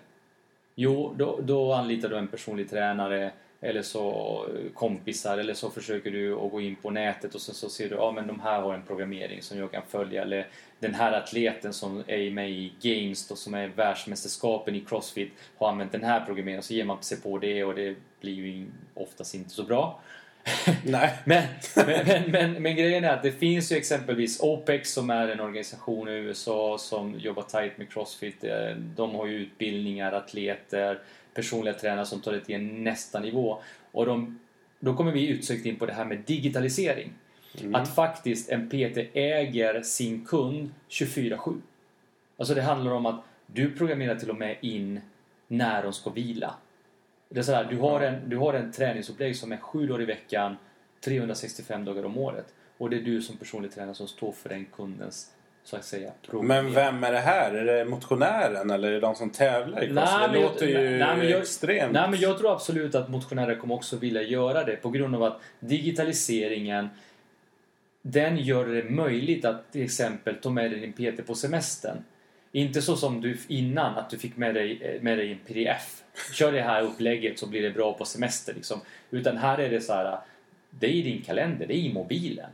Jo, 0.74 1.14
då, 1.16 1.40
då 1.42 1.72
anlitar 1.72 2.08
du 2.08 2.18
en 2.18 2.28
personlig 2.28 2.70
tränare 2.70 3.32
eller 3.64 3.82
så 3.82 4.46
eh, 4.48 4.72
kompisar 4.74 5.38
eller 5.38 5.54
så 5.54 5.70
försöker 5.70 6.10
du 6.10 6.34
att 6.34 6.50
gå 6.50 6.60
in 6.60 6.76
på 6.76 6.90
nätet 6.90 7.34
och 7.34 7.40
sen 7.40 7.54
så 7.54 7.68
ser 7.68 7.88
du 7.88 7.94
ja 7.94 8.12
men 8.12 8.26
de 8.26 8.40
här 8.40 8.60
har 8.60 8.74
en 8.74 8.82
programmering 8.82 9.42
som 9.42 9.58
jag 9.58 9.70
kan 9.70 9.82
följa 9.88 10.22
eller 10.22 10.46
den 10.78 10.94
här 10.94 11.12
atleten 11.12 11.72
som 11.72 12.04
är 12.06 12.30
med 12.30 12.50
i 12.50 12.72
Games 12.82 13.28
då, 13.28 13.36
som 13.36 13.54
är 13.54 13.68
världsmästerskapen 13.68 14.74
i 14.74 14.80
Crossfit 14.80 15.32
har 15.58 15.68
använt 15.68 15.92
den 15.92 16.04
här 16.04 16.20
programmeringen 16.20 16.62
så 16.62 16.74
ger 16.74 16.84
man 16.84 17.02
sig 17.02 17.20
på 17.20 17.38
det 17.38 17.64
och 17.64 17.74
det 17.74 17.96
blir 18.20 18.32
ju 18.32 18.66
oftast 18.94 19.34
inte 19.34 19.50
så 19.50 19.62
bra. 19.62 20.00
Nej. 20.84 21.18
Men, 21.24 21.42
men, 21.74 22.06
men, 22.06 22.30
men, 22.30 22.62
men 22.62 22.76
grejen 22.76 23.04
är 23.04 23.10
att 23.10 23.22
det 23.22 23.32
finns 23.32 23.72
ju 23.72 23.76
exempelvis 23.76 24.40
OPEX 24.40 24.92
som 24.92 25.10
är 25.10 25.28
en 25.28 25.40
organisation 25.40 26.08
i 26.08 26.12
USA 26.12 26.78
som 26.78 27.18
jobbar 27.18 27.42
tight 27.42 27.78
med 27.78 27.92
Crossfit. 27.92 28.44
Eh, 28.44 28.76
De 28.96 29.14
har 29.14 29.26
ju 29.26 29.34
utbildningar, 29.36 30.12
atleter, 30.12 30.98
personliga 31.34 31.74
tränare 31.74 32.06
som 32.06 32.20
tar 32.20 32.32
det 32.32 32.40
till 32.40 32.62
nästa 32.62 33.20
nivå. 33.20 33.58
Och 33.92 34.06
de, 34.06 34.38
då 34.80 34.96
kommer 34.96 35.12
vi 35.12 35.28
utsökt 35.28 35.66
in 35.66 35.76
på 35.76 35.86
det 35.86 35.92
här 35.92 36.04
med 36.04 36.18
digitalisering. 36.18 37.12
Att 37.72 37.94
faktiskt 37.94 38.50
en 38.50 38.68
PT 38.68 38.98
äger 39.12 39.82
sin 39.82 40.24
kund 40.24 40.70
24-7. 40.88 41.60
Alltså 42.36 42.54
det 42.54 42.62
handlar 42.62 42.92
om 42.92 43.06
att 43.06 43.24
du 43.46 43.70
programmerar 43.70 44.14
till 44.14 44.30
och 44.30 44.36
med 44.36 44.56
in 44.60 45.00
när 45.48 45.82
de 45.82 45.92
ska 45.92 46.10
vila. 46.10 46.54
Det 47.28 47.38
är 47.38 47.42
så 47.42 47.52
här, 47.52 47.64
du, 47.64 47.78
har 47.78 48.00
en, 48.00 48.28
du 48.28 48.36
har 48.36 48.54
en 48.54 48.72
träningsupplägg 48.72 49.36
som 49.36 49.52
är 49.52 49.56
sju 49.56 49.86
dagar 49.86 50.02
i 50.02 50.04
veckan, 50.04 50.56
365 51.00 51.84
dagar 51.84 52.04
om 52.04 52.18
året. 52.18 52.54
Och 52.78 52.90
det 52.90 52.96
är 52.96 53.00
du 53.00 53.22
som 53.22 53.36
personlig 53.36 53.72
tränare 53.72 53.94
som 53.94 54.08
står 54.08 54.32
för 54.32 54.48
den 54.48 54.64
kundens, 54.64 55.32
så 55.64 55.76
att 55.76 55.84
säga, 55.84 56.10
Men 56.42 56.72
vem 56.74 57.04
är 57.04 57.12
det 57.12 57.18
här? 57.18 57.52
Är 57.54 57.64
det 57.64 57.84
motionären 57.84 58.70
eller 58.70 58.88
är 58.88 58.92
det 58.92 59.00
de 59.00 59.14
som 59.14 59.30
tävlar 59.30 59.84
i 59.84 59.86
crossfit? 59.86 59.94
Nej, 59.94 60.28
Det 60.32 60.38
jag- 60.38 60.42
låter 60.42 60.66
ju 60.66 60.74
nej, 60.98 61.16
men 61.16 61.28
jag- 61.28 61.40
extremt. 61.40 61.92
Nej, 61.92 62.10
men 62.10 62.20
jag 62.20 62.38
tror 62.38 62.52
absolut 62.52 62.94
att 62.94 63.08
motionärer 63.08 63.54
kommer 63.56 63.74
också 63.74 63.96
vilja 63.96 64.22
göra 64.22 64.64
det 64.64 64.76
på 64.76 64.90
grund 64.90 65.14
av 65.14 65.22
att 65.22 65.40
digitaliseringen 65.60 66.88
den 68.02 68.36
gör 68.38 68.66
det 68.66 68.90
möjligt 68.90 69.44
att 69.44 69.72
till 69.72 69.82
exempel 69.84 70.34
ta 70.34 70.50
med 70.50 70.70
dig 70.70 70.80
din 70.80 70.92
PT 70.92 71.22
på 71.26 71.34
semestern. 71.34 71.96
Inte 72.52 72.82
så 72.82 72.96
som 72.96 73.20
du 73.20 73.38
innan, 73.48 73.98
att 73.98 74.10
du 74.10 74.18
fick 74.18 74.36
med 74.36 74.54
dig, 74.54 74.98
med 75.02 75.18
dig 75.18 75.32
en 75.32 75.38
pdf. 75.38 76.02
Kör 76.32 76.52
det 76.52 76.62
här 76.62 76.82
upplägget 76.82 77.38
så 77.38 77.46
blir 77.48 77.62
det 77.62 77.70
bra 77.70 77.92
på 77.92 78.04
semester. 78.04 78.54
Liksom. 78.54 78.80
Utan 79.10 79.36
här 79.36 79.58
är 79.58 79.70
det 79.70 79.80
så 79.80 79.92
här, 79.92 80.18
det 80.70 80.86
är 80.86 80.90
i 80.90 81.02
din 81.02 81.22
kalender, 81.22 81.66
det 81.66 81.74
är 81.74 81.78
i 81.78 81.92
mobilen. 81.94 82.50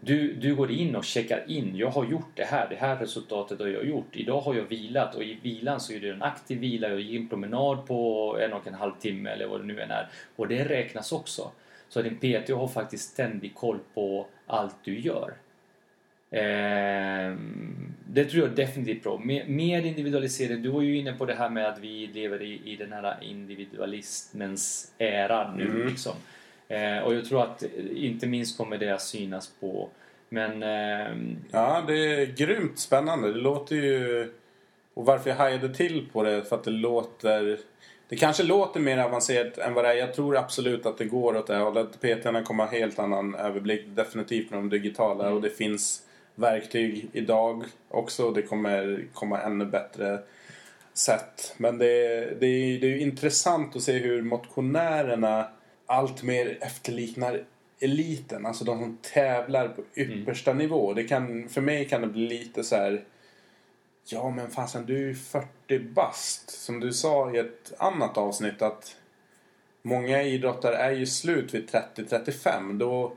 Du, 0.00 0.32
du 0.32 0.54
går 0.54 0.70
in 0.70 0.96
och 0.96 1.04
checkar 1.04 1.44
in. 1.50 1.76
Jag 1.76 1.90
har 1.90 2.04
gjort 2.04 2.30
det 2.34 2.44
här. 2.44 2.66
Det 2.70 2.76
här 2.76 2.96
resultatet 2.96 3.60
har 3.60 3.66
jag 3.66 3.84
gjort. 3.84 4.16
Idag 4.16 4.40
har 4.40 4.54
jag 4.54 4.64
vilat 4.64 5.14
och 5.14 5.22
i 5.22 5.38
vilan 5.42 5.80
så 5.80 5.92
är 5.92 6.00
det 6.00 6.10
en 6.10 6.22
aktiv 6.22 6.58
vila. 6.58 6.88
Jag 6.88 7.00
gick 7.00 7.20
en 7.20 7.28
promenad 7.28 7.86
på 7.86 8.38
en 8.40 8.52
och 8.52 8.66
en 8.66 8.74
halv 8.74 8.92
timme 9.00 9.30
eller 9.30 9.46
vad 9.46 9.60
det 9.60 9.66
nu 9.66 9.80
än 9.80 9.90
är. 9.90 10.08
Och 10.36 10.48
det 10.48 10.64
räknas 10.64 11.12
också. 11.12 11.50
Så 11.88 12.02
din 12.02 12.16
PT 12.16 12.50
har 12.50 12.68
faktiskt 12.68 13.12
ständig 13.12 13.54
koll 13.54 13.78
på 13.94 14.26
allt 14.46 14.76
du 14.84 15.00
gör. 15.00 15.34
Ehm, 16.30 17.94
det 18.06 18.24
tror 18.24 18.46
jag 18.46 18.56
definitivt 18.56 19.02
bra. 19.02 19.18
Mer, 19.18 19.44
mer 19.46 19.82
individualisering. 19.82 20.62
Du 20.62 20.68
var 20.68 20.82
ju 20.82 20.96
inne 20.96 21.12
på 21.12 21.26
det 21.26 21.34
här 21.34 21.50
med 21.50 21.68
att 21.68 21.78
vi 21.78 22.06
lever 22.06 22.42
i, 22.42 22.60
i 22.64 22.76
den 22.76 22.92
här 22.92 23.18
individualismens 23.22 24.92
era 24.98 25.54
nu. 25.54 25.88
Liksom. 25.88 26.12
Eh, 26.70 26.98
och 26.98 27.14
jag 27.14 27.24
tror 27.24 27.42
att 27.42 27.62
eh, 27.62 27.68
inte 27.94 28.26
minst 28.26 28.58
kommer 28.58 28.78
det 28.78 28.90
att 28.90 29.02
synas 29.02 29.52
på 29.60 29.88
men 30.30 30.62
ehm, 30.62 31.36
Ja, 31.50 31.84
det 31.86 31.94
är 31.94 32.26
grymt 32.26 32.78
spännande. 32.78 33.32
Det 33.32 33.38
låter 33.38 33.76
ju... 33.76 34.32
Och 34.94 35.06
varför 35.06 35.30
jag 35.30 35.36
hajade 35.36 35.74
till 35.74 36.08
på 36.12 36.22
det 36.22 36.42
för 36.42 36.56
att 36.56 36.64
det 36.64 36.70
låter... 36.70 37.58
Det 38.08 38.16
kanske 38.16 38.42
låter 38.42 38.80
mer 38.80 38.98
avancerat 38.98 39.58
än 39.58 39.74
vad 39.74 39.84
det 39.84 39.88
är. 39.88 39.94
Jag 39.94 40.14
tror 40.14 40.36
absolut 40.36 40.86
att 40.86 40.98
det 40.98 41.04
går 41.04 41.36
åt 41.36 41.46
det 41.46 41.54
här 41.54 41.64
hållet. 41.64 42.00
PTn 42.00 42.44
kommer 42.44 42.64
ha 42.64 42.70
helt 42.70 42.98
annan 42.98 43.34
överblick. 43.34 43.86
Definitivt 43.86 44.50
med 44.50 44.58
de 44.58 44.68
digitala. 44.68 45.24
Mm. 45.24 45.36
Och 45.36 45.42
det 45.42 45.50
finns 45.50 46.02
verktyg 46.34 47.08
idag 47.12 47.64
också. 47.88 48.30
Det 48.30 48.42
kommer 48.42 49.04
komma 49.14 49.40
ännu 49.40 49.64
bättre 49.64 50.18
sätt. 50.94 51.54
Men 51.56 51.78
det, 51.78 51.86
det, 52.40 52.46
är, 52.46 52.80
det 52.80 52.86
är 52.86 52.90
ju 52.90 53.00
intressant 53.00 53.76
att 53.76 53.82
se 53.82 53.92
hur 53.92 54.22
motionärerna 54.22 55.48
allt 55.90 56.22
mer 56.22 56.58
efterliknar 56.60 57.44
eliten. 57.80 58.46
Alltså 58.46 58.64
de 58.64 58.78
som 58.78 58.98
tävlar 59.02 59.68
på 59.68 59.82
yppersta 59.94 60.52
nivå. 60.52 60.94
Det 60.94 61.04
kan, 61.04 61.48
för 61.48 61.60
mig 61.60 61.88
kan 61.88 62.00
det 62.00 62.06
bli 62.06 62.28
lite 62.28 62.64
så 62.64 62.76
här. 62.76 63.04
Ja 64.04 64.30
men 64.30 64.50
fasen 64.50 64.86
du 64.86 64.94
är 64.94 65.08
ju 65.08 65.14
40 65.14 65.78
bast. 65.78 66.50
Som 66.50 66.80
du 66.80 66.92
sa 66.92 67.34
i 67.34 67.38
ett 67.38 67.72
annat 67.78 68.16
avsnitt 68.16 68.62
att 68.62 68.96
många 69.82 70.22
idrottare 70.22 70.76
är 70.76 70.90
ju 70.90 71.06
slut 71.06 71.54
vid 71.54 71.70
30-35. 71.96 72.78
Då 72.78 73.16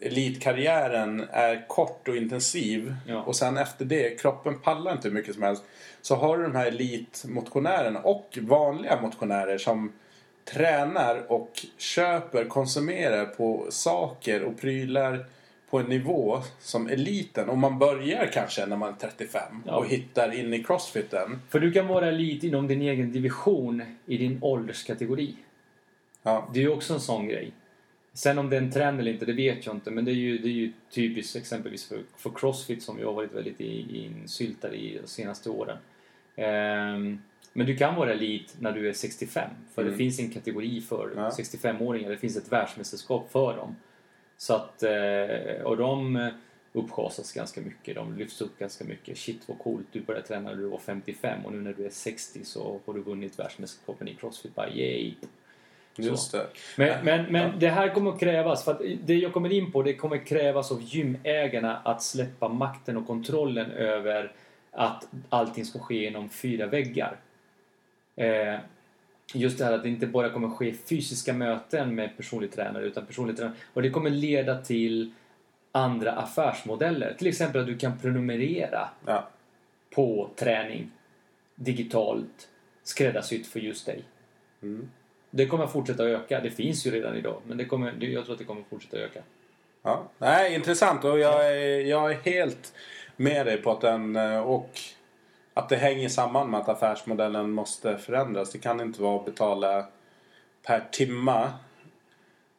elitkarriären 0.00 1.26
är 1.30 1.68
kort 1.68 2.08
och 2.08 2.16
intensiv. 2.16 2.94
Ja. 3.06 3.22
Och 3.22 3.36
sen 3.36 3.56
efter 3.56 3.84
det, 3.84 4.20
kroppen 4.20 4.60
pallar 4.60 4.92
inte 4.92 5.08
hur 5.08 5.14
mycket 5.14 5.34
som 5.34 5.42
helst. 5.42 5.64
Så 6.02 6.14
har 6.14 6.38
du 6.38 6.42
de 6.42 6.54
här 6.54 6.66
elitmotionärerna 6.66 8.00
och 8.00 8.38
vanliga 8.40 9.00
motionärer 9.00 9.58
som 9.58 9.92
tränar 10.52 11.32
och 11.32 11.66
köper, 11.78 12.44
konsumerar 12.44 13.24
på 13.26 13.66
saker 13.70 14.42
och 14.42 14.60
prylar 14.60 15.26
på 15.70 15.78
en 15.78 15.86
nivå 15.86 16.42
som 16.60 16.86
eliten. 16.88 17.48
Och 17.48 17.58
man 17.58 17.78
börjar 17.78 18.30
kanske 18.32 18.66
när 18.66 18.76
man 18.76 18.88
är 18.92 18.96
35 18.96 19.42
Ja. 19.66 19.76
och 19.76 19.86
hittar 19.86 20.34
in 20.40 20.54
i 20.54 20.62
crossfiten. 20.64 21.38
För 21.48 21.60
du 21.60 21.72
kan 21.72 21.86
vara 21.86 22.08
elit 22.08 22.44
inom 22.44 22.66
din 22.66 22.82
egen 22.82 23.12
division 23.12 23.82
i 24.06 24.16
din 24.18 24.38
ålderskategori. 24.42 25.34
Ja. 26.22 26.48
Det 26.54 26.58
är 26.60 26.62
ju 26.62 26.68
också 26.72 26.94
en 26.94 27.00
sån 27.00 27.28
grej. 27.28 27.52
Sen 28.12 28.38
om 28.38 28.50
det 28.50 28.56
är 28.56 28.60
en 28.60 28.72
trend 28.72 29.00
eller 29.00 29.12
inte, 29.12 29.24
det 29.26 29.32
vet 29.32 29.66
jag 29.66 29.74
inte. 29.74 29.90
Men 29.90 30.04
det 30.04 30.10
är 30.10 30.14
ju, 30.14 30.38
det 30.38 30.48
är 30.48 30.52
ju 30.52 30.72
typiskt 30.90 31.36
exempelvis 31.36 31.88
för, 31.88 31.98
för 32.16 32.30
Crossfit 32.34 32.82
som 32.82 32.96
vi 32.96 33.04
har 33.04 33.12
varit 33.12 33.32
väldigt 33.34 33.60
i- 33.60 34.04
insyltade 34.06 34.76
i 34.76 34.98
de 35.02 35.08
senaste 35.08 35.50
åren. 35.50 35.76
Ehm, 36.36 37.22
men 37.58 37.66
du 37.66 37.76
kan 37.76 37.94
vara 37.94 38.12
elit 38.12 38.56
när 38.60 38.72
du 38.72 38.88
är 38.88 38.92
65. 38.92 39.50
För 39.74 39.84
det 39.84 39.92
finns 39.92 40.18
en 40.18 40.30
kategori 40.30 40.80
för 40.80 41.12
Ja. 41.16 41.30
65-åringar. 41.30 42.10
Det 42.10 42.16
finns 42.16 42.36
ett 42.36 42.52
världsmästerskap 42.52 43.32
för 43.32 43.56
dem. 43.56 43.76
Så 44.36 44.54
att, 44.54 44.82
eh, 44.82 45.62
och 45.64 45.76
de 45.76 46.16
eh, 46.16 46.28
uppschasas 46.72 47.32
ganska 47.32 47.60
mycket. 47.60 47.94
De 47.94 48.16
lyfts 48.16 48.40
upp 48.40 48.58
ganska 48.58 48.84
mycket. 48.84 49.18
Shit 49.18 49.42
vad 49.46 49.58
coolt, 49.58 49.86
du 49.92 50.00
började 50.00 50.26
träna 50.26 50.50
när 50.50 50.56
du 50.56 50.68
var 50.68 50.78
55 50.78 51.44
och 51.44 51.52
nu 51.52 51.60
när 51.60 51.72
du 51.72 51.86
är 51.86 51.90
60 51.90 52.44
så 52.44 52.80
har 52.86 52.94
du 52.94 53.00
vunnit 53.00 53.38
världsmästerskapen 53.38 54.08
i 54.08 54.14
Crossfit. 54.14 54.54
Bara 54.54 54.70
yay! 54.70 55.14
Just 55.96 56.32
det. 56.32 56.46
Men, 56.76 57.04
men, 57.04 57.32
men 57.32 57.58
det 57.58 57.68
här 57.68 57.94
kommer 57.94 58.10
att 58.10 58.20
krävas, 58.20 58.64
för 58.64 58.72
att 58.72 58.82
det 59.04 59.14
jag 59.14 59.32
kommer 59.32 59.52
in 59.52 59.72
på, 59.72 59.82
det 59.82 59.94
kommer 59.94 60.26
krävas 60.26 60.72
av 60.72 60.82
gymägarna 60.82 61.76
att 61.76 62.02
släppa 62.02 62.48
makten 62.48 62.96
och 62.96 63.06
kontrollen 63.06 63.70
över 63.70 64.32
att 64.72 65.08
allting 65.28 65.64
ska 65.64 65.78
ske 65.78 66.06
inom 66.06 66.28
fyra 66.28 66.66
väggar. 66.66 67.16
Eh, 68.18 68.58
just 69.34 69.58
det 69.58 69.64
här 69.64 69.72
att 69.72 69.82
det 69.82 69.88
inte 69.88 70.06
bara 70.06 70.30
kommer 70.30 70.48
ske 70.48 70.72
fysiska 70.72 71.32
möten 71.32 71.94
med 71.94 72.16
personlig 72.16 72.52
tränare 72.52 72.84
utan 72.84 73.06
personlig 73.06 73.36
tränare. 73.36 73.54
Och 73.74 73.82
det 73.82 73.90
kommer 73.90 74.10
leda 74.10 74.62
till 74.62 75.12
andra 75.72 76.12
affärsmodeller. 76.12 77.14
Till 77.18 77.26
exempel 77.26 77.60
att 77.60 77.66
du 77.66 77.78
kan 77.78 77.98
prenumerera 77.98 78.88
Ja. 79.06 79.28
på 79.94 80.30
träning. 80.36 80.90
digitalt 81.60 82.48
skräddarsytt 82.82 83.46
för 83.46 83.60
just 83.60 83.86
dig. 83.86 84.02
Det 85.30 85.46
kommer 85.46 85.66
fortsätta 85.66 86.04
öka. 86.04 86.40
Det 86.40 86.50
finns 86.50 86.86
ju 86.86 86.90
redan 86.90 87.16
idag. 87.16 87.40
Men 87.46 87.56
det 87.56 87.64
kommer, 87.64 87.94
jag 88.04 88.24
tror 88.24 88.32
att 88.32 88.38
det 88.38 88.44
kommer 88.44 88.62
fortsätta 88.70 88.96
öka. 88.96 89.20
Ja. 89.82 90.10
Nej, 90.18 90.54
intressant 90.54 91.04
och 91.04 91.18
jag 91.18 91.46
är, 91.52 91.80
jag 91.80 92.10
är 92.12 92.14
helt 92.16 92.74
med 93.16 93.46
dig 93.46 93.56
på 93.62 93.70
att 93.70 93.80
den 93.80 94.16
och 94.38 94.70
att 95.58 95.68
det 95.68 95.76
hänger 95.76 96.08
samman 96.08 96.50
med 96.50 96.60
att 96.60 96.68
affärsmodellen 96.68 97.50
måste 97.50 97.98
förändras. 97.98 98.52
Det 98.52 98.58
kan 98.58 98.80
inte 98.80 99.02
vara 99.02 99.16
att 99.16 99.24
betala 99.24 99.86
per 100.62 100.84
timma 100.92 101.52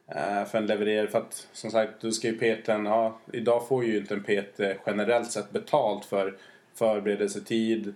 eh, 0.08 0.46
för 0.46 0.58
en 0.58 0.66
levererare. 0.66 1.08
För 1.08 1.20
att 1.20 1.48
som 1.54 1.72
sagt, 1.72 2.02
du 2.02 2.12
ska 2.12 2.28
ju 2.28 2.38
PTn, 2.38 2.86
ja, 2.86 3.20
idag 3.34 3.68
får 3.68 3.86
ju 3.86 3.98
inte 3.98 4.14
en 4.14 4.24
PT 4.24 4.60
generellt 4.86 5.32
sett 5.32 5.52
betalt 5.52 6.06
för 6.06 6.38
förberedelsetid, 6.76 7.94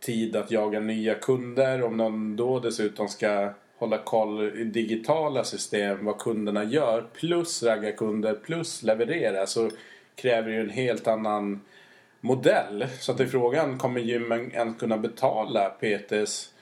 tid 0.00 0.36
att 0.36 0.50
jaga 0.50 0.80
nya 0.80 1.14
kunder. 1.14 1.82
Om 1.82 1.96
någon 1.96 2.36
då 2.36 2.60
dessutom 2.60 3.08
ska 3.08 3.52
hålla 3.78 3.98
koll 3.98 4.58
i 4.58 4.64
digitala 4.64 5.44
system 5.44 6.04
vad 6.04 6.18
kunderna 6.18 6.64
gör 6.64 7.04
plus 7.12 7.62
ragga 7.62 7.92
kunder 7.92 8.34
plus 8.34 8.82
leverera 8.82 9.46
så 9.46 9.70
kräver 10.14 10.48
det 10.48 10.54
ju 10.54 10.60
en 10.60 10.70
helt 10.70 11.06
annan 11.06 11.60
modell. 12.24 12.86
Så 13.00 13.12
att 13.12 13.20
i 13.20 13.26
frågan, 13.26 13.78
kommer 13.78 14.00
gymmen 14.00 14.52
ens 14.52 14.78
kunna 14.78 14.98
betala 14.98 15.70
PTs 15.70 16.52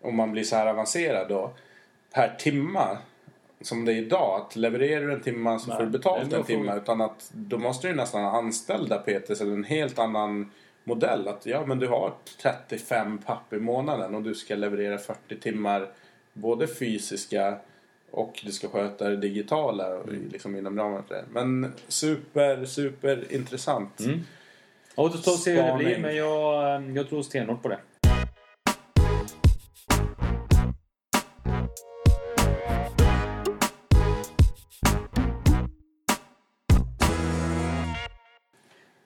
om 0.00 0.16
man 0.16 0.32
blir 0.32 0.44
så 0.44 0.56
här 0.56 0.66
avancerad 0.66 1.28
då 1.28 1.50
per 2.14 2.34
timma? 2.38 2.98
Som 3.60 3.84
det 3.84 3.92
är 3.92 3.96
idag, 3.96 4.40
att 4.40 4.56
levererar 4.56 5.06
du 5.06 5.12
en 5.12 5.20
timma 5.20 5.58
så 5.58 5.68
Nej, 5.68 5.76
får 5.76 5.84
du 5.84 5.90
det 5.90 5.96
är 5.96 5.98
betalt 5.98 6.32
en 6.32 6.44
timma. 6.44 6.76
Utan 6.76 7.00
att 7.00 7.30
då 7.32 7.58
måste 7.58 7.88
du 7.88 7.94
nästan 7.94 8.24
ha 8.24 8.30
anställda 8.38 8.98
PTs 8.98 9.40
eller 9.40 9.52
en 9.52 9.64
helt 9.64 9.98
annan 9.98 10.50
modell. 10.84 11.28
Att 11.28 11.46
ja, 11.46 11.66
men 11.66 11.78
du 11.78 11.88
har 11.88 12.12
35 12.42 13.18
papp 13.18 13.52
i 13.52 13.56
månaden 13.56 14.14
och 14.14 14.22
du 14.22 14.34
ska 14.34 14.54
leverera 14.54 14.98
40 14.98 15.40
timmar 15.40 15.88
både 16.32 16.66
fysiska 16.66 17.56
och 18.10 18.40
du 18.44 18.52
ska 18.52 18.68
sköta 18.68 19.08
det 19.08 19.16
digitala 19.16 19.86
Mm. 19.88 20.28
liksom 20.32 20.56
inom 20.56 20.78
ramen 20.78 21.02
för 21.02 21.14
det. 21.14 21.24
Men 21.32 21.72
super, 21.88 22.64
super 22.64 23.32
intressant. 23.34 24.00
Mm. 24.00 24.20
Och 24.94 25.10
då 25.10 25.16
står 25.16 25.32
se 25.32 25.50
hur 25.50 25.62
det 25.62 25.78
blir. 25.78 25.98
Men 25.98 26.16
jag, 26.16 26.74
eh, 26.74 26.96
jag 26.96 27.08
tror 27.08 27.22
stenhårt 27.22 27.62
på 27.62 27.68
det. 27.68 27.78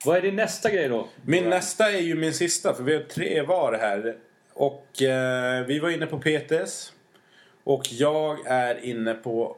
Vad 0.05 0.17
är 0.17 0.21
din 0.21 0.35
nästa 0.35 0.71
grej 0.71 0.89
då? 0.89 1.07
Min 1.25 1.49
nästa 1.49 1.91
är 1.91 2.01
ju 2.01 2.15
min 2.15 2.33
sista 2.33 2.73
för 2.73 2.83
vi 2.83 2.93
har 2.93 3.03
tre 3.03 3.41
var 3.41 3.73
här. 3.73 4.17
Och 4.53 5.01
eh, 5.01 5.65
vi 5.65 5.79
var 5.79 5.89
inne 5.89 6.05
på 6.05 6.19
PTS. 6.19 6.93
Och 7.63 7.91
jag 7.91 8.47
är 8.47 8.85
inne 8.85 9.13
på 9.13 9.57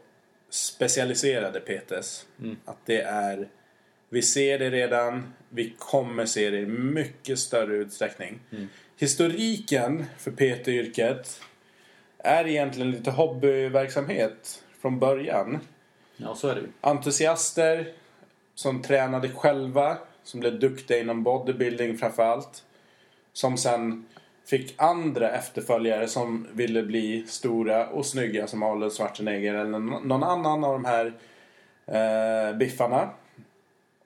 specialiserade 0.49 1.59
PTS. 1.59 2.25
Att 2.65 2.77
det 2.85 3.01
är... 3.01 3.47
Vi 4.09 4.21
ser 4.21 4.59
det 4.59 4.69
redan. 4.69 5.33
Vi 5.49 5.73
kommer 5.77 6.25
se 6.25 6.49
det 6.49 6.57
i 6.59 6.65
mycket 6.65 7.39
större 7.39 7.75
utsträckning. 7.75 8.39
Historiken 8.97 10.05
för 10.17 10.31
PT-yrket 10.31 11.41
är 12.17 12.47
egentligen 12.47 12.91
lite 12.91 13.11
hobbyverksamhet 13.11 14.63
från 14.81 14.99
början 14.99 15.59
Ja, 16.17 16.35
så 16.35 16.47
är 16.47 16.55
det 16.55 16.61
entusiaster 16.81 17.93
som 18.55 18.81
tränade 18.81 19.29
själva, 19.29 19.97
som 20.23 20.39
blev 20.39 20.59
duktiga 20.59 20.99
inom 20.99 21.23
bodybuilding 21.23 21.97
framförallt. 21.97 22.63
Som 23.33 23.57
sen 23.57 24.05
fick 24.45 24.73
andra 24.77 25.31
efterföljare 25.31 26.07
som 26.07 26.47
ville 26.53 26.83
bli 26.83 27.25
stora 27.27 27.87
och 27.87 28.05
snygga 28.05 28.47
som 28.47 28.63
Arnold 28.63 28.93
Schwarzenegger 28.93 29.53
eller 29.53 29.79
nå- 29.79 29.99
någon 29.99 30.23
annan 30.23 30.63
av 30.63 30.73
de 30.73 30.85
här 30.85 31.13
eh, 31.87 32.57
biffarna. 32.57 33.09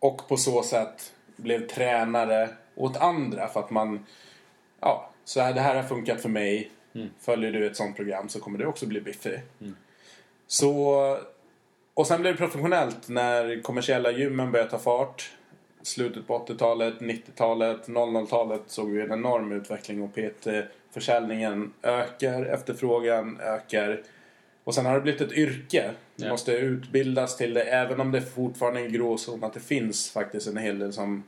Och 0.04 0.28
på 0.28 0.38
så 0.38 0.64
sätt 0.64 1.14
blev 1.36 1.68
tränare 1.68 2.50
åt 2.76 2.98
andra 2.98 3.48
för 3.48 3.60
att 3.60 3.70
man 3.70 4.06
ja, 4.80 5.10
så 5.24 5.42
här, 5.42 5.54
det 5.54 5.62
här 5.62 5.76
har 5.76 5.84
funkat 5.84 6.22
för 6.22 6.30
mig. 6.30 6.72
Följer 7.20 7.52
du 7.52 7.68
ett 7.68 7.76
sånt 7.76 7.96
program 7.96 8.30
så 8.30 8.40
kommer 8.40 8.60
du 8.60 8.66
också 8.66 8.86
bli 8.86 9.02
biffig. 9.02 9.42
Så 10.48 11.18
och 11.94 12.08
sen 12.08 12.22
blev 12.22 12.34
det 12.34 12.38
professionellt 12.38 13.10
när 13.10 13.62
kommersiella 13.62 14.12
gymmen 14.12 14.52
började 14.52 14.72
ta 14.72 14.80
fart. 14.80 15.32
Slutet 15.82 16.28
på 16.28 16.40
80-talet, 16.40 17.00
90-talet, 17.00 17.88
00-talet 17.88 18.62
såg 18.68 18.92
vi 18.92 19.02
en 19.02 19.12
enorm 19.12 19.52
utveckling 19.52 20.04
och 20.04 20.16
PT-försäljningen 20.16 21.74
ökar, 21.84 22.46
efterfrågan 22.46 23.40
ökar. 23.40 24.02
Och 24.64 24.76
sen 24.76 24.86
har 24.86 24.94
det 24.94 25.02
blivit 25.02 25.22
ett 25.22 25.32
yrke. 25.32 25.92
Ja. 26.16 26.30
måste 26.30 26.52
utbildas 26.52 27.38
till 27.38 27.54
det 27.54 27.62
även 27.62 28.00
om 28.00 28.12
det 28.12 28.22
fortfarande 28.22 28.80
är 28.80 28.86
en 28.86 28.92
gråzon 28.94 29.44
att 29.44 29.54
det 29.54 29.60
finns 29.60 30.12
faktiskt 30.12 30.48
en 30.48 30.58
hel 30.58 30.80
del 30.80 30.94
som 30.94 31.24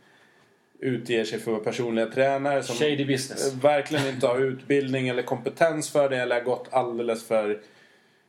utger 0.79 1.25
sig 1.25 1.39
för 1.39 1.51
att 1.51 1.57
vara 1.57 1.65
personliga 1.65 2.05
tränare 2.05 2.63
som 2.63 2.75
Shady 2.75 3.05
business. 3.05 3.53
verkligen 3.53 4.07
inte 4.07 4.27
har 4.27 4.39
utbildning 4.39 5.07
eller 5.07 5.23
kompetens 5.23 5.89
för 5.89 6.09
det 6.09 6.17
eller 6.17 6.35
har 6.35 6.43
gått 6.43 6.67
alldeles 6.71 7.27
för 7.27 7.61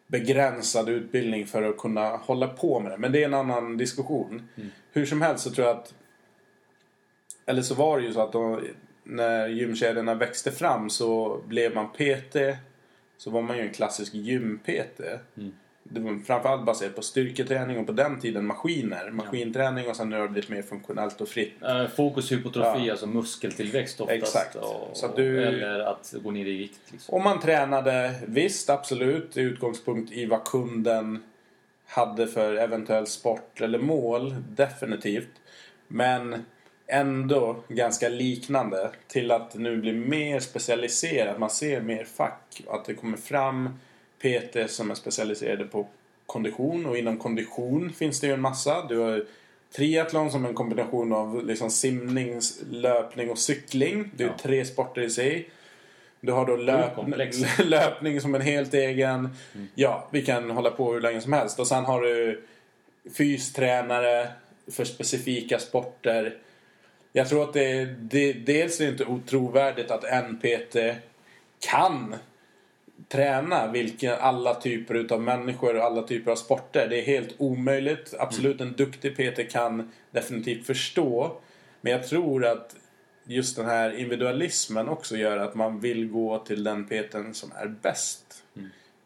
begränsad 0.06 0.88
utbildning 0.88 1.46
för 1.46 1.62
att 1.62 1.76
kunna 1.78 2.08
hålla 2.08 2.48
på 2.48 2.80
med 2.80 2.92
det. 2.92 2.98
Men 2.98 3.12
det 3.12 3.20
är 3.22 3.24
en 3.24 3.34
annan 3.34 3.76
diskussion. 3.76 4.48
Hur 4.92 5.06
som 5.06 5.22
helst 5.22 5.44
så 5.44 5.50
tror 5.50 5.66
jag 5.66 5.76
att 5.76 5.94
eller 7.46 7.62
så 7.62 7.74
var 7.74 7.98
det 8.00 8.06
ju 8.06 8.12
så 8.12 8.20
att 8.20 8.32
de, 8.32 8.60
när 9.04 9.48
gymkedjorna 9.48 10.14
växte 10.14 10.52
fram 10.52 10.90
så 10.90 11.40
blev 11.46 11.74
man 11.74 11.88
PT 11.88 12.36
så 13.18 13.30
var 13.30 13.42
man 13.42 13.56
ju 13.56 13.62
en 13.62 13.72
klassisk 13.72 14.14
gym-PT. 14.14 15.00
Det 15.90 16.00
var 16.00 16.18
framförallt 16.26 16.64
baserat 16.66 16.96
på 16.96 17.02
styrketräning 17.02 17.78
och 17.78 17.86
på 17.86 17.92
den 17.92 18.20
tiden 18.20 18.46
maskiner. 18.46 19.10
Maskinträning 19.10 19.88
och 19.88 19.96
sen 19.96 20.10
nu 20.10 20.16
har 20.16 20.22
det 20.22 20.28
blivit 20.28 20.50
mer 20.50 20.62
funktionellt 20.62 21.20
och 21.20 21.28
fritt. 21.28 21.62
Eh, 21.62 21.86
Fokus 21.86 22.32
hypotrofi, 22.32 22.84
Ja. 22.86 22.90
alltså 22.90 23.06
muskeltillväxt 23.06 24.00
oftast. 24.00 24.22
Exakt. 24.22 24.54
Och, 24.54 24.90
Så 24.92 25.06
att 25.06 25.16
du- 25.16 25.42
Eller 25.44 25.78
att 25.80 26.14
gå 26.22 26.30
ner 26.30 26.46
i 26.46 26.56
vikt. 26.58 26.80
Liksom. 26.92 27.14
Och 27.14 27.20
man 27.20 27.40
tränade 27.40 28.14
visst, 28.26 28.70
absolut, 28.70 29.36
i 29.36 29.40
utgångspunkt 29.40 30.12
i 30.12 30.26
vad 30.26 30.44
kunden 30.44 31.22
hade 31.86 32.26
för 32.26 32.54
eventuell 32.56 33.06
sport 33.06 33.60
eller 33.60 33.78
mål. 33.78 34.34
Definitivt. 34.48 35.28
Men 35.88 36.44
ändå 36.88 37.56
ganska 37.68 38.08
liknande 38.08 38.90
till 39.06 39.30
att 39.30 39.54
nu 39.54 39.76
blir 39.76 39.92
mer 39.94 40.40
specialiserat. 40.40 41.38
Man 41.38 41.50
ser 41.50 41.80
mer 41.80 42.04
fack. 42.04 42.62
Att 42.68 42.84
det 42.84 42.94
kommer 42.94 43.16
fram 43.16 43.78
PT 44.18 44.70
som 44.70 44.90
är 44.90 44.94
specialiserade 44.94 45.64
på 45.64 45.86
kondition 46.26 46.86
och 46.86 46.98
inom 46.98 47.18
kondition 47.18 47.92
finns 47.92 48.20
det 48.20 48.26
ju 48.26 48.32
en 48.32 48.40
massa. 48.40 48.86
Du 48.88 48.98
har 48.98 49.24
triathlon 49.76 50.30
som 50.30 50.44
en 50.44 50.54
kombination 50.54 51.12
av 51.12 51.46
liksom 51.46 51.70
simning, 51.70 52.40
löpning 52.70 53.30
och 53.30 53.38
cykling. 53.38 54.10
Det 54.16 54.24
är 54.24 54.28
Ja. 54.28 54.34
tre 54.42 54.64
sporter 54.64 55.02
i 55.02 55.10
sig. 55.10 55.50
Du 56.20 56.32
har 56.32 56.46
då 56.46 56.56
löp, 56.56 56.92
löpning 57.64 58.20
som 58.20 58.34
en 58.34 58.40
helt 58.40 58.74
egen. 58.74 59.28
Ja, 59.74 60.08
vi 60.12 60.22
kan 60.24 60.50
hålla 60.50 60.70
på 60.70 60.92
hur 60.92 61.00
länge 61.00 61.20
som 61.20 61.32
helst. 61.32 61.58
Och 61.60 61.66
sen 61.66 61.84
har 61.84 62.02
du 62.02 62.42
fystränare 63.16 64.28
för 64.70 64.84
specifika 64.84 65.58
sporter. 65.58 66.36
Jag 67.12 67.28
tror 67.28 67.42
att 67.42 67.52
det, 67.52 67.84
det 67.84 68.32
dels 68.32 68.80
är 68.80 68.84
det 68.84 68.90
inte 68.90 69.04
otrovärdigt 69.04 69.90
att 69.90 70.04
en 70.04 70.38
PT 70.38 70.76
kan 71.70 72.14
träna 73.08 73.72
vilka, 73.72 74.16
alla 74.16 74.54
typer 74.54 74.94
utav 74.94 75.20
människor 75.20 75.76
och 75.76 75.84
alla 75.84 76.02
typer 76.02 76.30
av 76.30 76.36
sporter. 76.36 76.88
Det 76.88 77.00
är 77.00 77.04
helt 77.04 77.34
omöjligt. 77.38 78.14
Absolut 78.18 78.60
en 78.60 78.72
duktig 78.72 79.16
PT 79.16 79.52
kan 79.52 79.92
definitivt 80.10 80.66
förstå. 80.66 81.36
Men 81.80 81.92
jag 81.92 82.06
tror 82.06 82.44
att 82.44 82.76
just 83.24 83.56
den 83.56 83.66
här 83.66 83.90
individualismen 83.90 84.88
också 84.88 85.16
gör 85.16 85.38
att 85.38 85.54
man 85.54 85.80
vill 85.80 86.08
gå 86.08 86.38
till 86.38 86.64
den 86.64 86.84
PTn 86.84 87.34
som 87.34 87.52
är 87.56 87.66
bäst 87.66 88.42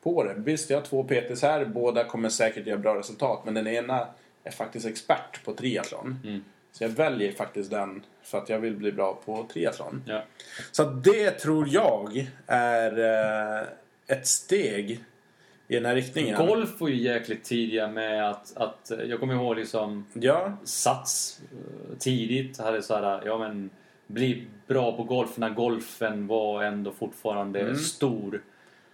på 0.02 0.24
det. 0.24 0.34
Visst, 0.36 0.70
jag 0.70 0.78
har 0.78 0.84
två 0.84 1.04
PTs 1.04 1.42
här. 1.42 1.64
Båda 1.64 2.04
kommer 2.04 2.28
säkert 2.28 2.66
göra 2.66 2.78
bra 2.78 2.98
resultat. 2.98 3.42
Men 3.44 3.54
den 3.54 3.66
ena 3.66 4.08
är 4.44 4.50
faktiskt 4.50 4.86
expert 4.86 5.44
på 5.44 5.54
triathlon. 5.54 6.18
Så 6.72 6.84
jag 6.84 6.88
väljer 6.88 7.32
faktiskt 7.32 7.70
den 7.70 8.04
för 8.22 8.38
att 8.38 8.48
jag 8.48 8.58
vill 8.58 8.76
bli 8.76 8.92
bra 8.92 9.20
på 9.24 9.46
triathlon. 9.52 10.02
Ja. 10.06 10.22
Så 10.72 10.84
det 10.84 11.30
tror 11.30 11.68
jag 11.68 12.26
är 12.46 12.98
eh, 12.98 13.66
ett 14.10 14.26
steg 14.26 14.90
i 15.68 15.74
den 15.74 15.84
här 15.84 15.94
riktningen. 15.94 16.46
Golf 16.46 16.80
var 16.80 16.88
ju 16.88 16.96
jäkligt 16.96 17.44
tidiga 17.44 17.88
med 17.88 18.30
att, 18.30 18.56
att 18.56 18.92
jag 19.08 19.20
kommer 19.20 19.34
ihåg 19.34 19.56
liksom 19.56 20.06
Ja, 20.14 20.52
Sats 20.64 21.40
eh, 21.52 21.98
tidigt 21.98 22.58
hade 22.58 22.82
så 22.82 22.94
här, 22.94 23.22
ja 23.26 23.38
men 23.38 23.70
bli 24.06 24.46
bra 24.66 24.96
på 24.96 25.02
golf 25.02 25.36
när 25.36 25.50
golfen 25.50 26.26
var 26.26 26.62
ändå 26.64 26.92
fortfarande 26.92 27.60
Mm. 27.60 27.74
stor. 27.76 28.42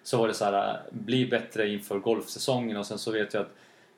Så 0.02 0.18
var 0.18 0.28
det 0.28 0.34
så 0.34 0.44
här, 0.44 0.80
bli 0.90 1.26
bättre 1.26 1.68
inför 1.68 1.98
golfsäsongen 1.98 2.76
och 2.76 2.86
sen 2.86 2.98
så 2.98 3.10
vet 3.12 3.34
jag 3.34 3.40
att 3.40 3.52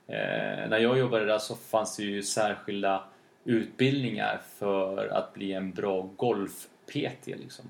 eh, 0.07 0.69
när 0.71 0.79
jag 0.79 0.99
jobbade 0.99 1.25
där 1.25 1.39
så 1.39 1.55
fanns 1.57 1.97
det 1.97 2.03
ju 2.03 2.23
särskilda 2.23 3.03
utbildningar 3.45 4.41
för 4.59 5.09
att 5.09 5.35
bli 5.35 5.53
en 5.53 5.73
bra 5.73 6.11
golf-PT 6.17 7.27
liksom. 7.27 7.65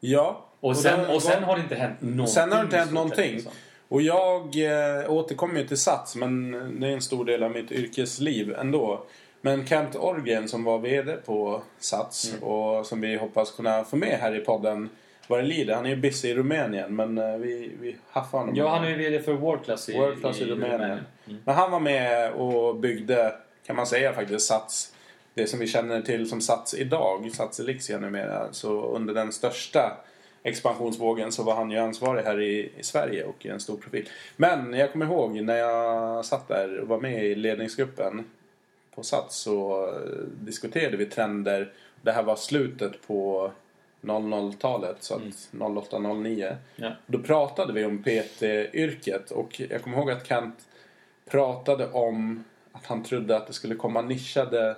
Ja. 0.00 0.44
Och 0.60 0.76
sen, 0.76 1.00
då- 1.08 1.14
och 1.14 1.22
sen 1.22 1.42
har 1.44 1.56
det 1.56 1.62
inte 1.62 1.74
hänt 1.74 2.00
någonting. 2.00 2.26
Sen 2.26 2.52
har 2.52 2.58
det 2.58 2.64
inte 2.64 2.76
i 2.76 2.78
hänt 2.78 2.92
någonting. 2.92 3.32
liksom. 3.34 3.52
Och 3.88 4.02
jag 4.02 4.42
eh, 4.56 5.10
återkommer 5.10 5.60
ju 5.60 5.66
till 5.66 5.76
Sats, 5.76 6.16
men 6.16 6.52
det 6.80 6.86
är 6.86 6.92
en 6.92 7.00
stor 7.00 7.24
del 7.24 7.42
av 7.42 7.50
mitt 7.50 7.72
yrkesliv 7.72 8.54
ändå. 8.58 9.04
Men 9.40 9.66
Kent 9.66 9.96
Orgren 9.96 10.48
som 10.48 10.64
var 10.64 10.78
VD 10.78 11.12
på 11.16 11.62
Sats 11.78 12.30
Mm. 12.32 12.42
och 12.48 12.86
som 12.86 13.00
vi 13.00 13.16
hoppas 13.16 13.50
kunna 13.50 13.84
få 13.84 13.96
med 13.96 14.18
här 14.20 14.34
i 14.34 14.40
podden 14.40 14.88
vad 15.28 15.38
det 15.38 15.42
lider. 15.46 15.74
Han 15.74 15.86
är 15.86 15.90
ju 15.90 15.96
busy 15.96 16.28
i 16.28 16.34
Rumänien 16.34 16.96
men 16.96 17.18
eh, 17.18 17.36
vi, 17.36 17.70
vi 17.80 17.96
haffar 18.10 18.38
honom. 18.38 18.54
Ja, 18.56 18.68
han 18.68 18.84
är 18.84 18.88
ju 18.90 18.96
VD 18.96 19.22
för 19.22 19.32
World 19.32 19.64
Class 19.64 19.88
i, 19.88 19.98
World 19.98 20.20
Class 20.20 20.40
i 20.40 20.44
Rumänien. 20.44 20.82
Mm. 21.26 21.40
Men 21.44 21.54
han 21.54 21.70
var 21.70 21.80
med 21.80 22.32
och 22.32 22.76
byggde, 22.76 23.34
kan 23.66 23.76
man 23.76 23.86
säga 23.86 24.12
faktiskt, 24.12 24.46
Sats. 24.46 24.92
Det 25.36 25.46
som 25.46 25.58
vi 25.58 25.66
känner 25.66 26.02
till 26.02 26.28
som 26.28 26.40
Sats 26.40 26.74
idag, 26.74 27.30
Sats 27.32 27.60
Elixia 27.60 27.98
numera. 27.98 28.52
Så 28.52 28.82
under 28.82 29.14
den 29.14 29.32
största 29.32 29.96
expansionsvågen 30.42 31.32
så 31.32 31.42
var 31.42 31.54
han 31.54 31.70
ju 31.70 31.78
ansvarig 31.78 32.22
här 32.22 32.40
i, 32.40 32.72
i 32.78 32.82
Sverige 32.82 33.24
och 33.24 33.46
en 33.46 33.60
stor 33.60 33.76
profil. 33.76 34.08
Men 34.36 34.72
jag 34.72 34.92
kommer 34.92 35.06
ihåg 35.06 35.42
när 35.42 35.56
jag 35.56 36.24
satt 36.24 36.48
där 36.48 36.78
och 36.78 36.88
var 36.88 37.00
med 37.00 37.24
i 37.24 37.34
ledningsgruppen 37.34 38.24
på 38.94 39.02
Sats 39.02 39.36
så 39.36 39.86
eh, 39.88 40.00
diskuterade 40.40 40.96
vi 40.96 41.06
trender. 41.06 41.72
Det 42.02 42.12
här 42.12 42.22
var 42.22 42.36
slutet 42.36 43.06
på 43.06 43.50
00-talet, 44.02 44.96
så 45.00 45.14
att 45.14 45.50
08-09. 45.52 46.56
Ja. 46.76 46.92
Då 47.06 47.18
pratade 47.18 47.72
vi 47.72 47.84
om 47.84 48.02
PT-yrket 48.02 49.30
och 49.30 49.60
jag 49.70 49.82
kommer 49.82 49.96
ihåg 49.96 50.10
att 50.10 50.26
Kent 50.26 50.68
pratade 51.30 51.92
om 51.92 52.44
att 52.72 52.86
han 52.86 53.02
trodde 53.02 53.36
att 53.36 53.46
det 53.46 53.52
skulle 53.52 53.74
komma 53.74 54.02
nischade, 54.02 54.76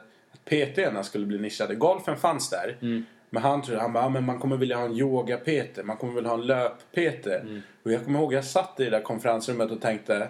PT-erna 0.48 1.02
skulle 1.02 1.26
bli 1.26 1.38
nischade. 1.38 1.74
Golfen 1.74 2.16
fanns 2.16 2.50
där. 2.50 2.76
Men 3.30 3.42
han 3.42 3.62
trodde, 3.62 3.80
han 3.80 3.92
bara, 3.92 4.04
"Ja, 4.04 4.08
men 4.08 4.24
man 4.24 4.38
kommer 4.38 4.56
vilja 4.56 4.76
ha 4.76 4.84
en 4.84 4.96
yoga-PT, 4.96 5.82
man 5.84 5.96
kommer 5.96 6.12
vilja 6.14 6.30
ha 6.30 6.36
en 6.38 6.46
löp-PT. 6.46 7.26
Och 7.84 7.92
jag 7.92 8.04
kommer 8.04 8.18
ihåg, 8.18 8.32
jag 8.34 8.44
satt 8.44 8.80
i 8.80 8.84
det 8.84 8.90
där 8.90 9.00
konferensrummet 9.00 9.70
och 9.70 9.80
tänkte, 9.80 10.28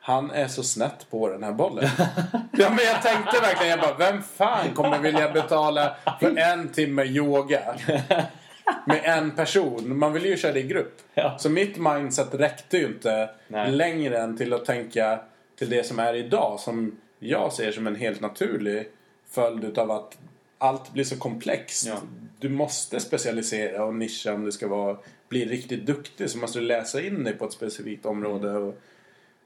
han 0.00 0.30
är 0.30 0.48
så 0.48 0.62
snett 0.62 1.06
på 1.10 1.28
den 1.28 1.42
här 1.42 1.52
bollen. 1.52 1.84
ja 2.52 2.70
men 2.70 2.84
jag 2.84 3.02
tänkte 3.02 3.40
verkligen, 3.40 3.70
jag 3.70 3.80
bara, 3.80 4.10
vem 4.12 4.22
fan 4.22 4.74
kommer 4.74 4.98
vilja 4.98 5.30
betala 5.32 5.96
för 6.20 6.38
en 6.38 6.68
timme 6.68 7.04
yoga? 7.04 7.60
Med 8.86 9.00
en 9.04 9.30
person. 9.30 9.98
Man 9.98 10.12
vill 10.12 10.24
ju 10.24 10.36
köra 10.36 10.52
det 10.52 10.60
i 10.60 10.66
grupp. 10.66 10.94
Ja. 11.14 11.36
Så 11.38 11.50
mitt 11.50 11.76
mindset 11.78 12.34
räckte 12.34 12.78
ju 12.78 12.86
inte 12.86 13.30
Nej. 13.48 13.70
längre 13.72 14.18
än 14.18 14.36
till 14.36 14.52
att 14.52 14.64
tänka 14.64 15.18
till 15.58 15.70
det 15.70 15.86
som 15.86 15.98
är 15.98 16.14
idag. 16.14 16.60
Som 16.60 17.00
jag 17.18 17.52
ser 17.52 17.72
som 17.72 17.86
en 17.86 17.96
helt 17.96 18.20
naturlig 18.20 18.88
följd 19.30 19.64
utav 19.64 19.90
att 19.90 20.18
allt 20.58 20.92
blir 20.92 21.04
så 21.04 21.16
komplext. 21.16 21.86
Ja. 21.86 21.96
Du 22.38 22.48
måste 22.48 23.00
specialisera 23.00 23.84
och 23.84 23.94
nischa 23.94 24.34
om 24.34 24.44
du 24.44 24.52
ska 24.52 24.68
vara, 24.68 24.96
bli 25.28 25.44
riktigt 25.44 25.86
duktig. 25.86 26.30
Så 26.30 26.38
måste 26.38 26.58
du 26.58 26.64
läsa 26.64 27.02
in 27.02 27.24
dig 27.24 27.32
på 27.32 27.44
ett 27.44 27.52
specifikt 27.52 28.06
område. 28.06 28.52
Och, 28.52 28.74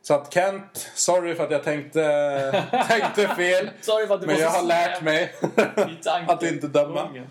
så 0.02 0.14
att 0.14 0.34
Kent, 0.34 0.90
sorry 0.94 1.34
för 1.34 1.44
att 1.44 1.50
jag 1.50 1.64
tänkte, 1.64 2.66
tänkte 2.88 3.28
fel. 3.28 3.70
Men 4.26 4.38
jag 4.38 4.50
har 4.50 4.66
lärt 4.66 5.02
mig 5.02 5.34
att 6.28 6.42
inte 6.42 6.66
döma. 6.66 7.08
Ungen. 7.08 7.26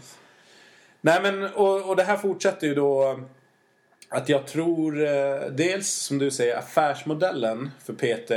Nej 1.02 1.22
men 1.22 1.44
och, 1.44 1.90
och 1.90 1.96
det 1.96 2.04
här 2.04 2.18
fortsätter 2.18 2.68
ju 2.68 2.76
då 2.76 3.20
att 4.10 4.30
jag 4.30 4.48
tror 4.48 5.08
eh, 5.08 5.42
dels 5.52 5.88
som 5.88 6.18
du 6.18 6.32
säger 6.32 6.58
affärsmodellen 6.58 7.72
för 7.84 7.94
PT 7.94 8.32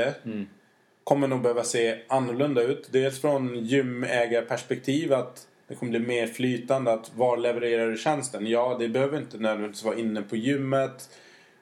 kommer 1.05 1.29
nog 1.29 1.43
behöva 1.43 1.65
se 1.65 1.99
annorlunda 2.09 2.63
ut. 2.63 2.89
Dels 2.91 3.21
från 3.21 3.65
gymägarperspektiv 3.65 5.13
att 5.13 5.47
det 5.69 5.75
kommer 5.75 5.91
bli 5.91 5.99
mer 6.01 6.27
flytande 6.27 6.93
att 6.93 7.11
var 7.17 7.37
levererar 7.37 7.91
du 7.91 7.97
tjänsten? 7.97 8.47
Ja, 8.47 8.77
det 8.79 8.89
behöver 8.89 9.19
inte 9.19 9.39
nödvändigtvis 9.39 9.85
vara 9.85 9.99
inne 9.99 10.23
på 10.23 10.37
gymmet 10.37 11.11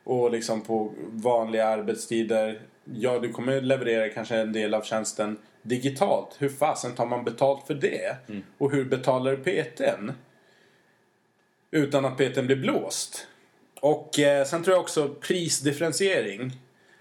och 0.05 0.31
liksom 0.31 0.61
på 0.61 0.93
vanliga 1.09 1.67
arbetstider. 1.67 2.61
Ja, 2.85 3.19
du 3.19 3.33
kommer 3.33 3.61
leverera 3.61 4.09
kanske 4.09 4.37
en 4.37 4.53
del 4.53 4.75
av 4.75 4.83
tjänsten 4.83 5.39
digitalt. 5.63 6.37
Hur 6.39 6.49
fasen 6.49 6.95
tar 6.95 7.07
man 7.07 7.25
betalt 7.25 7.67
för 7.67 7.75
det? 7.75 8.17
Och 8.59 8.73
hur 8.73 8.85
betalar 8.85 9.31
du 9.31 9.37
PTn? 9.37 10.13
utan 11.71 12.05
att 12.05 12.17
PTn 12.17 12.47
blir 12.47 12.57
blåst. 12.57 13.27
Och 13.81 14.19
eh, 14.19 14.45
sen 14.45 14.63
tror 14.63 14.75
jag 14.75 14.81
också 14.81 15.09
prisdifferentiering. 15.09 16.53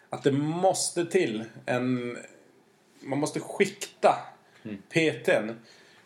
Att 0.10 0.24
det 0.24 0.32
måste 0.32 1.06
till 1.06 1.44
en... 1.66 2.18
Man 3.02 3.20
måste 3.20 3.40
skikta 3.40 4.16
PTn. 4.94 5.52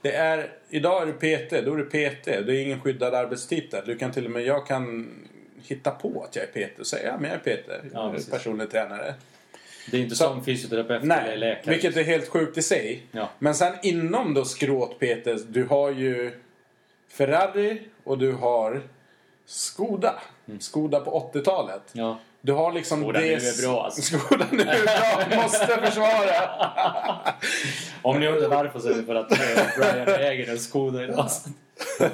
Det 0.02 0.12
är, 0.16 0.52
idag 0.70 1.02
är 1.02 1.06
du 1.06 1.14
PT, 1.14 1.66
då 1.66 1.74
är 1.74 1.78
du 1.78 1.86
PT. 1.86 2.26
Det 2.26 2.56
är 2.56 2.64
ingen 2.64 2.82
skyddad 2.82 3.14
arbetstitel. 3.14 3.84
Du 3.86 3.98
kan 3.98 4.12
till 4.12 4.26
och 4.26 4.32
med, 4.32 4.44
jag 4.44 4.68
kan 4.68 5.10
hitta 5.68 5.92
på 5.92 6.24
att 6.24 6.36
jag 6.36 6.46
är 6.54 6.68
PT 6.68 6.80
och 6.80 6.88
säga 6.88 7.08
ja, 7.08 7.18
men 7.20 7.32
jag 7.32 7.48
är 7.48 7.58
PT. 7.58 7.68
Ja, 7.68 7.74
jag 7.94 8.06
är 8.10 8.14
precis. 8.14 8.30
personlig 8.32 8.72
tränare. 8.72 9.14
Det 9.92 9.98
är 9.98 10.02
inte 10.02 10.16
Så- 10.16 10.24
som 10.24 10.46
fysioterapeut 10.46 11.04
eller 11.04 11.16
Nej, 11.24 11.38
läkare. 11.38 11.72
vilket 11.74 11.98
är 11.98 12.04
helt 12.04 12.28
sjukt 12.28 12.58
i 12.58 12.62
sig. 12.62 13.04
Ja. 13.12 13.30
Men 13.40 13.56
sen 13.56 13.74
inom 13.84 14.34
då 14.34 14.46
skråt 14.46 15.00
PT, 15.00 15.28
du 15.48 15.64
har 15.64 15.92
ju 15.92 16.32
Ferrari 17.10 17.82
och 18.04 18.18
du 18.18 18.32
har 18.32 18.82
Skoda. 19.46 20.22
Skoda 20.60 21.00
på 21.00 21.32
80-talet. 21.34 21.82
Ja. 21.94 22.20
Du 22.46 22.52
har 22.54 22.72
liksom 22.72 23.02
Skoda 23.02 23.20
det... 23.20 23.26
nu 23.26 23.34
är 23.34 23.62
bra, 23.62 23.84
alltså. 23.84 24.02
Skoda 24.02 24.48
nu 24.52 24.62
är 24.62 25.28
bra, 25.30 25.42
måste 25.44 25.68
försvara. 25.68 26.50
Om 28.02 28.20
ni 28.20 28.28
undrar 28.28 28.48
varför 28.48 28.80
så 28.80 28.90
är 28.90 28.94
det 28.94 29.04
för 29.04 29.16
att 29.16 29.30
Brian 29.78 30.08
äger 30.08 30.50
en 30.52 30.60
Skoda 30.60 31.04
idag. 31.04 31.30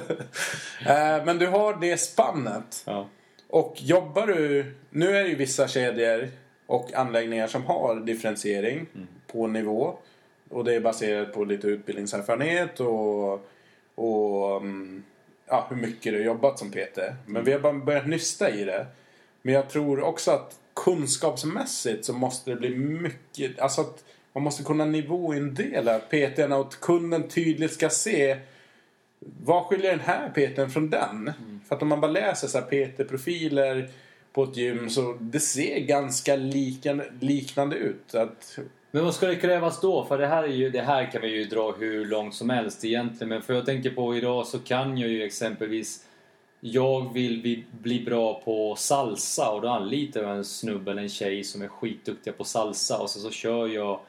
Eh, 0.86 1.24
Men 1.24 1.38
du 1.38 1.46
har 1.46 1.80
det 1.80 1.96
spannet. 1.96 2.82
Ja. 2.86 3.08
Och 3.48 3.74
jobbar 3.76 4.26
du... 4.26 4.74
Nu 4.90 5.16
är 5.16 5.22
det 5.22 5.28
ju 5.28 5.34
vissa 5.34 5.68
kedjor 5.68 6.28
och 6.66 6.94
anläggningar 6.94 7.46
som 7.46 7.64
har 7.64 8.00
differentiering 8.00 8.86
på 9.26 9.46
nivå. 9.46 9.94
Och 10.50 10.64
det 10.64 10.74
är 10.74 10.80
baserat 10.80 11.32
på 11.32 11.44
lite 11.44 11.66
utbildningserfarenhet 11.66 12.80
och, 12.80 13.32
och 13.94 14.56
mm, 14.56 15.02
ja, 15.48 15.66
hur 15.70 15.76
mycket 15.76 16.12
du 16.12 16.18
har 16.18 16.24
jobbat 16.24 16.58
som 16.58 16.70
PT. 16.70 16.98
Men 17.26 17.44
vi 17.44 17.52
har 17.52 17.60
bara 17.60 17.72
börjat 17.72 18.06
nysta 18.06 18.50
i 18.50 18.64
det. 18.64 18.86
Men 19.42 19.54
jag 19.54 19.68
tror 19.68 20.00
också 20.00 20.30
att 20.30 20.58
kunskapsmässigt 20.74 22.04
så 22.04 22.12
måste 22.12 22.50
det 22.50 22.56
bli 22.56 22.76
mycket... 22.76 23.58
Alltså 23.58 23.80
att 23.80 24.04
man 24.32 24.42
måste 24.42 24.62
kunna 24.62 24.84
nivåindela 24.84 25.98
PTn 25.98 26.52
och 26.52 26.60
att 26.60 26.80
kunden 26.80 27.28
tydligt 27.28 27.72
ska 27.72 27.88
se 27.88 28.38
vad 29.44 29.64
skiljer 29.64 29.90
den 29.90 30.00
här 30.00 30.28
PTn 30.28 30.70
från 30.70 30.90
den? 30.90 31.32
För 31.68 31.76
att 31.76 31.82
om 31.82 31.88
man 31.88 32.00
bara 32.00 32.10
läser 32.10 32.48
så 32.48 32.58
här 32.58 32.66
PT-profiler 32.66 33.88
på 34.32 34.44
ett 34.44 34.56
gym 34.56 34.90
så 34.90 35.16
det 35.20 35.40
ser 35.40 35.80
ganska 35.80 36.36
lika, 36.36 37.00
liknande 37.20 37.76
ut. 37.76 38.14
Att, 38.14 38.58
Men 38.90 39.04
vad 39.04 39.14
ska 39.14 39.26
det 39.26 39.36
krävas 39.36 39.80
då? 39.80 40.04
För 40.04 40.18
det 40.18 40.26
här, 40.26 40.42
är 40.42 40.48
ju, 40.48 40.70
det 40.70 40.82
här 40.82 41.12
kan 41.12 41.22
vi 41.22 41.28
ju 41.28 41.44
dra 41.44 41.72
hur 41.72 42.04
långt 42.04 42.34
som 42.34 42.50
helst 42.50 42.84
egentligen. 42.84 43.28
Men 43.28 43.42
för 43.42 43.54
jag 43.54 43.66
tänker 43.66 43.90
på 43.90 44.16
idag 44.16 44.46
så 44.46 44.58
kan 44.58 44.98
jag 44.98 45.10
ju 45.10 45.22
exempelvis 45.22 46.04
jag 46.60 47.12
vill 47.14 47.42
bli, 47.42 47.64
bli 47.70 48.00
bra 48.04 48.42
på 48.44 48.76
salsa 48.76 49.50
och 49.50 49.60
då 49.60 49.68
anlitar 49.68 50.22
jag 50.22 50.36
en 50.36 50.44
snubbe 50.44 50.90
eller 50.90 51.02
en 51.02 51.08
tjej 51.08 51.44
som 51.44 51.62
är 51.62 51.68
skitduktiga 51.68 52.32
på 52.32 52.44
salsa 52.44 52.98
och 52.98 53.10
så, 53.10 53.20
så 53.20 53.30
kör 53.30 53.68
jag 53.68 54.00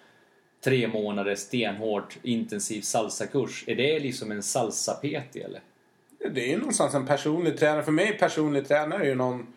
tre 0.64 0.88
månader 0.88 1.36
stenhårt 1.36 2.18
intensiv 2.24 2.82
salsakurs. 2.82 3.64
Är 3.68 3.76
det 3.76 3.99
liksom 3.99 4.32
en 4.32 4.43
salsa-PT 4.43 5.36
eller? 5.36 5.62
det 6.30 6.41
är 6.41 6.47
ju 6.47 6.58
någonstans 6.58 6.93
en 6.93 7.06
personlig 7.06 7.58
tränare. 7.60 7.84
För 7.84 7.91
mig 7.91 8.18
personlig 8.18 8.68
tränare 8.68 9.04
är 9.04 9.08
ju 9.08 9.16
någon 9.16 9.54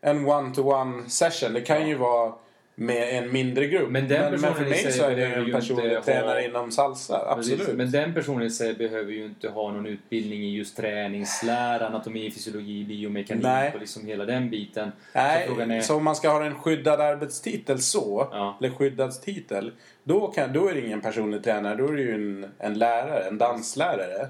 en 0.00 0.26
one-to-one 0.26 1.08
session. 1.08 1.52
Det 1.52 1.60
kan 1.60 1.88
ju 1.88 1.94
vara 1.94 2.34
med 2.80 3.18
en 3.18 3.32
mindre 3.32 3.66
grupp. 3.66 3.90
Men 3.90 4.08
den 4.08 4.32
men, 4.32 4.40
men 4.40 4.54
för 4.54 4.64
mig 4.64 4.92
så 4.92 5.04
är 5.04 5.16
det 5.16 5.24
en 5.26 5.52
personlig 5.52 5.94
ha- 5.94 6.02
tränare 6.02 6.44
inom 6.44 6.70
salsa. 6.72 7.24
Absolut. 7.28 7.58
Precis. 7.58 7.74
Men 7.74 7.90
den 7.90 8.14
personen 8.14 8.42
i 8.46 8.50
sig 8.50 8.74
behöver 8.74 9.12
ju 9.12 9.24
inte 9.24 9.48
ha 9.48 9.72
någon 9.72 9.86
utbildning 9.86 10.42
i 10.42 10.56
just 10.56 10.76
träningslära, 10.76 11.86
anatomi, 11.86 12.30
fysiologi, 12.30 12.84
biomekanik 12.84 13.42
Nej. 13.44 13.72
och 13.74 13.80
liksom 13.80 14.06
hela 14.06 14.24
den 14.24 14.50
biten. 14.50 14.92
Nej, 15.14 15.48
så 15.48 15.60
är... 15.60 15.80
så 15.80 15.96
om 15.96 16.04
man 16.04 16.16
ska 16.16 16.28
ha 16.30 16.44
en 16.44 16.54
skyddad 16.54 17.00
arbetstitel 17.00 17.80
så, 17.80 18.28
Ja. 18.32 18.56
eller 18.60 18.70
skyddad 18.70 19.22
titel, 19.22 19.72
då, 20.04 20.26
kan, 20.26 20.52
då 20.52 20.68
är 20.68 20.74
det 20.74 20.80
ingen 20.86 21.00
personlig 21.00 21.44
tränare. 21.44 21.76
Då 21.76 21.88
är 21.88 21.92
det 21.92 22.02
ju 22.02 22.14
en, 22.14 22.46
en 22.58 22.74
lärare, 22.78 23.24
en 23.28 23.38
danslärare. 23.38 24.28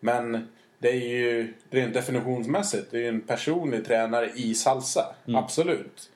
Men 0.00 0.48
det 0.78 0.88
är 0.88 1.08
ju 1.08 1.54
rent 1.70 1.94
definitionsmässigt, 1.94 2.90
det 2.90 2.96
är 2.96 3.00
ju 3.02 3.08
en 3.08 3.20
personlig 3.20 3.84
tränare 3.86 4.30
i 4.34 4.54
salsa. 4.54 5.14
Mm. 5.28 5.38
Absolut. 5.44 6.10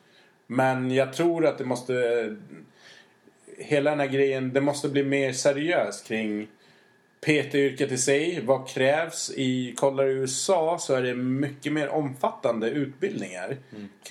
Men 0.46 0.90
jag 0.90 1.12
tror 1.12 1.46
att 1.46 1.58
det 1.58 1.64
måste... 1.64 2.36
Hela 3.58 3.90
den 3.90 4.00
här 4.00 4.06
grejen, 4.06 4.52
det 4.52 4.60
måste 4.60 4.88
bli 4.88 5.04
mer 5.04 5.32
seriöst 5.32 6.06
kring 6.06 6.48
PT-yrket 7.24 7.92
i 7.92 7.98
sig. 7.98 8.40
Vad 8.44 8.68
krävs? 8.68 9.30
I, 9.36 9.74
kollar 9.76 10.06
i 10.06 10.12
USA 10.12 10.78
så 10.80 10.94
är 10.94 11.02
det 11.02 11.14
mycket 11.14 11.72
mer 11.72 11.88
omfattande 11.88 12.70
utbildningar. 12.70 13.56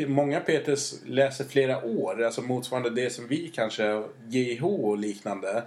Många 0.07 0.39
PTs 0.39 1.01
läser 1.05 1.45
flera 1.45 1.85
år, 1.85 2.23
alltså 2.23 2.41
motsvarande 2.41 2.89
det 2.89 3.09
som 3.09 3.27
vi 3.27 3.51
kanske, 3.55 4.03
GH 4.27 4.63
och 4.63 4.97
liknande. 4.97 5.63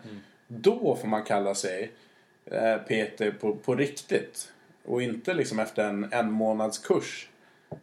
Då 0.49 0.99
får 1.01 1.09
man 1.09 1.23
kalla 1.23 1.55
sig 1.55 1.91
eh, 2.45 2.77
PT 2.77 3.41
på, 3.41 3.57
på 3.57 3.75
riktigt. 3.75 4.53
Och 4.85 5.03
inte 5.03 5.35
liksom 5.35 5.59
efter 5.59 5.85
en 5.85 6.09
en 6.13 6.33
månads 6.33 6.79
kurs. 6.79 7.29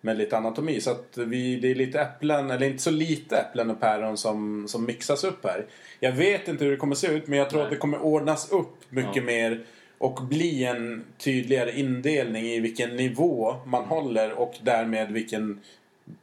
Med 0.02 0.18
lite 0.18 0.38
anatomi. 0.38 0.82
Så 0.82 0.92
att 0.92 1.18
vi, 1.18 1.56
det 1.60 1.72
är 1.72 1.76
lite 1.76 2.02
äpplen, 2.02 2.52
eller 2.52 2.68
inte 2.68 2.84
så 2.84 2.92
lite 2.92 3.38
äpplen 3.38 3.70
och 3.70 3.80
päron 3.80 4.18
som, 4.18 4.68
som 4.68 4.86
mixas 4.86 5.24
upp 5.24 5.46
här. 5.46 5.66
Jag 6.00 6.12
vet 6.12 6.48
inte 6.48 6.64
hur 6.64 6.72
det 6.72 6.78
kommer 6.78 6.96
se 6.96 7.08
ut 7.08 7.28
men 7.28 7.40
jag 7.40 7.50
tror 7.50 7.60
Nej. 7.60 7.66
att 7.66 7.72
det 7.72 7.78
kommer 7.78 8.02
ordnas 8.02 8.52
upp 8.52 8.76
mycket 8.90 9.16
Ja. 9.16 9.24
mer 9.24 9.64
och 9.98 10.24
bli 10.24 10.64
en 10.64 11.04
tydligare 11.18 11.80
indelning 11.80 12.46
i 12.46 12.60
vilken 12.60 12.96
nivå 12.96 13.56
man 13.66 13.86
håller 13.86 14.32
och 14.32 14.54
därmed 14.62 15.12
vilken 15.12 15.60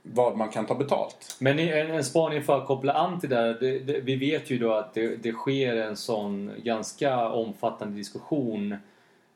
vad 0.02 0.36
man 0.36 0.48
kan 0.48 0.66
ta 0.66 0.74
betalt. 0.74 1.36
Men 1.38 1.58
en, 1.58 1.90
en 1.90 2.04
spaning 2.04 2.42
för 2.42 2.58
att 2.58 2.66
koppla 2.66 2.92
an 2.92 3.20
till 3.20 3.30
det 3.30 3.36
här. 3.36 3.56
Det, 3.60 3.78
det, 3.78 4.00
vi 4.00 4.16
vet 4.16 4.50
ju 4.50 4.58
då 4.58 4.72
att 4.72 4.94
det, 4.94 5.16
det 5.16 5.32
sker 5.32 5.76
en 5.76 5.96
sån 5.96 6.50
ganska 6.64 7.28
omfattande 7.28 7.96
diskussion 7.96 8.76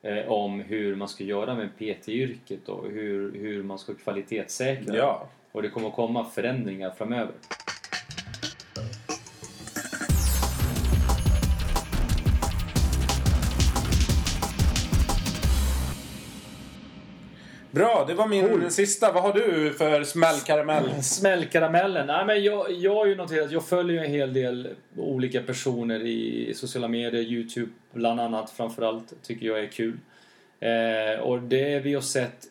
eh, 0.05 0.33
om 0.33 0.61
hur 0.61 0.97
man 0.97 1.09
ska 1.09 1.25
göra 1.25 1.55
med 1.55 1.69
PT-yrket 1.79 2.69
och 2.69 2.91
hur, 2.91 3.39
hur 3.39 3.63
man 3.63 3.79
ska 3.79 3.95
kvalitetssäkra. 3.95 4.97
Ja. 4.97 5.29
Och 5.53 5.63
det 5.63 5.69
kommer 5.69 5.89
att 5.89 5.95
komma 5.95 6.25
förändringar 6.25 6.91
framöver. 6.91 7.35
Bra, 17.75 18.05
det 18.09 18.14
var 18.14 18.27
min 18.27 18.70
sista. 18.70 19.12
Vad 19.12 19.22
har 19.22 19.33
du 19.33 19.72
för 19.72 20.05
smällkaramell? 20.05 21.03
Smällkaramellen. 21.03 22.07
Nej, 22.07 22.27
men 22.27 22.45
jag, 22.45 22.72
jag 22.72 22.95
har 22.95 23.07
ju 23.07 23.14
noterat, 23.14 23.51
jag 23.51 23.64
följer 23.66 24.01
ju 24.01 24.07
en 24.07 24.12
hel 24.12 24.33
del 24.33 24.68
olika 24.97 25.43
personer 25.43 26.01
i 26.01 26.53
sociala 26.57 26.89
medier, 26.89 27.22
Youtube 27.22 27.70
bland 27.93 28.20
annat 28.20 28.51
framförallt, 28.51 29.22
tycker 29.22 29.47
jag 29.47 29.61
är 29.61 29.66
kul. 29.66 29.99
Eh, 30.61 31.20
och 31.20 31.43
det 31.43 31.79
vi 31.79 31.95
har 31.95 32.01
sett 32.01 32.45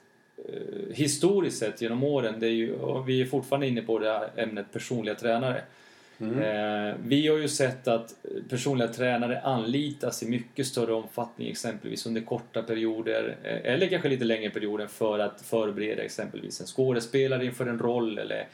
eh, 0.49 0.95
historiskt 0.95 1.57
sett 1.57 1.81
genom 1.81 2.03
åren, 2.03 2.39
det 2.39 2.47
är 2.47 2.51
ju, 2.51 2.75
vi 3.05 3.21
är 3.21 3.25
fortfarande 3.25 3.67
inne 3.67 3.81
på 3.81 3.99
det 3.99 4.09
här 4.09 4.29
ämnet 4.35 4.73
personliga 4.73 5.15
tränare. 5.15 5.61
Eh, 6.41 6.95
vi 7.05 7.27
har 7.27 7.37
ju 7.37 7.47
sett 7.47 7.87
att 7.87 8.15
personliga 8.49 8.87
tränare 8.87 9.41
anlitas 9.41 10.23
i 10.23 10.29
mycket 10.29 10.67
större 10.67 10.93
omfattning 10.93 11.49
exempelvis 11.49 12.05
under 12.05 12.21
korta 12.21 12.63
perioder 12.63 13.37
eh, 13.43 13.73
eller 13.73 13.87
kanske 13.87 14.09
lite 14.09 14.25
längre 14.25 14.49
perioder 14.49 14.87
för 14.87 15.19
att 15.19 15.41
förbereda 15.41 16.03
exempelvis 16.03 16.61
en 16.61 16.67
skådespelare 16.67 17.45
inför 17.45 17.65
en 17.65 17.79
roll 17.79 18.17
eller 18.17 18.47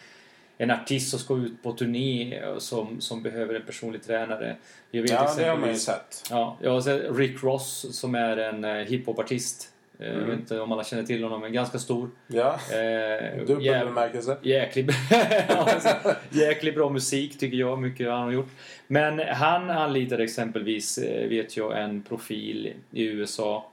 en 0.57 0.72
artist 0.72 1.09
som 1.09 1.20
ska 1.20 1.38
ut 1.38 1.63
på 1.63 1.72
turné 1.72 2.38
eh, 2.38 2.57
som, 2.57 3.01
som 3.01 3.24
behöver 3.24 3.53
en 3.53 3.65
personlig 3.65 4.03
tränare. 4.03 4.55
Jag 4.91 5.01
vet 5.01 5.11
Ja, 5.11 5.34
det 5.38 5.43
har 5.43 5.57
man 5.57 5.70
ju 5.70 5.76
sett. 5.76 6.24
Ja, 6.30 6.57
jag 6.61 6.72
har 6.72 6.82
sett 6.82 7.17
Rick 7.17 7.43
Ross 7.43 7.99
som 7.99 8.15
är 8.15 8.38
en 8.38 8.88
hiphopartist. 8.88 9.72
Eh, 10.00 10.06
Jag 10.08 10.16
Mm. 10.16 10.30
vet 10.30 10.39
inte 10.39 10.60
om 10.60 10.72
alla 10.72 10.84
känner 10.84 11.04
till 11.04 11.24
honom, 11.24 11.41
men 11.41 11.54
ganska 11.54 11.80
stor. 11.80 12.10
Ja, 12.28 12.60
Eh, 12.72 13.38
dubbel 13.45 13.66
jäv- 13.66 13.86
bemärkelse. 13.86 14.38
Jäkligt, 14.41 14.89
alltså, 15.50 15.89
jäkligt 16.30 16.76
bra 16.76 16.89
musik 16.89 17.39
tycker 17.39 17.58
jag, 17.58 17.80
mycket 17.80 18.10
han 18.10 18.24
har 18.24 18.32
gjort. 18.32 18.50
Men 18.88 19.20
han 19.20 19.70
anlitade 19.70 20.24
exempelvis, 20.24 20.97
eh, 20.97 21.30
vet 21.30 21.58
jag, 21.58 21.82
en 21.84 22.04
profil 22.04 22.74
i 22.91 23.04
USA 23.06 23.72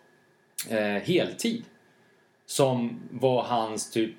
eh, 0.70 0.78
heltid. 1.02 1.64
Som 2.46 3.00
var 3.10 3.42
hans 3.42 3.90
typ... 3.90 4.14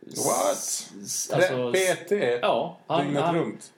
What? 0.00 0.90
Alltså, 1.32 1.72
PT? 1.72 2.12
ja, 2.42 2.78
han, 2.86 3.04
Dygnet 3.04 3.22
han, 3.22 3.34
runt? 3.34 3.72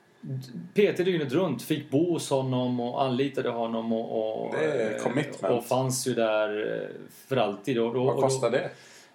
PT 0.74 1.04
dygnet 1.04 1.32
runt. 1.32 1.62
Fick 1.62 1.90
bo 1.90 2.12
hos 2.12 2.30
honom 2.30 2.80
och 2.80 3.02
anlitade 3.02 3.50
honom 3.50 3.92
och, 3.92 4.46
och, 4.46 4.54
eh, 4.54 5.56
och 5.56 5.64
fanns 5.64 6.06
ju 6.06 6.14
där 6.14 6.72
eh, 6.72 6.88
för 7.28 7.36
alltid. 7.36 7.78
Och, 7.78 7.96
och, 7.96 8.06
Vad 8.06 8.20
kostar 8.20 8.50
det? 8.50 8.70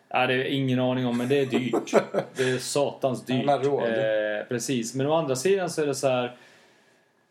Ja, 0.10 0.28
det 0.28 0.34
är 0.34 0.44
ingen 0.46 0.80
aning 0.80 1.06
om, 1.06 1.18
men 1.18 1.30
det 1.30 1.40
är 1.40 1.46
dyrt. 1.46 1.94
Det 2.36 2.44
är 2.44 2.58
satans 2.58 3.26
dyrt. 3.26 3.50
Eh, 3.50 4.48
precis. 4.50 4.96
Men 4.96 5.08
å 5.08 5.14
andra 5.14 5.36
sidan 5.36 5.70
så 5.70 5.82
är 5.82 5.88
det 5.88 5.96
så 5.96 6.08
här. 6.08 6.36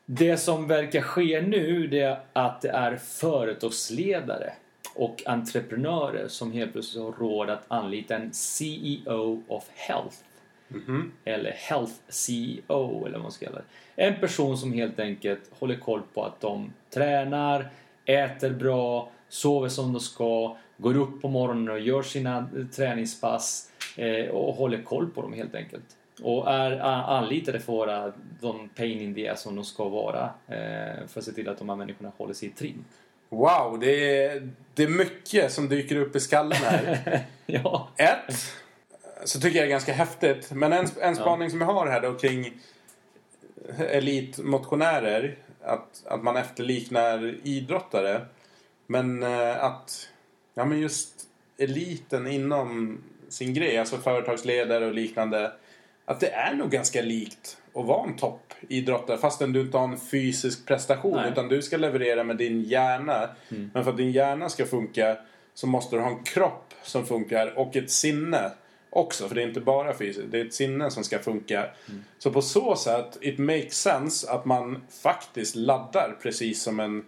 Det 0.07 0.37
som 0.37 0.69
verkar 0.69 1.01
ske 1.01 1.41
nu 1.41 1.87
det 1.87 2.01
är 2.01 2.21
att 2.33 2.61
det 2.61 2.69
är 2.69 2.97
företagsledare 2.97 4.53
och 4.95 5.23
entreprenörer 5.27 6.29
som 6.29 6.53
helt 6.53 6.73
plötsligt 6.73 7.05
har 7.05 7.13
råd 7.13 7.51
att 7.51 7.65
anlita 7.69 8.17
en 8.17 8.33
CEO 8.33 9.43
of 9.49 9.65
Health. 9.75 10.17
Mhm. 10.75 11.13
Eller 11.25 11.51
Health 11.51 11.93
CEO 12.09 13.05
eller 13.07 13.13
vad 13.13 13.23
man 13.23 13.33
ska 13.33 13.47
kalla 13.47 13.59
det. 13.59 14.05
En 14.05 14.21
person 14.21 14.59
som 14.59 14.73
helt 14.73 15.01
enkelt 15.01 15.41
håller 15.59 15.77
koll 15.77 16.03
på 16.15 16.25
att 16.25 16.41
de 16.41 16.73
tränar, 16.91 17.71
äter 18.05 18.51
bra, 18.51 19.11
sover 19.29 19.69
som 19.69 19.93
de 19.93 20.01
ska, 20.01 20.57
går 20.77 20.97
upp 20.97 21.23
på 21.23 21.29
morgonen 21.29 21.69
och 21.69 21.81
gör 21.81 22.03
sina 22.03 22.39
eh, 22.39 22.67
träningspass 22.67 23.71
eh, 23.97 24.27
och 24.27 24.55
håller 24.55 24.83
koll 24.83 25.11
på 25.11 25.23
dem 25.23 25.33
helt 25.33 25.55
enkelt. 25.55 25.85
Och 26.23 26.51
är 26.51 26.81
anlitade 26.81 27.61
för 27.61 27.73
att 27.73 27.89
vara 27.89 28.13
de 28.41 28.69
pain 28.69 29.01
in 29.01 29.15
the 29.15 29.29
ass 29.29 29.43
som 29.43 29.57
de 29.57 29.65
ska 29.65 29.89
vara 29.89 30.31
eh, 30.49 31.07
för 31.09 31.19
att 31.19 31.25
se 31.25 31.33
till 31.33 31.49
att 31.49 31.59
de 31.59 31.69
här 31.69 31.77
människorna 31.77 32.13
håller 32.17 32.35
sig 32.35 32.49
i 32.49 32.53
trim. 32.53 32.85
Wow, 33.29 33.79
det 33.81 34.25
är, 34.25 34.51
det 34.75 34.83
är 34.83 34.89
mycket 34.89 35.53
som 35.53 35.69
dyker 35.69 35.97
upp 35.97 36.17
i 36.17 36.21
skallen 36.21 36.59
här. 36.59 37.21
ja. 37.47 37.89
Ett, 37.97 38.35
så 39.25 39.41
tycker 39.41 39.59
jag 39.59 39.67
är 39.67 39.71
ganska 39.71 39.93
häftigt. 39.93 40.51
Men 40.53 40.73
en, 40.73 40.87
en 41.01 41.17
spaning 41.17 41.51
som 41.51 41.61
jag 41.61 41.69
har 41.69 41.87
här 41.87 42.01
då 42.01 42.15
kring 42.15 42.61
elitmotionärer. 43.79 45.37
Att, 45.65 46.03
att 46.07 46.23
man 46.23 46.37
efterliknar 46.37 47.35
idrottare. 47.43 48.27
Men 48.87 49.23
eh, 49.23 49.65
att, 49.65 50.09
ja 50.55 50.65
men 50.65 50.81
just 50.81 51.09
eliten 51.59 52.27
inom 52.27 52.99
sin 53.29 53.55
grej, 53.55 53.79
alltså 53.79 53.97
företagsledare 53.97 54.87
och 54.87 54.95
liknande. 54.95 55.53
Att 56.05 56.21
det 56.21 56.31
är 56.31 56.55
nog 56.55 56.71
ganska 56.71 57.03
likt 57.03 57.57
att 57.75 57.87
vara 57.87 58.09
en 58.09 58.17
toppidrottare 58.17 59.19
fastän 59.19 59.53
du 59.53 59.61
inte 59.61 59.79
har 59.79 59.89
en 59.89 60.01
fysisk 60.01 60.67
prestation. 60.67 61.17
Nej. 61.17 61.31
Utan 61.33 61.49
du 61.49 61.63
ska 61.63 61.77
leverera 61.77 62.25
med 62.25 62.37
din 62.37 62.63
hjärna. 62.63 63.29
Men 63.73 63.85
för 63.85 63.91
att 63.91 63.97
din 63.97 64.13
hjärna 64.13 64.49
ska 64.49 64.67
funka 64.67 65.17
så 65.55 65.67
måste 65.67 65.97
du 65.97 66.03
ha 66.03 66.11
en 66.11 66.25
kropp 66.25 66.75
som 66.83 67.07
funkar 67.07 67.59
och 67.59 67.77
ett 67.77 67.91
sinne 67.91 68.51
också. 68.93 69.29
För 69.29 69.35
det 69.35 69.43
är 69.43 69.49
inte 69.49 69.61
bara 69.61 69.95
fysiskt, 69.95 70.31
det 70.31 70.41
är 70.41 70.45
ett 70.45 70.55
sinne 70.55 70.91
som 70.91 71.05
ska 71.05 71.19
funka. 71.19 71.67
Så 72.19 72.31
på 72.31 72.43
så 72.43 72.77
sätt, 72.77 73.19
it 73.21 73.39
makes 73.39 73.75
sense 73.75 74.31
att 74.31 74.45
man 74.45 74.83
faktiskt 75.03 75.57
laddar 75.57 76.17
precis 76.23 76.63
som 76.63 76.81
en 76.81 77.05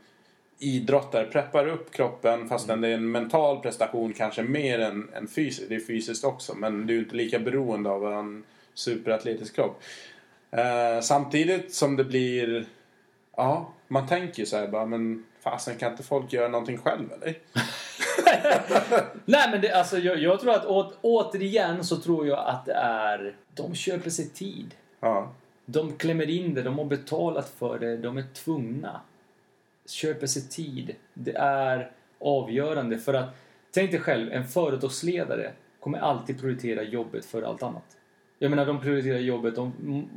idrottare. 0.59 1.27
Preppar 1.27 1.69
upp 1.69 1.93
kroppen 1.93 2.49
fastän 2.49 2.81
det 2.81 2.89
är 2.89 2.95
en 2.95 3.11
mental 3.11 3.61
prestation 3.61 4.13
kanske 4.13 4.43
mer 4.43 4.79
än, 4.79 5.09
än 5.15 5.29
fysiskt. 5.29 5.69
Det 5.69 5.75
är 5.75 5.81
fysiskt 5.81 6.25
också 6.25 6.55
men 6.55 6.87
du 6.87 6.95
är 6.95 6.99
inte 6.99 7.17
lika 7.17 7.39
beroende 7.39 7.91
av 7.91 8.13
en 8.13 8.45
superatletisk 8.75 9.55
kropp. 9.55 9.83
Eh, 10.51 11.01
samtidigt 11.03 11.75
som 11.75 11.97
det 11.97 12.05
blir... 12.05 12.67
Ja, 13.37 13.73
man 13.89 14.09
tänker 14.09 14.41
ju 14.41 14.47
så 14.47 14.57
här 14.57 14.69
bara 14.69 14.87
men 14.87 15.25
fasen 15.41 15.79
kan 15.79 15.91
inte 15.91 16.03
folk 16.03 16.33
göra 16.33 16.49
någonting 16.49 16.79
själv 16.79 17.13
eller? 17.13 17.35
Nej 19.25 19.51
men 19.51 19.61
det, 19.61 19.73
alltså, 19.73 19.99
jag, 19.99 20.19
jag 20.19 20.41
tror 20.41 20.53
att 20.53 20.67
å, 20.67 20.93
återigen 21.01 21.85
så 21.85 21.97
tror 21.97 22.27
jag 22.27 22.49
att 22.49 22.67
det 22.67 22.75
är... 22.75 23.37
De 23.55 23.75
köper 23.75 24.11
sig 24.11 24.29
tid. 24.29 24.75
Ja. 25.01 25.33
De 25.67 25.97
klämmer 25.97 26.31
in 26.31 26.55
det, 26.55 26.63
de 26.63 26.79
har 26.79 26.85
betalat 26.85 27.49
för 27.49 27.79
det, 27.79 27.97
de 27.97 28.19
är 28.19 28.25
tvungna. 28.35 29.01
Köper 29.87 30.27
sig 30.27 30.49
tid. 30.49 30.95
Det 31.15 31.37
är 31.37 31.91
avgörande 32.19 32.99
för 32.99 33.15
att 33.15 33.37
tänk 33.71 33.91
dig 33.91 34.01
själv, 34.01 34.33
en 34.33 34.49
företagsledare 34.49 35.53
kommer 35.81 35.99
alltid 35.99 36.41
prioritera 36.41 36.83
jobbet 36.83 37.25
för 37.25 37.43
allt 37.43 37.63
annat. 37.63 37.97
Jag 38.45 38.51
menar, 38.51 38.67
de 38.67 38.81
prioriterar 38.81 39.19
jobbet, 39.19 39.55
de, 39.55 39.73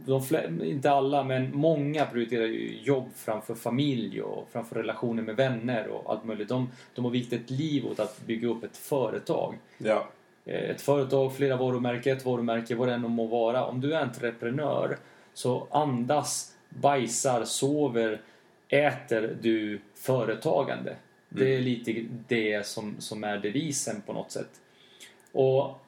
de, 0.06 0.64
inte 0.64 0.92
alla, 0.92 1.24
men 1.24 1.56
många 1.56 2.06
prioriterar 2.06 2.46
ju 2.46 2.80
jobb 2.82 3.10
framför 3.16 3.56
familj 3.56 4.22
och 4.22 4.48
framför 4.52 4.76
relationer 4.76 5.24
med 5.24 5.36
vänner 5.36 5.88
och 5.88 6.12
allt 6.12 6.26
möjligt. 6.26 6.50
De, 6.50 6.70
de 6.96 7.06
har 7.06 7.12
vikt 7.12 7.34
ett 7.34 7.50
liv 7.50 7.86
åt 7.86 8.00
att 8.00 8.26
bygga 8.26 8.48
upp 8.48 8.64
ett 8.64 8.78
företag. 8.78 9.56
Ja. 9.78 10.08
Eh, 10.46 10.70
Ett 10.70 10.82
företag, 10.82 11.36
flera 11.36 11.58
varumärken, 11.58 12.18
ett 12.18 12.26
varumärke, 12.26 12.76
vad 12.76 12.88
det 12.88 12.94
än 12.94 13.02
må 13.02 13.26
vara. 13.26 13.66
Om 13.66 13.82
du 13.82 13.94
är 13.94 14.02
entreprenör 14.02 14.98
så 15.34 15.68
andas, 15.72 16.56
bajsar, 16.70 17.44
sover, 17.46 18.22
äter 18.70 19.38
du 19.42 19.80
företagande. 19.96 20.96
Det 21.30 21.56
är 21.56 21.60
lite 21.60 22.06
det 22.28 22.66
som, 22.66 22.96
som 23.00 23.24
är 23.24 23.38
devisen 23.38 24.02
på 24.02 24.14
något 24.14 24.32
sätt. 24.32 24.62
Och 25.32 25.80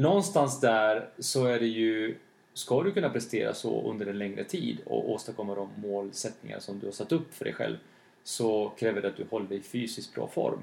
någonstans 0.00 0.60
där 0.60 1.08
så 1.18 1.46
är 1.46 1.60
det 1.60 1.66
ju 1.66 2.16
Ska 2.52 2.82
du 2.82 2.92
kunna 2.92 3.10
prestera 3.10 3.54
så 3.54 3.90
under 3.90 4.06
en 4.06 4.18
längre 4.18 4.44
tid 4.44 4.78
och 4.86 5.10
åstadkomma 5.10 5.54
de 5.54 5.68
målsättningar 5.76 6.58
som 6.58 6.78
du 6.78 6.86
har 6.86 6.92
satt 6.92 7.12
upp 7.12 7.34
för 7.34 7.44
dig 7.44 7.54
själv 7.54 7.76
så 8.22 8.72
kräver 8.78 9.02
det 9.02 9.08
att 9.08 9.16
du 9.16 9.26
håller 9.30 9.48
dig 9.48 9.58
i 9.58 9.62
fysiskt 9.62 10.14
bra 10.14 10.26
form. 10.26 10.58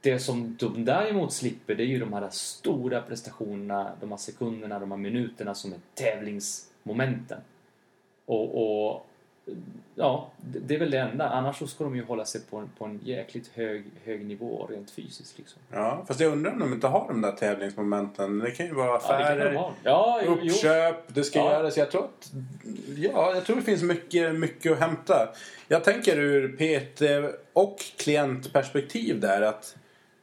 Det 0.00 0.18
som 0.18 0.56
de 0.58 0.84
däremot 0.84 1.32
slipper 1.32 1.74
det 1.74 1.82
är 1.82 1.86
ju 1.86 1.98
de 1.98 2.12
här 2.12 2.28
stora 2.30 3.02
prestationerna, 3.02 3.92
de 4.00 4.10
här 4.10 4.16
sekunderna, 4.16 4.78
de 4.78 4.90
här 4.90 4.98
minuterna 4.98 5.54
som 5.54 5.72
är 5.72 5.78
tävlingsmomenten. 5.94 7.40
Och, 8.26 8.88
och 8.88 9.06
Ja, 9.94 10.30
det 10.36 10.58
det 10.58 10.74
är 10.74 10.78
väl 10.78 10.90
det 10.90 10.98
enda. 10.98 11.28
Annars 11.28 11.58
så 11.58 11.66
ska 11.66 11.84
de 11.84 11.96
ju 11.96 12.04
hålla 12.04 12.24
sig 12.24 12.40
på 12.50 12.56
en, 12.56 12.70
på 12.78 12.84
en 12.84 13.00
jäkligt 13.04 13.50
hög, 13.54 13.84
hög 14.04 14.26
nivå 14.26 14.66
rent 14.70 14.90
fysiskt. 14.90 15.38
Liksom. 15.38 15.58
Ja, 15.72 16.04
fast 16.08 16.20
jag 16.20 16.32
undrar 16.32 16.52
om 16.52 16.58
de 16.58 16.72
inte 16.72 16.86
har 16.86 17.08
de 17.08 17.20
där 17.20 17.32
tävlingsmomenten. 17.32 18.38
Det 18.38 18.50
kan 18.50 18.66
ju 18.66 18.74
vara 18.74 18.86
Ja, 18.86 18.92
det 18.92 19.14
affärer, 19.14 19.50
de 19.52 19.56
ha. 19.56 19.72
Ja, 19.82 20.20
jo, 20.26 20.38
jo. 20.42 20.52
uppköp, 20.52 21.14
det 21.14 21.24
ska 21.24 21.38
Ja. 21.38 21.52
göras. 21.52 21.76
Jag 21.76 21.90
tror 21.90 22.04
att 22.04 22.32
ja, 22.96 23.34
jag 23.34 23.44
tror 23.44 23.56
det 23.56 23.62
finns 23.62 23.82
mycket, 23.82 24.34
mycket 24.34 24.72
att 24.72 24.78
hämta. 24.78 25.28
Jag 25.68 25.84
tänker 25.84 26.18
ur 26.18 26.48
PT 26.56 27.02
och 27.52 27.78
klientperspektiv 27.96 29.20
där 29.20 29.42
att 29.42 29.76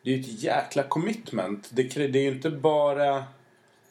det 0.04 0.14
är 0.16 0.20
ett 0.20 0.44
jäkla 0.44 0.84
commitment. 0.84 1.70
Det, 1.74 1.84
det 2.08 2.20
är 2.20 2.24
ju 2.24 2.32
inte 2.32 2.50
bara 2.50 3.24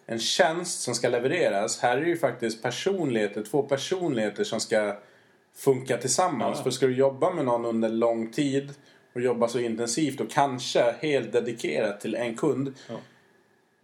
en 0.06 0.18
tjänst 0.18 0.80
som 0.80 0.94
ska 0.94 1.08
levereras. 1.08 1.78
Här 1.80 1.96
är 1.96 2.00
det 2.00 2.08
ju 2.08 2.18
faktiskt 2.18 2.62
personligheter, 2.62 3.42
två 3.42 3.62
personligheter 3.62 4.44
som 4.44 4.60
ska 4.60 4.96
funka 5.56 5.96
tillsammans. 5.96 6.58
Ja. 6.58 6.62
För 6.64 6.70
ska 6.70 6.86
du 6.86 6.96
jobba 6.96 7.30
med 7.30 7.44
någon 7.44 7.64
under 7.64 7.88
lång 7.88 8.30
tid 8.30 8.74
och 9.14 9.20
jobba 9.20 9.48
så 9.48 9.58
intensivt 9.58 10.20
och 10.20 10.30
kanske 10.30 10.94
helt 11.00 11.32
dedikerat 11.32 12.00
till 12.00 12.14
en 12.14 12.36
kund 12.36 12.74
Ja. 12.88 12.94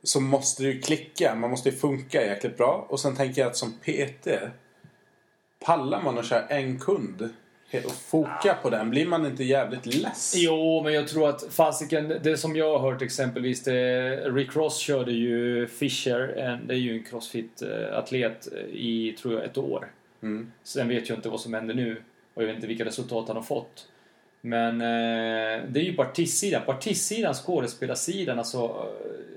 så 0.02 0.20
måste 0.20 0.62
ju 0.64 0.80
klicka. 0.80 1.34
Man 1.34 1.50
måste 1.50 1.68
ju 1.68 1.76
funka 1.76 2.26
jäkligt 2.26 2.56
bra. 2.56 2.86
Och 2.88 3.00
sen 3.00 3.16
tänker 3.16 3.40
jag 3.40 3.50
att 3.50 3.56
som 3.56 3.72
PT 3.72 4.28
pallar 5.64 6.02
man 6.02 6.18
att 6.18 6.26
köra 6.26 6.46
en 6.46 6.78
kund 6.78 7.28
och 7.84 7.92
foka 7.92 8.56
på 8.62 8.70
den, 8.70 8.90
blir 8.90 9.06
man 9.06 9.26
inte 9.26 9.44
jävligt 9.44 9.86
less? 9.86 10.34
Jo, 10.36 10.82
men 10.84 10.92
jag 10.94 11.08
tror 11.08 11.28
att 11.28 11.44
fasiken, 11.50 12.08
det 12.22 12.36
som 12.36 12.56
jag 12.56 12.78
har 12.78 12.90
hört 12.90 13.02
exempelvis, 13.02 13.64
det, 13.64 14.10
Rick 14.16 14.56
Ross 14.56 14.78
körde 14.78 15.12
ju 15.12 15.66
Fischer, 15.66 16.28
en, 16.38 16.66
det 16.66 16.74
är 16.74 16.78
ju 16.78 16.92
en 16.92 17.04
crossfit-atlet 17.04 18.48
i, 18.72 19.12
tror 19.12 19.34
jag, 19.34 19.44
ett 19.44 19.58
år. 19.58 19.88
Mm. 20.22 20.52
Sen 20.62 20.88
vet 20.88 21.08
jag 21.08 21.18
inte 21.18 21.28
vad 21.28 21.40
som 21.40 21.54
händer 21.54 21.74
nu 21.74 22.02
och 22.34 22.42
jag 22.42 22.46
vet 22.46 22.56
inte 22.56 22.66
vilka 22.66 22.84
resultat 22.84 23.28
han 23.28 23.36
har 23.36 23.42
fått. 23.42 23.88
Men 24.40 24.80
eh, 24.80 25.64
det 25.68 25.80
är 25.80 25.84
ju 25.84 25.94
på 25.94 26.02
artistsidan. 26.02 26.62
På 26.64 26.72
artistsidan, 26.72 27.34
skådespelarsidan, 27.34 28.38
alltså 28.38 28.88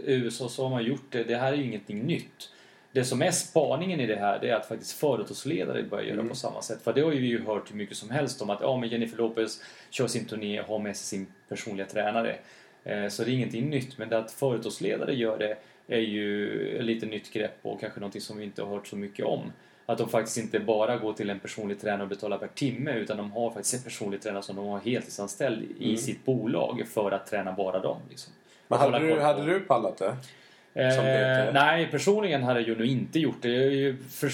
eh, 0.05 0.13
USA 0.13 0.49
så 0.49 0.63
har 0.63 0.69
man 0.69 0.83
gjort 0.83 1.11
det. 1.11 1.23
Det 1.23 1.35
här 1.35 1.53
är 1.53 1.57
ju 1.57 1.63
ingenting 1.63 2.03
nytt. 2.03 2.49
Det 2.91 3.03
som 3.03 3.21
är 3.21 3.31
spaningen 3.31 3.99
i 3.99 4.07
det 4.07 4.15
här, 4.15 4.39
det 4.39 4.49
är 4.49 4.55
att 4.55 4.67
faktiskt 4.67 4.91
företagsledare 4.91 5.83
börjar 5.83 6.05
göra 6.05 6.27
på 6.27 6.35
samma 6.35 6.61
sätt. 6.61 6.81
För 6.81 6.93
det 6.93 7.01
har 7.01 7.11
ju 7.11 7.19
vi 7.19 7.27
ju 7.27 7.45
hört 7.45 7.71
hur 7.71 7.75
mycket 7.75 7.97
som 7.97 8.09
helst 8.09 8.41
om 8.41 8.49
att 8.49 8.61
ja, 8.61 8.77
men 8.77 8.89
Jennifer 8.89 9.17
Lopez 9.17 9.61
kör 9.89 10.07
sin 10.07 10.25
turné 10.25 10.61
och 10.61 10.67
har 10.67 10.79
med 10.79 10.97
sig 10.97 11.05
sin 11.05 11.27
personliga 11.49 11.87
tränare. 11.87 12.35
Eh, 12.83 13.07
så 13.07 13.23
det 13.23 13.31
är 13.31 13.33
ingenting 13.33 13.69
nytt. 13.69 13.97
Men 13.97 14.09
det 14.09 14.17
att 14.17 14.31
företagsledare 14.31 15.15
gör 15.15 15.37
det 15.37 15.57
är 15.87 15.99
ju 15.99 16.81
lite 16.81 17.05
nytt 17.05 17.33
grepp 17.33 17.57
och 17.61 17.79
kanske 17.79 17.99
någonting 17.99 18.21
som 18.21 18.37
vi 18.37 18.43
inte 18.43 18.63
har 18.63 18.69
hört 18.69 18.87
så 18.87 18.95
mycket 18.95 19.25
om. 19.25 19.51
Att 19.91 19.97
de 19.97 20.09
faktiskt 20.09 20.37
inte 20.37 20.59
bara 20.59 20.97
går 20.97 21.13
till 21.13 21.29
en 21.29 21.39
personlig 21.39 21.81
tränare 21.81 22.03
och 22.03 22.09
betalar 22.09 22.37
per 22.37 22.47
timme 22.47 22.93
utan 22.93 23.17
de 23.17 23.31
har 23.31 23.49
faktiskt 23.51 23.73
en 23.73 23.81
personlig 23.83 24.21
tränare 24.21 24.43
som 24.43 24.55
de 24.55 24.67
har 24.67 24.79
heltidsanställd 24.79 25.63
i 25.79 25.97
sitt 25.97 26.25
bolag 26.25 26.83
för 26.93 27.11
att 27.11 27.27
träna 27.27 27.51
bara 27.51 27.79
dem. 27.79 27.97
Liksom. 28.09 28.33
Men 28.67 28.79
hade 28.79 28.99
du, 28.99 29.15
på- 29.15 29.21
hade 29.21 29.45
du 29.45 29.59
pallat 29.59 29.97
det? 29.97 30.15
Eh, 30.73 31.53
nej, 31.53 31.87
personligen 31.91 32.43
hade 32.43 32.59
jag 32.59 32.69
ju 32.69 32.75
nog 32.77 32.87
inte 32.87 33.19
gjort 33.19 33.35
det. 33.41 33.49
Jag, 33.49 33.63
är 33.65 33.71
ju 33.71 33.97
för, 34.09 34.31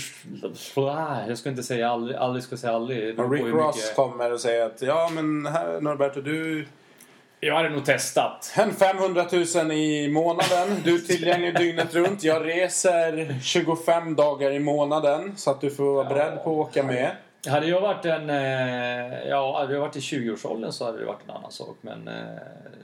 jag 1.30 1.38
ska 1.38 1.49
inte 1.49 1.64
säga 1.64 1.89
aldrig, 1.89 2.18
aldrig 2.18 2.43
ska 2.43 2.58
säga 2.58 2.74
aldrig. 2.74 3.03
Rick 3.08 3.20
Ross 3.43 3.76
mycket- 3.76 3.95
kommer 3.95 4.34
och 4.34 4.39
säger 4.39 4.66
att 4.66 4.82
ja 4.82 5.10
men 5.14 5.45
här 5.45 5.82
Norberto 5.82 6.22
du 6.22 6.66
Jag 7.40 7.56
hade 7.56 7.70
nog 7.70 7.86
testat. 7.86 8.54
En 8.58 8.74
500 8.74 9.26
000 9.56 9.72
i 9.72 10.10
månaden. 10.12 10.68
Du 10.84 10.96
är 10.96 11.00
tillgänglig 11.00 11.56
dygnet 11.58 11.96
runt. 11.96 12.24
Jag 12.24 12.46
reser 12.46 13.40
25 13.44 14.16
dagar 14.16 14.52
i 14.52 14.60
månaden. 14.60 15.38
Så 15.38 15.52
att 15.52 15.62
du 15.62 15.70
får 15.70 15.94
vara 15.94 16.10
beredd 16.10 16.44
på 16.44 16.62
att 16.62 16.68
åka 16.70 16.84
med. 16.84 17.12
Hade 17.48 17.68
jag 17.68 17.82
varit 17.82 18.06
en... 18.06 18.30
eh, 18.30 19.28
Ja, 19.30 19.60
hade 19.60 19.74
jag 19.74 19.82
varit 19.82 19.96
i 19.96 20.00
20-årsåldern 20.00 20.72
så 20.72 20.86
hade 20.86 21.00
det 21.00 21.06
varit 21.06 21.24
en 21.26 21.36
annan 21.36 21.52
sak. 21.52 21.78
Men 21.82 22.08
eh, 22.08 22.14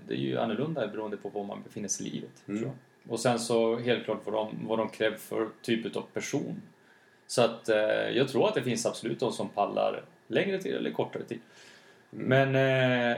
det 0.08 0.14
är 0.14 0.18
ju 0.18 0.40
annorlunda 0.40 0.88
beroende 0.88 1.18
på 1.18 1.30
var 1.30 1.44
man 1.44 1.64
befinner 1.64 1.88
sig 1.90 2.08
i 2.08 2.10
livet. 2.10 2.32
Mm. 2.48 2.70
Och 3.10 3.20
sen 3.20 3.40
så 3.40 3.80
helt 3.80 4.06
klart 4.06 4.20
vad 4.26 4.34
de, 4.34 4.68
vad 4.68 4.78
de 4.80 4.90
kräver 4.90 5.18
för 5.18 5.48
typ 5.62 5.96
av 5.96 6.02
person. 6.14 6.62
Så 7.28 7.42
att 7.42 7.70
eh, 7.70 7.78
jag 8.14 8.28
tror 8.30 8.48
att 8.48 8.56
det 8.56 8.62
finns 8.62 8.86
absolut 8.86 9.20
de 9.20 9.32
som 9.32 9.50
pallar 9.50 10.04
längre 10.28 10.58
tid 10.62 10.76
eller 10.76 10.92
kortare 10.92 11.24
tid. 11.24 11.40
Men 12.16 12.56
eh, 12.56 13.18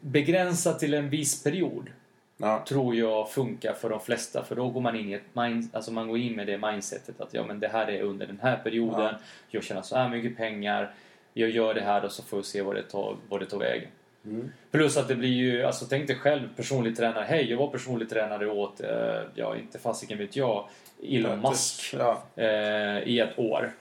begränsat 0.00 0.78
till 0.78 0.94
en 0.94 1.10
viss 1.10 1.42
period 1.42 1.90
Ja. 2.36 2.64
tror 2.68 2.94
jag 2.96 3.30
funkar 3.30 3.72
för 3.72 3.90
de 3.90 4.00
flesta. 4.00 4.44
För 4.44 4.56
då 4.56 4.68
går 4.68 4.80
man 4.80 4.96
in 4.96 5.08
i 5.08 5.12
ett 5.12 5.34
mind, 5.34 5.68
alltså 5.72 5.92
man 5.92 6.08
går 6.08 6.18
in 6.18 6.36
med 6.36 6.46
det 6.46 6.58
mindsetet 6.58 7.20
att 7.20 7.34
ja 7.34 7.44
men 7.46 7.60
det 7.60 7.68
här 7.68 7.90
är 7.90 8.02
under 8.02 8.26
den 8.26 8.38
här 8.42 8.56
perioden. 8.56 9.00
Ja. 9.00 9.18
Jag 9.50 9.62
tjänar 9.64 9.82
så 9.82 9.96
här 9.96 10.08
mycket 10.08 10.36
pengar. 10.36 10.94
Jag 11.32 11.50
gör 11.50 11.74
det 11.74 11.80
här 11.80 12.04
och 12.04 12.12
så 12.12 12.22
får 12.22 12.36
vi 12.36 12.42
se 12.42 12.62
vad 12.62 12.74
det 12.76 12.82
tar, 12.82 13.16
vad 13.28 13.40
det 13.40 13.46
tar 13.46 13.58
vägen. 13.58 13.88
Mm. 14.24 14.52
Plus 14.70 14.96
att 14.96 15.08
det 15.08 15.14
blir 15.14 15.28
ju, 15.32 15.62
alltså 15.62 15.84
tänk 15.88 16.06
dig 16.06 16.16
själv 16.16 16.48
personlig 16.56 16.96
tränare. 16.96 17.24
Hej, 17.28 17.50
jag 17.50 17.58
var 17.58 17.68
personlig 17.68 18.10
tränare 18.10 18.46
åt, 18.50 18.80
eh, 18.80 19.20
ja 19.34 19.56
inte 19.56 19.78
fasiken 19.78 20.18
vet 20.18 20.36
jag, 20.36 20.68
Elon 21.02 21.40
Musk 21.40 21.94
Ja. 21.98 22.22
eh, 22.36 22.98
i 23.08 23.20
ett 23.20 23.38
år. 23.38 23.72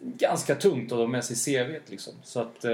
Ganska 0.00 0.54
tungt 0.54 0.92
att 0.92 0.98
ha 0.98 1.06
med 1.06 1.24
sig 1.24 1.36
CV 1.66 1.78
liksom. 1.90 2.14
Så 2.22 2.40
att, 2.40 2.64
eh, 2.64 2.72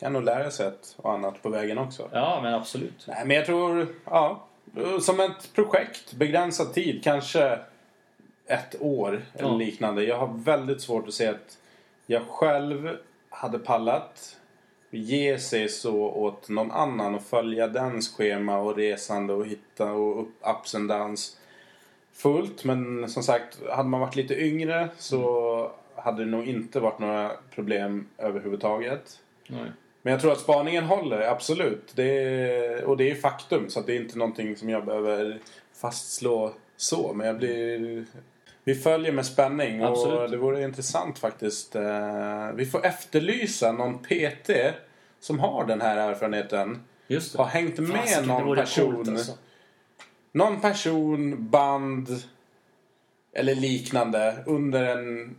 Kan 0.00 0.12
nog 0.12 0.22
lära 0.24 0.50
sig 0.50 0.66
ett 0.66 0.94
och 0.96 1.12
annat 1.12 1.42
på 1.42 1.48
vägen 1.48 1.78
också. 1.78 2.08
ja 2.12 2.40
men 2.42 2.54
absolut. 2.54 3.04
Nej, 3.08 3.22
men 3.26 3.36
jag 3.36 3.46
tror, 3.46 3.86
ja. 4.04 4.46
Som 5.00 5.20
ett 5.20 5.52
projekt, 5.54 6.12
begränsad 6.12 6.72
tid, 6.74 7.04
kanske 7.04 7.58
ett 8.46 8.76
år 8.80 9.22
eller 9.34 9.48
Ja. 9.48 9.56
liknande. 9.56 10.04
Jag 10.04 10.18
har 10.18 10.30
väldigt 10.34 10.80
svårt 10.82 11.08
att 11.08 11.14
se 11.14 11.26
att 11.26 11.58
jag 12.06 12.22
själv 12.28 12.96
hade 13.30 13.58
pallat 13.58 14.36
ge 14.90 15.38
sig 15.38 15.68
så 15.68 15.94
åt 16.02 16.48
någon 16.48 16.70
annan 16.70 17.14
och 17.14 17.22
följa 17.22 17.68
dens 17.68 18.14
schema 18.16 18.58
och 18.58 18.76
resande 18.76 19.32
och 19.32 19.46
hitta 19.46 19.92
och 19.92 20.20
upp, 20.22 20.34
ups 20.60 20.74
and 20.74 20.88
downs 20.88 21.36
fullt. 22.12 22.64
Men 22.64 23.08
som 23.10 23.22
sagt, 23.22 23.58
hade 23.70 23.88
man 23.88 24.00
varit 24.00 24.16
lite 24.16 24.40
yngre 24.44 24.88
så 24.98 25.72
hade 25.96 26.24
det 26.24 26.30
nog 26.30 26.44
inte 26.48 26.80
varit 26.80 26.98
några 26.98 27.30
problem 27.54 28.08
överhuvudtaget. 28.18 29.18
Nej. 29.46 29.70
Men 30.02 30.10
jag 30.12 30.20
tror 30.20 30.32
att 30.32 30.40
spaningen 30.40 30.84
håller, 30.84 31.20
absolut. 31.20 31.92
Det 31.94 32.04
är, 32.04 32.84
och 32.84 32.96
det 32.96 33.10
är 33.10 33.14
faktum, 33.14 33.70
så 33.70 33.80
det 33.80 33.92
är 33.92 34.00
inte 34.00 34.18
någonting 34.18 34.56
som 34.56 34.68
jag 34.68 34.84
behöver 34.84 35.38
fastslå 35.80 36.52
så. 36.76 37.12
Men 37.14 37.26
jag 37.26 37.38
blir... 37.38 38.04
Vi 38.64 38.74
följer 38.74 39.12
med 39.12 39.26
spänning 39.26 39.82
och 39.82 39.88
Absolut. 39.88 40.30
det 40.30 40.36
vore 40.36 40.62
intressant 40.64 41.18
faktiskt. 41.18 41.76
Eh, 41.76 42.52
Vi 42.54 42.66
får 42.66 42.86
efterlysa 42.86 43.72
någon 43.72 43.98
PT 43.98 44.50
som 45.20 45.38
har 45.38 45.66
den 45.66 45.80
här 45.80 45.96
erfarenheten. 46.10 46.82
Just 47.08 47.36
Har 47.36 47.44
det. 47.44 47.50
hängt 47.50 47.78
med 47.78 48.00
det 48.06 48.26
någon 48.26 48.56
person. 48.56 48.94
coolt, 48.94 49.08
alltså. 49.08 49.32
Någon 50.32 50.60
person, 50.60 51.48
band 51.50 52.08
eller 53.32 53.54
liknande 53.54 54.36
under 54.46 54.84
en 54.98 55.36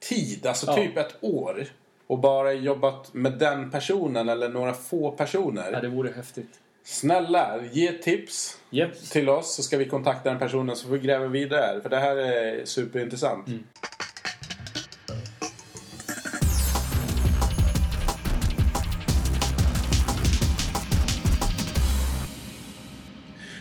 tid, 0.00 0.46
alltså 0.46 0.66
Ja. 0.66 0.74
typ 0.76 0.96
ett 0.96 1.16
år. 1.20 1.66
Och 2.06 2.18
bara 2.18 2.52
jobbat 2.52 3.14
med 3.14 3.32
den 3.32 3.70
personen 3.70 4.28
eller 4.28 4.48
några 4.48 4.72
få 4.72 5.06
Ja, 5.06 5.16
personer. 5.16 5.80
det 5.82 5.88
vore 5.88 6.12
häftigt. 6.12 6.50
Snälla, 6.84 7.60
ge 7.72 7.92
tips 7.92 8.58
Japp. 8.70 8.94
till 9.10 9.28
oss 9.28 9.54
så 9.54 9.62
ska 9.62 9.76
vi 9.78 9.84
kontakta 9.88 10.30
den 10.30 10.38
personen 10.38 10.76
så 10.76 10.86
får 10.86 10.94
vi 10.94 10.98
gräva 11.06 11.26
vidare 11.26 11.60
här. 11.60 11.80
För 11.80 11.88
det 11.88 11.98
här 11.98 12.16
är 12.16 12.64
superintressant. 12.64 13.48
Mm. 13.48 13.64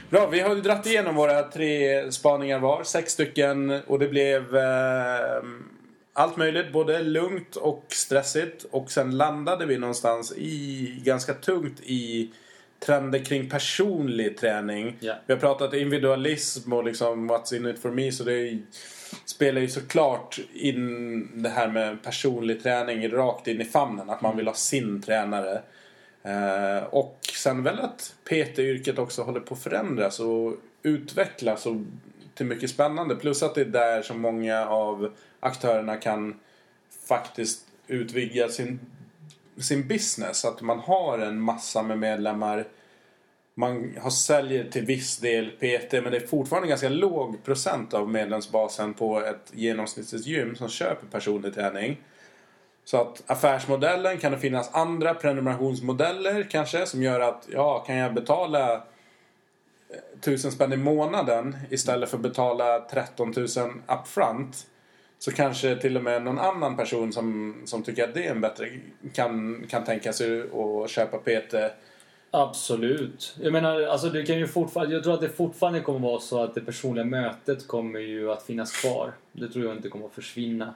Bra, 0.09 0.27
vi 0.27 0.39
har 0.39 0.55
ju 0.55 0.61
dratt 0.61 0.85
igenom 0.85 1.15
våra 1.15 1.43
tre 1.43 2.11
spaningar 2.11 2.59
var. 2.59 2.83
Sex 2.83 3.11
stycken 3.11 3.69
och 3.87 3.99
det 3.99 4.07
blev 4.07 4.55
eh, 4.55 5.43
allt 6.13 6.37
möjligt. 6.37 6.71
Både 6.71 7.03
lugnt 7.03 7.55
och 7.55 7.83
stressigt. 7.87 8.65
Och 8.71 8.91
sen 8.91 9.17
landade 9.17 9.65
vi 9.65 9.77
någonstans 9.77 10.33
i 10.37 11.01
ganska 11.03 11.33
tungt 11.33 11.79
i 11.83 12.31
trender 12.79 13.19
kring 13.19 13.49
personlig 13.49 14.37
träning. 14.37 14.97
Ja. 14.99 15.15
Vi 15.25 15.33
har 15.33 15.39
pratat 15.39 15.73
individualism 15.73 16.73
och 16.73 16.83
liksom 16.83 17.31
what's 17.31 17.55
in 17.55 17.67
it 17.67 17.79
for 17.79 17.91
me. 17.91 18.11
Så 18.11 18.23
det 18.23 18.59
spelar 19.25 19.61
ju 19.61 19.67
såklart 19.67 20.39
in 20.53 21.43
det 21.43 21.49
här 21.49 21.67
med 21.67 22.03
personlig 22.03 22.63
träning 22.63 23.11
rakt 23.11 23.47
in 23.47 23.61
i 23.61 23.65
famnen. 23.65 24.09
Att 24.09 24.21
man 24.21 24.37
vill 24.37 24.47
ha 24.47 24.53
sin 24.53 25.01
tränare. 25.01 25.61
Eh, 26.23 26.83
och 26.83 27.19
sen 27.33 27.63
väl 27.63 27.79
att 27.79 28.15
PT-yrket 28.23 28.99
också 28.99 29.21
håller 29.21 29.39
på 29.39 29.53
att 29.53 29.63
förändras 29.63 30.19
och 30.19 30.53
utvecklas 30.83 31.65
och 31.65 31.75
till 32.33 32.45
mycket 32.45 32.69
spännande. 32.69 33.15
Plus 33.15 33.43
att 33.43 33.55
det 33.55 33.61
är 33.61 33.65
där 33.65 34.01
som 34.01 34.21
många 34.21 34.67
av 34.67 35.13
aktörerna 35.43 35.97
kan 35.97 36.39
faktiskt 37.07 37.65
utvidga 37.87 38.49
sin, 38.49 38.79
sin 39.57 39.87
business. 39.87 40.45
Att 40.45 40.61
man 40.61 40.79
har 40.79 41.19
en 41.19 41.41
massa 41.41 41.83
med 41.83 41.99
medlemmar. 41.99 42.67
Man 43.55 43.97
har 44.01 44.09
säljer 44.09 44.63
till 44.63 44.85
viss 44.85 45.17
del 45.17 45.49
PT 45.49 45.93
men 45.93 46.11
det 46.11 46.17
är 46.17 46.27
fortfarande 46.27 46.67
ganska 46.67 46.89
låg 46.89 47.43
procent 47.43 47.93
av 47.93 48.09
medlemsbasen 48.09 48.93
på 48.93 49.21
ett 49.21 49.51
genomsnittligt 49.51 50.25
gym 50.25 50.55
som 50.55 50.69
köper 50.69 51.07
personlig 51.07 51.53
träning. 51.53 51.97
Så 52.85 53.01
att 53.01 53.23
affärsmodellen 53.27 54.17
kan 54.17 54.31
det 54.31 54.39
finnas 54.39 54.73
andra 54.73 55.13
prenumerationsmodeller 55.13 56.47
kanske 56.49 56.85
som 56.85 57.03
gör 57.03 57.19
att 57.19 57.47
ja, 57.51 57.79
kan 57.79 57.95
jag 57.95 58.13
betala 58.13 58.73
eh, 58.73 58.79
tusen 60.21 60.51
spänn 60.51 60.73
i 60.73 60.77
månaden 60.77 61.57
istället 61.69 62.09
för 62.09 62.17
att 62.17 62.23
betala 62.23 62.79
13 62.79 63.33
000 63.37 63.47
upfront 63.87 64.67
så 65.23 65.31
kanske 65.31 65.75
till 65.75 65.97
och 65.97 66.03
med 66.03 66.23
någon 66.23 66.39
annan 66.39 66.77
person 66.77 67.13
som, 67.13 67.55
som 67.65 67.83
tycker 67.83 68.03
att 68.03 68.13
det 68.13 68.27
är 68.27 68.31
en 68.31 68.41
bättre 68.41 68.69
kan, 69.13 69.63
kan 69.69 69.83
tänka 69.83 70.13
sig 70.13 70.41
att 70.41 70.89
köpa 70.89 71.17
PT. 71.17 71.55
Absolut. 72.31 73.35
Jag 73.41 73.53
menar, 73.53 73.81
alltså 73.81 74.09
det 74.09 74.23
kan 74.23 74.37
ju 74.37 74.47
fortfarande, 74.47 74.95
jag 74.95 75.03
tror 75.03 75.13
att 75.13 75.21
det 75.21 75.29
fortfarande 75.29 75.79
kommer 75.79 75.99
vara 75.99 76.19
så 76.19 76.43
att 76.43 76.55
det 76.55 76.61
personliga 76.61 77.05
mötet 77.05 77.67
kommer 77.67 77.99
ju 77.99 78.31
att 78.31 78.43
finnas 78.43 78.81
kvar. 78.81 79.11
Det 79.31 79.47
tror 79.47 79.65
jag 79.65 79.75
inte 79.75 79.89
kommer 79.89 80.05
att 80.05 80.13
försvinna. 80.13 80.73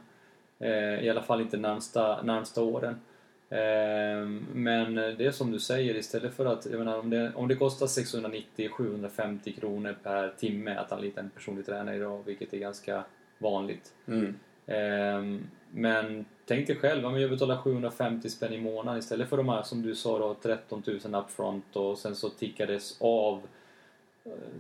Eh, 0.59 1.05
I 1.05 1.09
alla 1.09 1.23
fall 1.23 1.41
inte 1.41 1.57
närmsta, 1.57 2.21
närmsta 2.21 2.61
åren. 2.61 3.01
Eh, 3.49 4.27
men 4.53 4.95
det 4.95 5.25
är 5.25 5.31
som 5.31 5.51
du 5.51 5.59
säger, 5.59 5.95
istället 5.95 6.33
för 6.33 6.45
att, 6.45 6.67
jag 6.71 6.79
menar, 6.79 6.99
om 6.99 7.09
det, 7.09 7.31
om 7.35 7.47
det 7.47 7.55
kostar 7.55 7.85
690-750 7.85 9.59
kronor 9.59 9.95
per 10.03 10.29
timme 10.29 10.75
att 10.75 10.91
anlita 10.91 11.21
en 11.21 11.29
personlig 11.29 11.65
tränare 11.65 11.95
idag, 11.95 12.23
vilket 12.25 12.53
är 12.53 12.57
ganska 12.57 13.03
vanligt. 13.37 13.93
Mm. 14.07 14.35
Eh, 14.65 15.41
men 15.71 16.25
tänk 16.45 16.67
dig 16.67 16.75
själv, 16.75 17.05
om 17.05 17.19
jag 17.21 17.29
betalar 17.29 17.57
750 17.57 18.29
spänn 18.29 18.53
i 18.53 18.57
månaden 18.61 18.99
istället 18.99 19.29
för 19.29 19.37
de 19.37 19.49
här 19.49 19.63
som 19.63 19.81
du 19.81 19.95
sa 19.95 20.19
då 20.19 20.33
13 20.41 20.83
000 21.11 21.15
upfront 21.23 21.75
och 21.75 21.97
sen 21.97 22.15
så 22.15 22.29
tickades 22.29 23.01
av. 23.01 23.41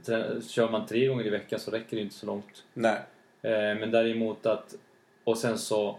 Eh, 0.07 0.41
Kör 0.41 0.69
man 0.69 0.85
tre 0.85 1.07
gånger 1.07 1.25
i 1.27 1.29
veckan 1.29 1.59
så 1.59 1.71
räcker 1.71 1.97
det 1.97 2.01
inte 2.03 2.15
så 2.15 2.25
långt. 2.25 2.63
Nej. 2.73 2.99
Eh, 3.41 3.51
Men 3.51 3.91
däremot 3.91 4.45
att... 4.45 4.75
Och 5.23 5.37
sen 5.37 5.57
så 5.57 5.97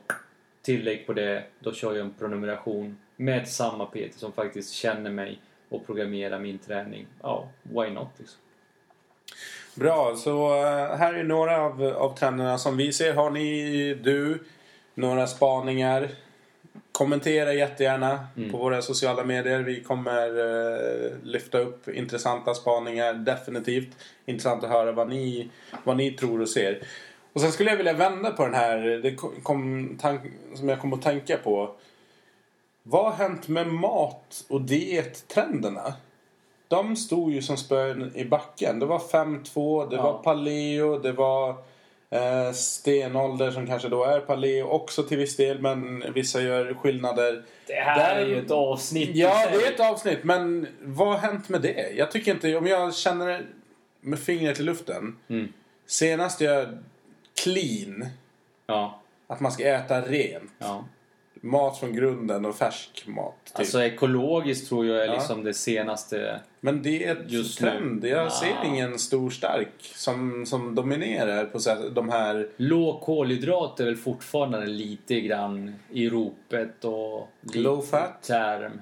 tillägg 0.63 1.07
på 1.07 1.13
det, 1.13 1.45
då 1.61 1.73
kör 1.73 1.95
jag 1.95 2.05
en 2.07 2.15
prenumeration 2.19 2.99
med 3.17 3.49
samma 3.49 3.87
PT 3.87 4.15
som 4.15 4.33
faktiskt 4.33 4.73
känner 4.73 5.11
mig 5.11 5.39
och 5.69 5.87
programmerar 5.87 6.39
min 6.39 6.59
träning. 6.59 7.07
Ja, 7.23 7.49
why 7.63 7.91
not 7.91 8.09
liksom. 8.17 8.41
Bra, 9.79 10.17
så 10.17 10.55
eh, 10.55 10.97
här 10.97 11.15
är 11.15 11.25
några 11.25 11.61
av, 11.61 11.83
av 11.83 12.17
trenderna 12.17 12.59
som 12.59 12.77
vi 12.77 12.93
ser. 12.93 13.15
Har 13.15 13.31
ni, 13.31 13.95
du, 13.95 14.45
några 14.95 15.27
spaningar? 15.27 16.09
Kommentera 16.93 17.53
jättegärna 17.53 18.27
Mm. 18.37 18.51
på 18.53 18.59
våra 18.59 18.83
sociala 18.83 19.25
medier. 19.25 19.61
Vi 19.61 19.83
kommer 19.83 20.27
eh, 20.29 21.11
lyfta 21.23 21.59
upp 21.59 21.89
intressanta 21.89 22.55
spaningar, 22.55 23.15
definitivt. 23.15 23.89
Intressant 24.27 24.65
att 24.65 24.71
höra 24.71 24.93
vad 24.93 25.09
ni, 25.09 25.49
vad 25.85 25.97
ni 25.97 26.11
tror 26.11 26.41
och 26.41 26.49
ser. 26.49 26.83
Och 27.33 27.41
sen 27.41 27.53
skulle 27.53 27.71
jag 27.71 27.77
vilja 27.77 27.93
vända 27.93 28.31
på 28.31 28.45
den 28.45 28.55
här, 28.55 28.79
det 28.79 29.15
kom, 29.43 29.89
tank, 30.01 30.21
som 30.55 30.69
jag 30.69 30.81
kom 30.81 30.93
att 30.93 31.03
tänka 31.03 31.37
på. 31.37 31.75
Vad 32.83 33.05
har 33.05 33.13
hänt 33.13 33.49
med 33.49 33.67
mat 33.67 34.45
och 34.49 34.61
diettrenderna? 34.61 35.95
De 36.69 36.97
stod 36.97 37.33
ju 37.33 37.43
som 37.43 37.57
spön 37.57 38.13
i 38.15 38.25
backen. 38.25 38.79
Det 38.79 38.87
var 38.87 38.99
5-2, 38.99 39.91
det 39.91 39.97
Ja. 39.97 40.03
var 40.03 40.23
paleo, 40.23 40.99
det 40.99 41.13
var 41.13 41.49
eh, 42.11 42.53
stenålder 42.53 43.51
som 43.51 43.67
kanske 43.67 43.89
då 43.89 44.05
är 44.05 44.21
paleo 44.21 44.63
också 44.69 45.03
till 45.03 45.19
viss 45.19 45.37
del. 45.37 45.61
Men 45.61 46.05
vissa 46.13 46.41
gör 46.41 46.75
skillnader. 46.75 47.43
Det 47.67 47.75
här 47.75 47.99
Där- 48.15 48.23
är 48.23 48.27
ju 48.29 48.39
ett 48.39 48.51
avsnitt 48.51 49.11
Ja, 49.13 49.47
det 49.53 49.67
är 49.67 49.73
ett 49.75 49.81
avsnitt. 49.81 50.25
Men 50.25 50.67
vad 50.83 51.09
har 51.09 51.19
hänt 51.19 51.49
med 51.49 51.61
det? 51.63 51.91
Jag 51.97 52.11
tycker 52.11 52.35
inte, 52.35 52.57
om 52.57 52.67
jag 52.67 52.95
känner 52.95 53.47
med 54.01 54.19
fingret 54.19 54.61
i 54.61 54.63
luften. 54.63 55.17
Mm. 55.29 55.53
Senast 55.87 56.41
jag 56.41 56.79
clean, 57.43 58.07
Ja, 58.67 59.01
att 59.27 59.41
man 59.41 59.53
ska 59.53 59.65
äta 59.69 60.01
rent. 60.01 60.51
ja. 60.59 60.85
Mat 61.41 61.79
från 61.79 61.93
grunden 61.95 62.45
och 62.47 62.57
färsk 62.57 63.05
mat. 63.07 63.35
Typ. 63.45 63.59
Alltså 63.59 63.83
ekologiskt 63.83 64.69
tror 64.69 64.87
jag 64.87 64.97
är 65.03 65.07
Ja. 65.07 65.13
liksom 65.15 65.45
det 65.45 65.55
senaste. 65.55 66.41
Men 66.61 66.83
det 66.83 67.05
är 67.05 67.25
Just 67.27 67.61
ett 67.61 67.67
trend. 67.67 68.03
nu. 68.03 68.09
Jag 68.09 68.27
Ja. 68.27 68.31
ser 68.31 68.55
ingen 68.65 68.99
stor 68.99 69.31
stark 69.31 69.69
som, 69.81 70.47
som 70.47 70.75
dominerar 70.75 71.45
på 71.45 71.59
så 71.61 71.75
de 71.89 72.09
här... 72.09 72.49
Låg 72.57 73.01
kolhydrat 73.01 73.81
är 73.81 73.85
väl 73.85 73.97
fortfarande 73.97 74.67
lite 74.67 75.21
grann 75.21 75.75
i 75.93 76.09
ropet 76.11 76.85
och... 76.85 77.29
Low 77.55 77.83
fat? 77.83 78.23
Term. 78.23 78.81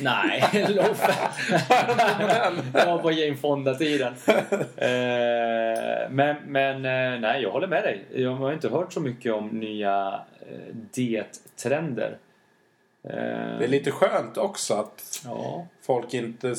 Nej, 0.00 0.44
low 0.68 0.94
fat. 0.94 1.30
Jag 2.74 2.86
var 2.86 2.98
på 2.98 3.10
Jane 3.12 3.36
Fonda-tiden. 3.36 4.14
Eh, 4.76 6.10
men 6.10 6.36
men 6.46 6.76
eh, 6.76 7.20
nej, 7.20 7.42
jag 7.42 7.50
håller 7.50 7.66
med 7.66 7.82
dig. 7.82 8.04
Jag 8.14 8.30
har 8.34 8.52
inte 8.52 8.68
hört 8.68 8.92
så 8.92 9.00
mycket 9.00 9.32
om 9.32 9.48
nya 9.48 10.20
diettrender. 10.92 12.18
Eh, 13.02 13.12
Det 13.58 13.64
är 13.64 13.68
lite 13.68 13.90
skönt 13.90 14.36
också 14.36 14.74
att 14.74 15.22
Ja, 15.24 15.66
folk 15.82 16.14
inte 16.14 16.54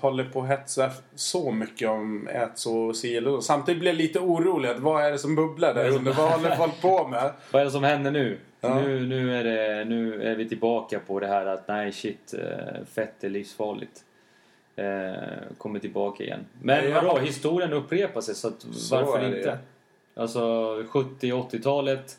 håller 0.00 0.24
på 0.24 0.40
att 0.42 0.48
hetsa 0.48 0.90
så 1.14 1.50
mycket 1.52 1.88
om 1.88 2.28
ät 2.28 2.50
så 2.58 2.92
si 2.92 3.16
eller 3.16 3.30
så. 3.30 3.42
Samtidigt 3.42 3.80
blir 3.80 3.90
jag 3.90 3.98
lite 3.98 4.20
orolig. 4.20 4.68
Att 4.68 4.78
vad 4.78 5.04
är 5.04 5.12
det 5.12 5.18
som 5.18 5.34
bubblar 5.36 5.74
där 5.74 5.88
under? 5.88 6.12
Vad 6.12 6.30
håller 6.32 6.56
folk 6.56 6.80
på 6.82 7.08
med? 7.08 7.32
Vad 7.50 7.60
är 7.62 7.64
det 7.66 7.70
som 7.70 7.84
händer 7.84 8.10
nu? 8.10 8.38
Ja. 8.60 8.80
Nu, 8.80 9.06
nu, 9.06 9.36
är 9.36 9.44
det, 9.44 9.84
nu 9.84 10.22
är 10.22 10.34
vi 10.36 10.48
tillbaka 10.48 10.98
på 11.06 11.20
det 11.20 11.26
här 11.26 11.46
att 11.46 11.68
nej 11.68 11.92
shit, 11.92 12.34
eh, 12.34 12.84
fett 12.94 13.24
är 13.24 13.28
livsfarligt. 13.30 14.04
Eh, 14.76 15.12
kommer 15.58 15.78
tillbaka 15.78 16.24
igen. 16.24 16.46
Men 16.62 16.90
Ja. 16.90 17.00
vadå, 17.02 17.18
historien 17.18 17.72
upprepar 17.72 18.20
sig 18.20 18.34
så, 18.34 18.48
att, 18.48 18.66
Så 18.72 18.96
varför 18.96 19.20
det. 19.30 19.36
inte? 19.38 19.58
Alltså 20.16 20.40
70-80-talet 20.82 22.18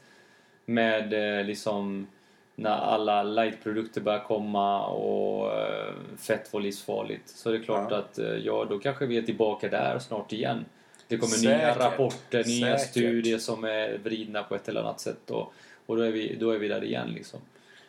med 0.66 1.38
eh, 1.40 1.46
liksom 1.46 2.08
när 2.56 2.72
alla 2.78 3.24
lightprodukter 3.24 4.02
börjar 4.02 4.20
komma 4.24 4.86
och 4.88 5.54
eh, 5.60 5.94
fett 6.18 6.54
var 6.54 6.62
livsfarligt. 6.62 7.30
Så 7.30 7.52
det 7.52 7.58
är 7.58 7.64
klart 7.64 7.88
Ja. 7.92 7.98
att 7.98 8.18
eh, 8.20 8.26
ja, 8.36 8.66
då 8.70 8.80
kanske 8.80 9.06
vi 9.06 9.18
är 9.18 9.22
tillbaka 9.22 9.70
där 9.70 10.00
snart 10.00 10.34
igen. 10.34 10.66
Det 11.08 11.18
kommer 11.18 11.44
nya 11.44 11.60
Säkert. 11.60 11.78
rapporter, 11.84 12.44
nya 12.44 12.78
Säkert. 12.78 12.90
studier 12.92 13.38
som 13.38 13.64
är 13.64 13.98
vridna 13.98 14.44
på 14.44 14.56
ett 14.56 14.70
eller 14.70 14.82
annat 14.82 15.00
sätt. 15.00 15.32
Och, 15.32 15.54
och 15.86 15.98
då, 15.98 16.02
är 16.04 16.12
vi, 16.12 16.36
då 16.40 16.52
är 16.52 16.58
vi 16.58 16.68
där 16.68 16.84
igen 16.84 17.08
liksom. 17.16 17.40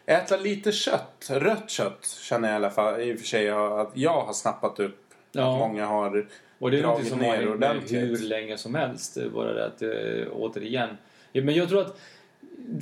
Äta 0.07 0.37
lite 0.37 0.73
kött. 0.73 1.29
Rött 1.31 1.71
kött 1.71 2.07
känner 2.23 2.49
jag 2.49 2.55
i 2.55 2.57
alla 2.57 2.71
fall. 2.71 3.01
I 3.01 3.15
och 3.15 3.19
för 3.19 3.27
sig 3.27 3.51
att 3.51 3.91
jag 3.95 4.21
har 4.23 4.33
snappat 4.33 4.81
upp. 4.81 5.01
Ja. 5.33 5.53
Att 5.53 5.59
många 5.59 5.87
har 5.87 6.27
Och 6.59 6.71
det 6.71 6.79
är 6.79 6.83
något 6.83 7.07
som 7.07 7.21
har 7.21 7.37
ner 7.37 7.49
ordentligt. 7.53 8.01
hur 8.01 8.19
länge 8.19 8.59
som 8.59 8.75
helst. 8.75 9.19
Bara 9.35 9.53
det 9.53 9.67
att, 9.67 9.83
återigen. 10.33 10.89
Ja, 11.33 11.43
men 11.43 11.55
jag 11.55 11.69
tror 11.69 11.81
att 11.81 12.01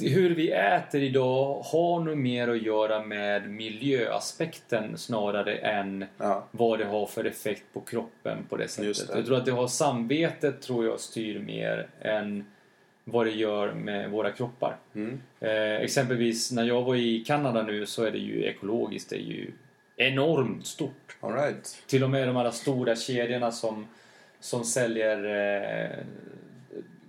hur 0.00 0.34
vi 0.34 0.50
äter 0.52 1.02
idag 1.02 1.60
har 1.62 2.00
nog 2.00 2.16
mer 2.16 2.48
att 2.48 2.62
göra 2.62 3.02
med 3.02 3.50
miljöaspekten 3.50 4.98
snarare 4.98 5.54
än 5.56 6.04
Ja. 6.18 6.44
vad 6.50 6.78
det 6.78 6.84
har 6.84 7.06
för 7.06 7.24
effekt 7.24 7.64
på 7.72 7.80
kroppen 7.80 8.38
på 8.48 8.56
det 8.56 8.68
sättet. 8.68 9.08
Det. 9.08 9.16
Jag 9.16 9.26
tror 9.26 9.36
att 9.36 9.44
det 9.44 9.52
har 9.52 9.66
samvetet 9.68 10.62
tror 10.62 10.84
jag 10.86 11.00
styr 11.00 11.38
mer 11.38 11.86
än 12.00 12.46
vad 13.04 13.26
det 13.26 13.32
gör 13.32 13.72
med 13.72 14.10
våra 14.10 14.30
kroppar. 14.30 14.76
Mm. 14.94 15.20
Eh, 15.40 15.76
exempelvis 15.76 16.52
när 16.52 16.64
jag 16.64 16.82
var 16.82 16.94
i 16.96 17.24
Kanada 17.26 17.62
nu 17.62 17.86
så 17.86 18.04
är 18.04 18.10
det 18.10 18.18
ju 18.18 18.44
ekologiskt, 18.44 19.10
det 19.10 19.16
är 19.16 19.20
ju 19.20 19.50
enormt 19.96 20.66
stort. 20.66 21.16
All 21.20 21.32
right. 21.34 21.82
Till 21.86 22.04
och 22.04 22.10
med 22.10 22.28
de 22.28 22.36
här 22.36 22.50
stora 22.50 22.96
kedjorna 22.96 23.52
som, 23.52 23.86
som 24.40 24.64
säljer 24.64 25.24
eh, 25.24 26.04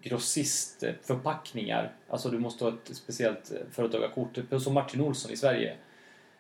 grossistförpackningar. 0.10 1.92
Alltså 2.10 2.30
du 2.30 2.40
måste 2.40 2.64
ha 2.64 2.72
ett 2.72 2.96
speciellt 2.96 3.52
företagarkort. 3.72 4.38
Som 4.64 4.74
Martin 4.74 5.02
Olsson 5.02 5.32
i 5.32 5.38
Sverige. 5.38 5.76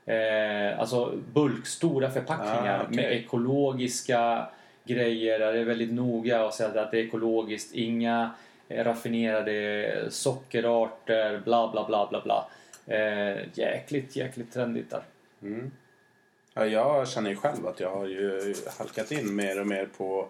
Eh, 0.05 0.80
alltså 0.80 1.13
bulkstora 1.34 2.09
förpackningar 2.11 2.80
Ah, 2.80 2.84
okej. 2.84 2.95
med 2.95 3.11
ekologiska 3.13 4.47
grejer. 4.84 5.39
Där 5.39 5.53
det 5.53 5.59
är 5.59 5.66
väldigt 5.66 5.93
noga 5.93 6.45
och 6.45 6.53
säga 6.53 6.82
att 6.82 6.91
det 6.91 6.99
är 6.99 7.03
ekologiskt. 7.05 7.74
Inga 7.76 8.32
eh, 8.70 8.84
raffinerade 8.84 10.05
sockerarter, 10.09 11.41
bla 11.45 11.72
bla 11.72 11.86
bla 11.88 12.07
bla 12.09 12.22
bla. 12.22 12.47
Eh, 12.95 13.38
jäkligt, 13.53 14.16
jäkligt 14.16 14.53
trendigt 14.53 14.89
där. 14.91 15.03
Mm. 15.41 15.72
Ja, 16.53 16.66
jag 16.66 17.07
känner 17.07 17.30
ju 17.30 17.36
själv 17.36 17.68
att 17.68 17.80
jag 17.80 17.89
har 17.95 18.05
ju 18.07 18.53
halkat 18.78 19.11
in 19.11 19.36
mer 19.36 19.59
och 19.61 19.68
mer 19.68 19.88
på 19.97 20.28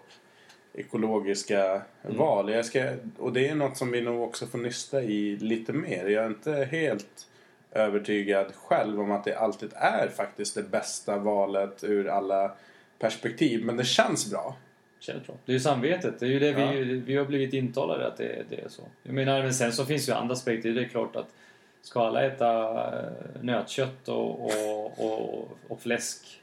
ekologiska 0.76 1.82
Mm. 2.04 2.18
val. 2.18 2.50
Jag 2.52 2.64
ska, 2.64 2.90
och 3.18 3.32
det 3.32 3.48
är 3.48 3.54
något 3.54 3.76
som 3.76 3.90
vi 3.90 4.00
nog 4.00 4.22
också 4.22 4.46
får 4.46 4.58
nysta 4.58 5.02
i 5.02 5.36
lite 5.36 5.72
mer. 5.72 6.06
Jag 6.06 6.24
är 6.24 6.28
inte 6.28 6.52
helt 6.70 7.26
övertygad 7.72 8.54
själv 8.54 9.00
om 9.00 9.10
att 9.12 9.24
det 9.24 9.34
alltid 9.38 9.70
är 9.74 10.08
faktiskt 10.08 10.54
det 10.54 10.62
bästa 10.62 11.18
valet 11.18 11.84
ur 11.84 12.08
alla 12.08 12.52
perspektiv. 12.98 13.64
Men 13.64 13.76
det 13.76 13.84
känns 13.84 14.30
bra. 14.30 14.56
Känns 14.98 15.26
bra. 15.26 15.34
Det 15.44 15.52
är 15.52 15.54
ju 15.54 15.60
samvetet. 15.60 16.20
Det 16.20 16.26
är 16.26 16.30
ju 16.30 16.38
det 16.38 16.46
Ja. 16.50 16.70
vi, 16.70 16.84
vi 16.84 17.16
har 17.16 17.24
blivit 17.24 17.54
intalade 17.54 18.06
att 18.06 18.16
det, 18.16 18.42
det 18.48 18.60
är 18.60 18.68
så. 18.68 18.82
Jag 19.02 19.14
menar, 19.14 19.42
men 19.42 19.54
sen 19.54 19.72
så 19.72 19.84
finns 19.84 20.08
ju 20.08 20.12
andra 20.12 20.32
aspekter. 20.32 20.70
Det 20.70 20.80
är 20.80 20.88
klart 20.88 21.16
att 21.16 21.28
ska 21.82 22.00
alla 22.06 22.22
äta 22.26 22.72
eh, 22.98 23.10
nötkött 23.42 24.08
och, 24.08 24.44
och, 24.44 24.84
och, 25.04 25.48
och 25.68 25.80
fläsk 25.80 26.40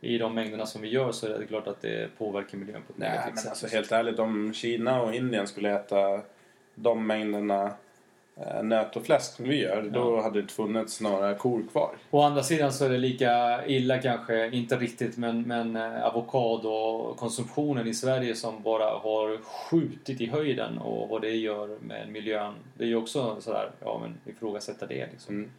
i 0.00 0.18
de 0.18 0.34
mängderna 0.34 0.66
som 0.66 0.82
vi 0.82 0.88
gör 0.88 1.12
så 1.12 1.26
är 1.26 1.38
det 1.38 1.46
klart 1.46 1.66
att 1.66 1.80
det 1.80 2.18
påverkar 2.18 2.58
miljön 2.58 2.82
på 2.86 2.92
ett 2.92 2.98
Nej, 2.98 3.10
negativt 3.10 3.34
men 3.34 3.42
sätt. 3.42 3.50
alltså 3.50 3.66
helt 3.66 3.92
ärligt. 3.92 4.18
Om 4.18 4.52
Kina 4.54 5.02
och 5.02 5.14
Indien 5.14 5.46
skulle 5.46 5.70
äta 5.70 6.20
de 6.74 7.06
mängderna 7.06 7.72
eh, 8.36 8.62
nöt 8.62 8.96
och 8.96 9.06
fläsk 9.06 9.36
som 9.36 9.48
vi 9.48 9.62
gör, 9.62 9.82
då 9.82 10.20
hade 10.20 10.34
det 10.34 10.40
inte 10.40 10.54
funnits 10.54 11.00
några 11.00 11.34
kor 11.34 11.62
kvar. 11.72 11.90
Å 12.10 12.22
andra 12.22 12.42
sidan 12.42 12.72
så 12.72 12.84
är 12.84 12.88
det 12.88 12.98
lika 12.98 13.60
illa 13.66 13.98
kanske, 13.98 14.50
inte 14.50 14.76
riktigt, 14.76 15.16
men, 15.16 15.42
men 15.42 15.76
eh, 15.76 16.04
avokadokonsumtionen 16.04 17.86
i 17.86 17.94
Sverige 17.94 18.34
som 18.34 18.62
bara 18.62 18.84
har 18.98 19.38
skjutit 19.42 20.20
i 20.20 20.26
höjden 20.26 20.78
och 20.78 21.08
vad 21.08 21.22
det 21.22 21.30
gör 21.30 21.78
med 21.80 22.08
miljön. 22.08 22.54
Det 22.74 22.84
är 22.84 22.88
ju 22.88 22.96
också 22.96 23.36
sådär, 23.40 23.70
ja 23.80 24.00
men 24.02 24.34
ifrågasätta 24.34 24.86
det 24.86 25.08
liksom. 25.12 25.34
Mm. 25.34 25.50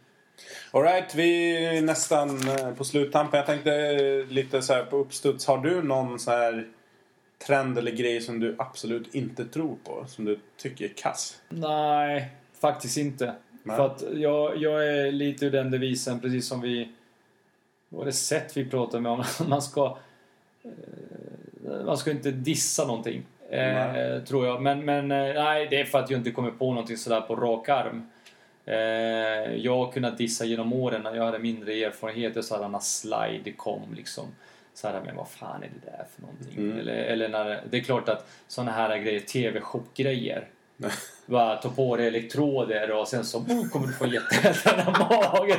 Alright, 0.70 1.14
vi 1.14 1.56
är 1.66 1.82
nästan 1.82 2.48
eh, 2.48 2.74
på 2.74 2.84
sluttampen. 2.84 3.38
Jag 3.38 3.46
tänkte 3.46 3.74
eh, 3.74 4.26
lite 4.32 4.62
så 4.62 4.72
här 4.72 4.84
på 4.84 4.96
uppstuds. 4.96 5.46
Har 5.46 5.58
du 5.58 5.82
någon 5.82 6.18
så 6.18 6.30
här 6.30 6.68
trend 7.46 7.78
eller 7.78 7.90
grej 7.92 8.20
som 8.20 8.40
du 8.40 8.54
absolut 8.58 9.14
inte 9.14 9.44
tror 9.44 9.76
på? 9.84 10.04
Som 10.08 10.24
du 10.24 10.38
tycker 10.56 10.84
är 10.84 10.88
kass? 10.88 11.40
Nej, 11.48 12.28
faktiskt 12.60 12.96
inte. 12.96 13.34
Nej. 13.62 13.76
För 13.76 13.86
att 13.86 14.02
jag, 14.14 14.56
jag 14.56 14.88
är 14.88 15.12
lite 15.12 15.46
ur 15.46 15.50
den 15.50 15.70
devisen, 15.70 16.20
precis 16.20 16.48
som 16.48 16.60
vi... 16.60 16.92
Var 17.88 18.04
det 18.04 18.12
sätt 18.12 18.56
vi 18.56 18.64
pratade 18.70 19.00
med 19.02 19.12
om? 19.12 19.24
Man 19.48 19.62
ska... 19.62 19.98
eh, 20.64 21.84
Man 21.86 21.96
ska 21.98 22.10
inte 22.10 22.30
dissa 22.30 22.86
någonting. 22.86 23.22
Eh, 23.50 24.22
tror 24.24 24.46
jag. 24.46 24.62
Men, 24.62 24.84
men 24.84 25.08
nej, 25.08 25.66
det 25.70 25.80
är 25.80 25.84
för 25.84 25.98
att 25.98 26.10
jag 26.10 26.20
inte 26.20 26.30
kommer 26.30 26.50
på 26.50 26.70
någonting 26.70 26.96
sådär 26.96 27.20
på 27.20 27.36
rak 27.36 27.68
arm. 27.68 28.10
Eh, 28.64 29.54
jag 29.56 29.76
har 29.76 29.92
kunnat 29.92 30.18
dissa 30.18 30.44
genom 30.44 30.72
åren 30.72 31.02
när 31.02 31.14
jag 31.14 31.24
hade 31.24 31.38
mindre 31.38 31.72
erfarenhet. 31.72 32.36
och 32.36 32.44
Så 32.44 32.62
här 32.62 32.68
när 32.68 32.78
slide 32.78 33.52
kom 33.52 33.94
liksom. 33.94 34.26
Så 34.74 34.88
här, 34.88 35.00
men 35.04 35.16
vad 35.16 35.28
fan 35.28 35.62
är 35.62 35.68
det 35.68 35.90
där 35.90 36.04
för 36.14 36.22
någonting? 36.22 36.58
Mm. 36.58 36.78
Eller, 36.78 36.92
eller 36.92 37.28
när, 37.28 37.62
det 37.70 37.76
är 37.76 37.82
klart 37.82 38.08
att 38.08 38.30
sådana 38.48 38.72
här 38.72 38.98
grejer, 38.98 39.20
TV-shop-grejer. 39.20 40.48
Bara 41.26 41.56
ta 41.56 41.68
på 41.68 41.96
dig 41.96 42.06
elektroder 42.06 42.90
och 42.90 43.08
sen 43.08 43.24
så 43.24 43.40
boom, 43.40 43.68
kommer 43.70 43.86
du 43.86 43.92
få 43.92 44.06
jättehälta 44.06 44.90
magen. 45.32 45.58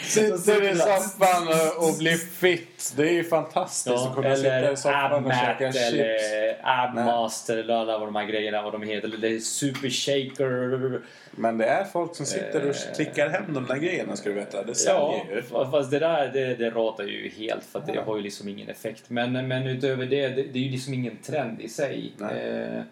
Sitter 0.00 0.72
i 0.72 0.76
soffan 0.76 1.48
och- 1.78 1.98
blir 1.98 2.16
fit. 2.16 2.92
Det 2.96 3.02
är 3.08 3.12
ju 3.12 3.24
fantastiskt 3.24 3.86
att 3.88 3.92
Ja, 4.04 4.12
kunna 4.14 4.36
sitta 4.36 4.52
eller 4.54 4.72
i 4.72 4.76
soffan 4.76 5.24
och 5.24 5.32
käka 5.32 5.72
chips. 5.72 5.92
eller 5.92 6.56
AbMaster 6.62 7.56
eller 7.56 7.74
alla 7.74 7.98
vad 7.98 8.08
de 8.08 8.16
här 8.16 8.24
grejerna 8.26 8.62
vad 8.62 8.72
de 8.72 8.82
heter. 8.82 9.08
Eller 9.08 9.18
det 9.18 9.28
är 9.28 9.38
Super 9.38 9.90
Shaker. 9.90 11.00
Men 11.30 11.58
det 11.58 11.64
är 11.64 11.84
folk 11.84 12.16
som 12.16 12.26
sitter 12.26 12.60
och 12.68 12.76
Eh. 12.76 12.94
klickar 12.96 13.28
hem 13.28 13.44
de 13.54 13.66
där 13.66 13.76
grejerna 13.76 14.16
ska 14.16 14.28
du 14.28 14.34
veta. 14.34 14.62
Det 14.62 14.74
säljer 14.74 15.00
Ja, 15.00 15.24
ju. 15.64 15.70
fast 15.70 15.90
det 15.90 15.98
där 15.98 16.30
det, 16.32 16.54
det 16.54 16.70
ratar 16.70 17.04
ju 17.04 17.28
helt 17.38 17.64
för 17.72 17.78
att 17.78 17.86
det 17.86 18.00
har 18.06 18.16
ju 18.16 18.22
liksom 18.22 18.48
ingen 18.48 18.68
effekt. 18.68 19.02
Men, 19.08 19.48
men 19.48 19.66
utöver 19.66 20.06
det, 20.06 20.28
det, 20.28 20.42
det 20.42 20.58
är 20.58 20.62
ju 20.62 20.70
liksom 20.70 20.94
ingen 20.94 21.16
trend 21.16 21.60
i 21.60 21.68
sig. 21.68 22.12
Nej. 22.16 22.82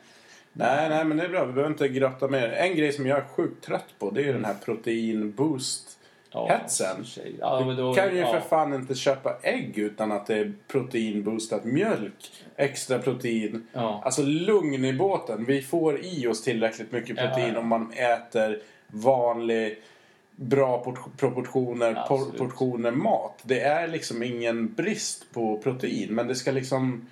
Nej, 0.52 0.88
nej, 0.88 1.04
men 1.04 1.16
det 1.16 1.24
är 1.24 1.28
bra. 1.28 1.44
Vi 1.44 1.52
behöver 1.52 1.70
inte 1.72 1.88
grotta 1.88 2.28
mer. 2.28 2.48
En 2.52 2.76
grej 2.76 2.92
som 2.92 3.06
jag 3.06 3.18
är 3.18 3.24
sjukt 3.24 3.64
trött 3.64 3.94
på 3.98 4.10
det 4.10 4.20
är 4.20 4.24
ju 4.24 4.32
den 4.32 4.44
här 4.44 4.54
protein 4.64 5.32
boost. 5.32 5.98
ja, 6.32 6.46
Hetsen. 6.48 7.04
Ja, 7.40 7.60
då, 7.76 7.88
Du 7.90 7.94
kan 7.96 8.14
ju 8.14 8.20
ja. 8.20 8.32
för 8.32 8.40
fan 8.48 8.74
inte 8.74 8.94
köpa 8.94 9.36
ägg 9.42 9.78
utan 9.78 10.12
att 10.12 10.26
det 10.26 10.34
är 10.38 10.52
proteinboostat 10.68 11.64
mjölk. 11.64 12.32
Extra 12.56 12.98
protein. 12.98 13.66
Ja. 13.72 14.02
Alltså 14.04 14.22
lugn 14.22 14.84
i 14.84 14.92
båten. 14.92 15.44
Vi 15.44 15.62
får 15.62 16.04
i 16.04 16.26
oss 16.26 16.42
tillräckligt 16.42 16.92
mycket 16.92 17.16
Ja, 17.16 17.26
protein 17.26 17.54
ja. 17.54 17.60
om 17.60 17.66
man 17.68 17.92
äter 17.92 18.58
vanlig 18.86 19.78
bra 20.36 20.84
por- 20.84 21.16
proportioner, 21.16 21.94
por- 22.08 22.38
portioner 22.38 22.90
mat. 22.90 23.38
Det 23.42 23.60
är 23.60 23.88
liksom 23.88 24.22
ingen 24.22 24.74
brist 24.74 25.32
på 25.32 25.58
protein. 25.58 26.14
Men 26.14 26.28
det 26.28 26.34
ska 26.34 26.50
liksom... 26.50 27.06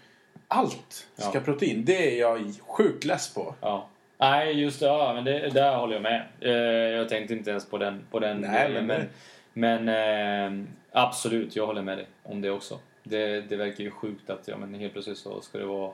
Allt 0.49 1.07
ska 1.16 1.38
Ja. 1.38 1.40
protein. 1.44 1.84
Det 1.84 2.14
är 2.16 2.20
jag 2.20 2.55
sjukt 2.66 3.05
less 3.05 3.34
på. 3.34 3.55
Ja. 3.61 3.88
Nej, 4.18 4.61
just 4.61 4.80
det. 4.80 4.86
Ja, 4.86 5.12
men 5.14 5.24
det, 5.24 5.49
där 5.51 5.76
håller 5.76 5.94
jag 5.94 6.03
med. 6.03 6.22
Eh, 6.40 6.53
jag 6.96 7.09
tänkte 7.09 7.34
inte 7.34 7.51
ens 7.51 7.70
på 7.70 7.78
den, 7.78 8.07
på 8.11 8.18
den 8.18 8.36
Nej, 8.40 8.68
grejen, 8.70 8.86
men 8.86 9.07
Men, 9.53 9.84
men 9.84 10.62
eh, 10.62 10.68
absolut, 10.92 11.57
jag 11.57 11.66
håller 11.66 11.82
med 11.82 11.99
dig 11.99 12.07
om 12.22 12.40
det 12.40 12.51
också. 12.51 12.78
Det, 13.03 13.40
det 13.40 13.57
verkar 13.57 13.84
ju 13.84 13.90
sjukt 13.90 14.30
att 14.30 14.49
ja, 14.49 14.57
men 14.57 14.74
helt 14.74 14.92
plötsligt 14.92 15.18
så 15.18 15.40
ska 15.40 15.59
det 15.59 15.64
vara 15.66 15.92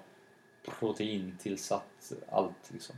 proteintillsatt 0.81 2.13
allt. 2.31 2.71
Liksom. 2.73 2.97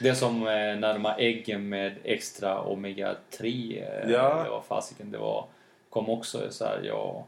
Det 0.00 0.08
är 0.08 0.14
som 0.14 0.36
eh, 0.46 0.52
när 0.52 0.92
de 0.94 1.06
äggen 1.18 1.68
med 1.68 1.94
extra 2.04 2.60
omega 2.62 3.16
3. 3.30 3.48
Eh, 3.48 4.10
Ja. 4.10 4.40
Eller 4.40 4.50
vad 4.50 4.64
fasiken 4.64 5.10
det 5.10 5.18
var. 5.18 5.46
Kom 5.90 6.08
också 6.10 6.50
så 6.50 6.64
här, 6.64 6.80
ja... 6.84 7.26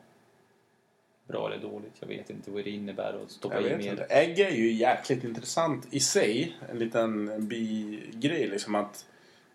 Bra 1.28 1.46
eller 1.52 1.62
dåligt, 1.62 1.92
jag 2.00 2.08
vet 2.08 2.30
inte 2.30 2.50
vad 2.50 2.64
det 2.64 2.70
innebär 2.70 3.22
att 3.24 3.30
stoppa 3.30 3.60
i 3.60 3.76
mer. 3.76 3.90
inte. 3.90 4.04
Ägg 4.04 4.38
är 4.40 4.50
ju 4.50 4.72
jäkligt 4.72 5.24
intressant 5.24 5.86
i 5.90 6.00
sig. 6.00 6.56
En 6.70 6.78
liten 6.78 7.46
bigrej 7.48 8.48
liksom 8.48 8.74
att 8.74 9.04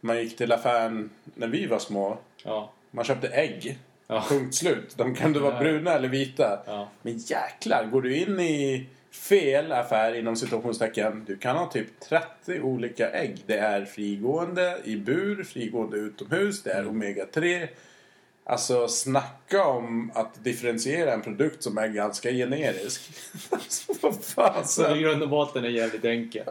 man 0.02 0.18
gick 0.24 0.38
till 0.38 0.52
affären 0.52 1.10
när 1.36 1.48
vi 1.48 1.66
var 1.66 1.80
små. 1.80 2.18
Ja. 2.44 2.72
Man 2.92 3.06
köpte 3.06 3.28
ägg. 3.28 3.78
Ja. 4.08 4.26
Punkt 4.30 4.56
slut. 4.56 4.94
De 4.98 5.16
kunde 5.16 5.40
vara 5.40 5.60
bruna 5.60 5.92
eller 5.94 6.08
vita. 6.10 6.60
Ja. 6.66 6.90
Men 7.02 7.18
jäklar, 7.18 7.86
går 7.86 8.02
du 8.02 8.16
in 8.18 8.40
i 8.40 8.86
fel 9.12 9.72
affär 9.72 10.14
inom 10.14 10.36
situationstecken. 10.36 11.24
Du 11.28 11.38
kan 11.38 11.56
ha 11.58 11.70
typ 11.72 12.00
30 12.00 12.62
olika 12.62 13.10
ägg. 13.10 13.38
Det 13.46 13.58
är 13.58 13.86
frigående 13.86 14.78
i 14.84 14.96
bur, 14.96 15.44
frigående 15.44 15.98
utomhus, 15.98 16.64
det 16.64 16.72
är 16.72 16.82
Mm. 16.82 17.02
omega-3. 17.02 17.68
Alltså 18.52 18.88
snacka 18.88 19.66
om 19.66 20.12
att 20.16 20.44
differentiera 20.44 21.14
en 21.14 21.22
produkt 21.22 21.64
som 21.64 21.78
är 21.78 21.88
ganska 21.88 22.32
generisk. 22.32 23.02
alltså, 23.50 23.94
vad 24.02 24.24
fan 24.24 24.68
Så 24.68 24.94
grund 24.96 25.24
och 25.24 25.30
botten 25.30 25.66
är 25.66 25.70
jävligt 25.70 26.06
enkel. 26.06 26.44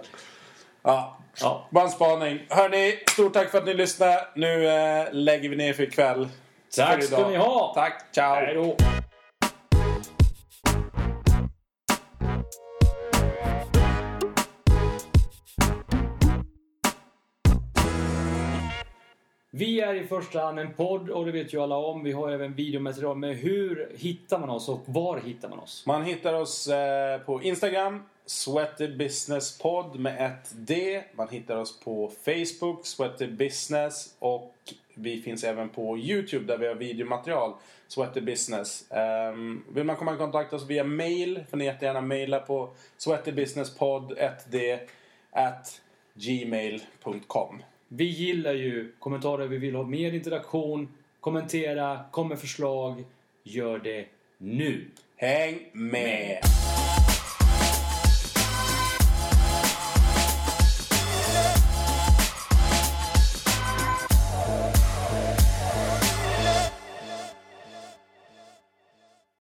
Ja, 0.83 1.19
Ja. 1.41 1.69
bara 1.71 1.85
en 1.85 1.91
spaning. 1.91 2.47
Hörni, 2.49 2.99
stort 3.13 3.33
tack 3.33 3.51
för 3.51 3.59
att 3.59 3.67
ni 3.67 3.75
lyssnade. 3.75 4.27
Nu 4.35 4.67
eh, 4.69 5.13
lägger 5.13 5.49
vi 5.49 5.57
ner 5.57 5.73
för 5.73 5.83
ikväll. 5.83 6.29
Tack 6.77 7.03
För 7.03 7.17
ska 7.17 7.29
ni 7.29 7.37
ha! 7.37 7.73
Tack, 7.75 8.05
ciao! 8.13 8.35
Hej 8.35 8.77
Vi 19.61 19.81
är 19.81 19.95
i 19.95 20.07
första 20.07 20.41
hand 20.41 20.59
en 20.59 20.75
podd 20.75 21.11
och 21.11 21.27
det 21.27 21.33
vet 21.33 21.55
ju 21.55 21.63
alla 21.63 21.77
om. 21.77 22.03
Vi 22.05 22.13
har 22.13 22.31
även 22.31 22.55
videomaterial. 22.55 23.17
Men 23.17 23.35
hur 23.35 23.93
hittar 23.97 24.39
man 24.39 24.51
oss 24.51 24.69
och 24.69 24.81
var 24.87 25.21
hittar 25.21 25.49
man 25.49 25.59
oss? 25.59 25.87
Man 25.87 26.05
hittar 26.05 26.35
oss 26.35 26.69
eh, 26.69 27.21
på 27.21 27.43
Instagram, 27.43 28.03
Sweaty 28.27 28.89
Business 28.89 29.59
Podd 29.59 29.99
med 29.99 30.27
ett 30.27 30.53
D. 30.55 31.03
Man 31.15 31.29
hittar 31.29 31.57
oss 31.57 31.81
på 31.81 32.13
Facebook, 32.25 32.87
Sweaty 32.87 33.27
Business. 33.27 34.15
Och 34.19 34.55
vi 34.95 35.23
finns 35.23 35.45
även 35.45 35.69
på 35.69 35.99
YouTube 35.99 36.47
där 36.47 36.59
vi 36.59 36.67
har 36.67 36.75
videomaterial, 36.75 37.53
Sweaty 37.89 38.21
Business. 38.21 38.85
Um, 38.91 38.99
ehm, 38.99 39.65
vill 39.69 39.85
man 39.85 39.97
komma 39.97 40.15
i 40.15 40.17
kontakt 40.17 40.53
med 40.53 40.61
oss 40.61 40.69
via 40.69 40.85
mail 40.85 41.45
får 41.51 41.57
ni 41.57 41.65
jättegärna 41.65 42.01
mejla 42.01 42.41
på 42.41 42.71
sweatybusinesspodd 42.97 44.13
1D 44.13 44.79
at 45.33 45.81
gmail.com. 46.15 47.63
Vi 47.93 48.05
gillar 48.05 48.53
ju 48.53 48.93
kommentarer. 48.99 49.47
Vi 49.47 49.59
vill 49.59 49.75
ha 49.75 49.83
mer 49.83 50.13
interaktion. 50.13 50.89
Kommentera, 51.21 52.01
kom 52.11 52.29
med 52.29 52.39
förslag. 52.39 53.05
Gör 53.43 53.79
det 53.79 54.07
nu! 54.39 54.85
Häng 55.17 55.59
med! 55.73 56.39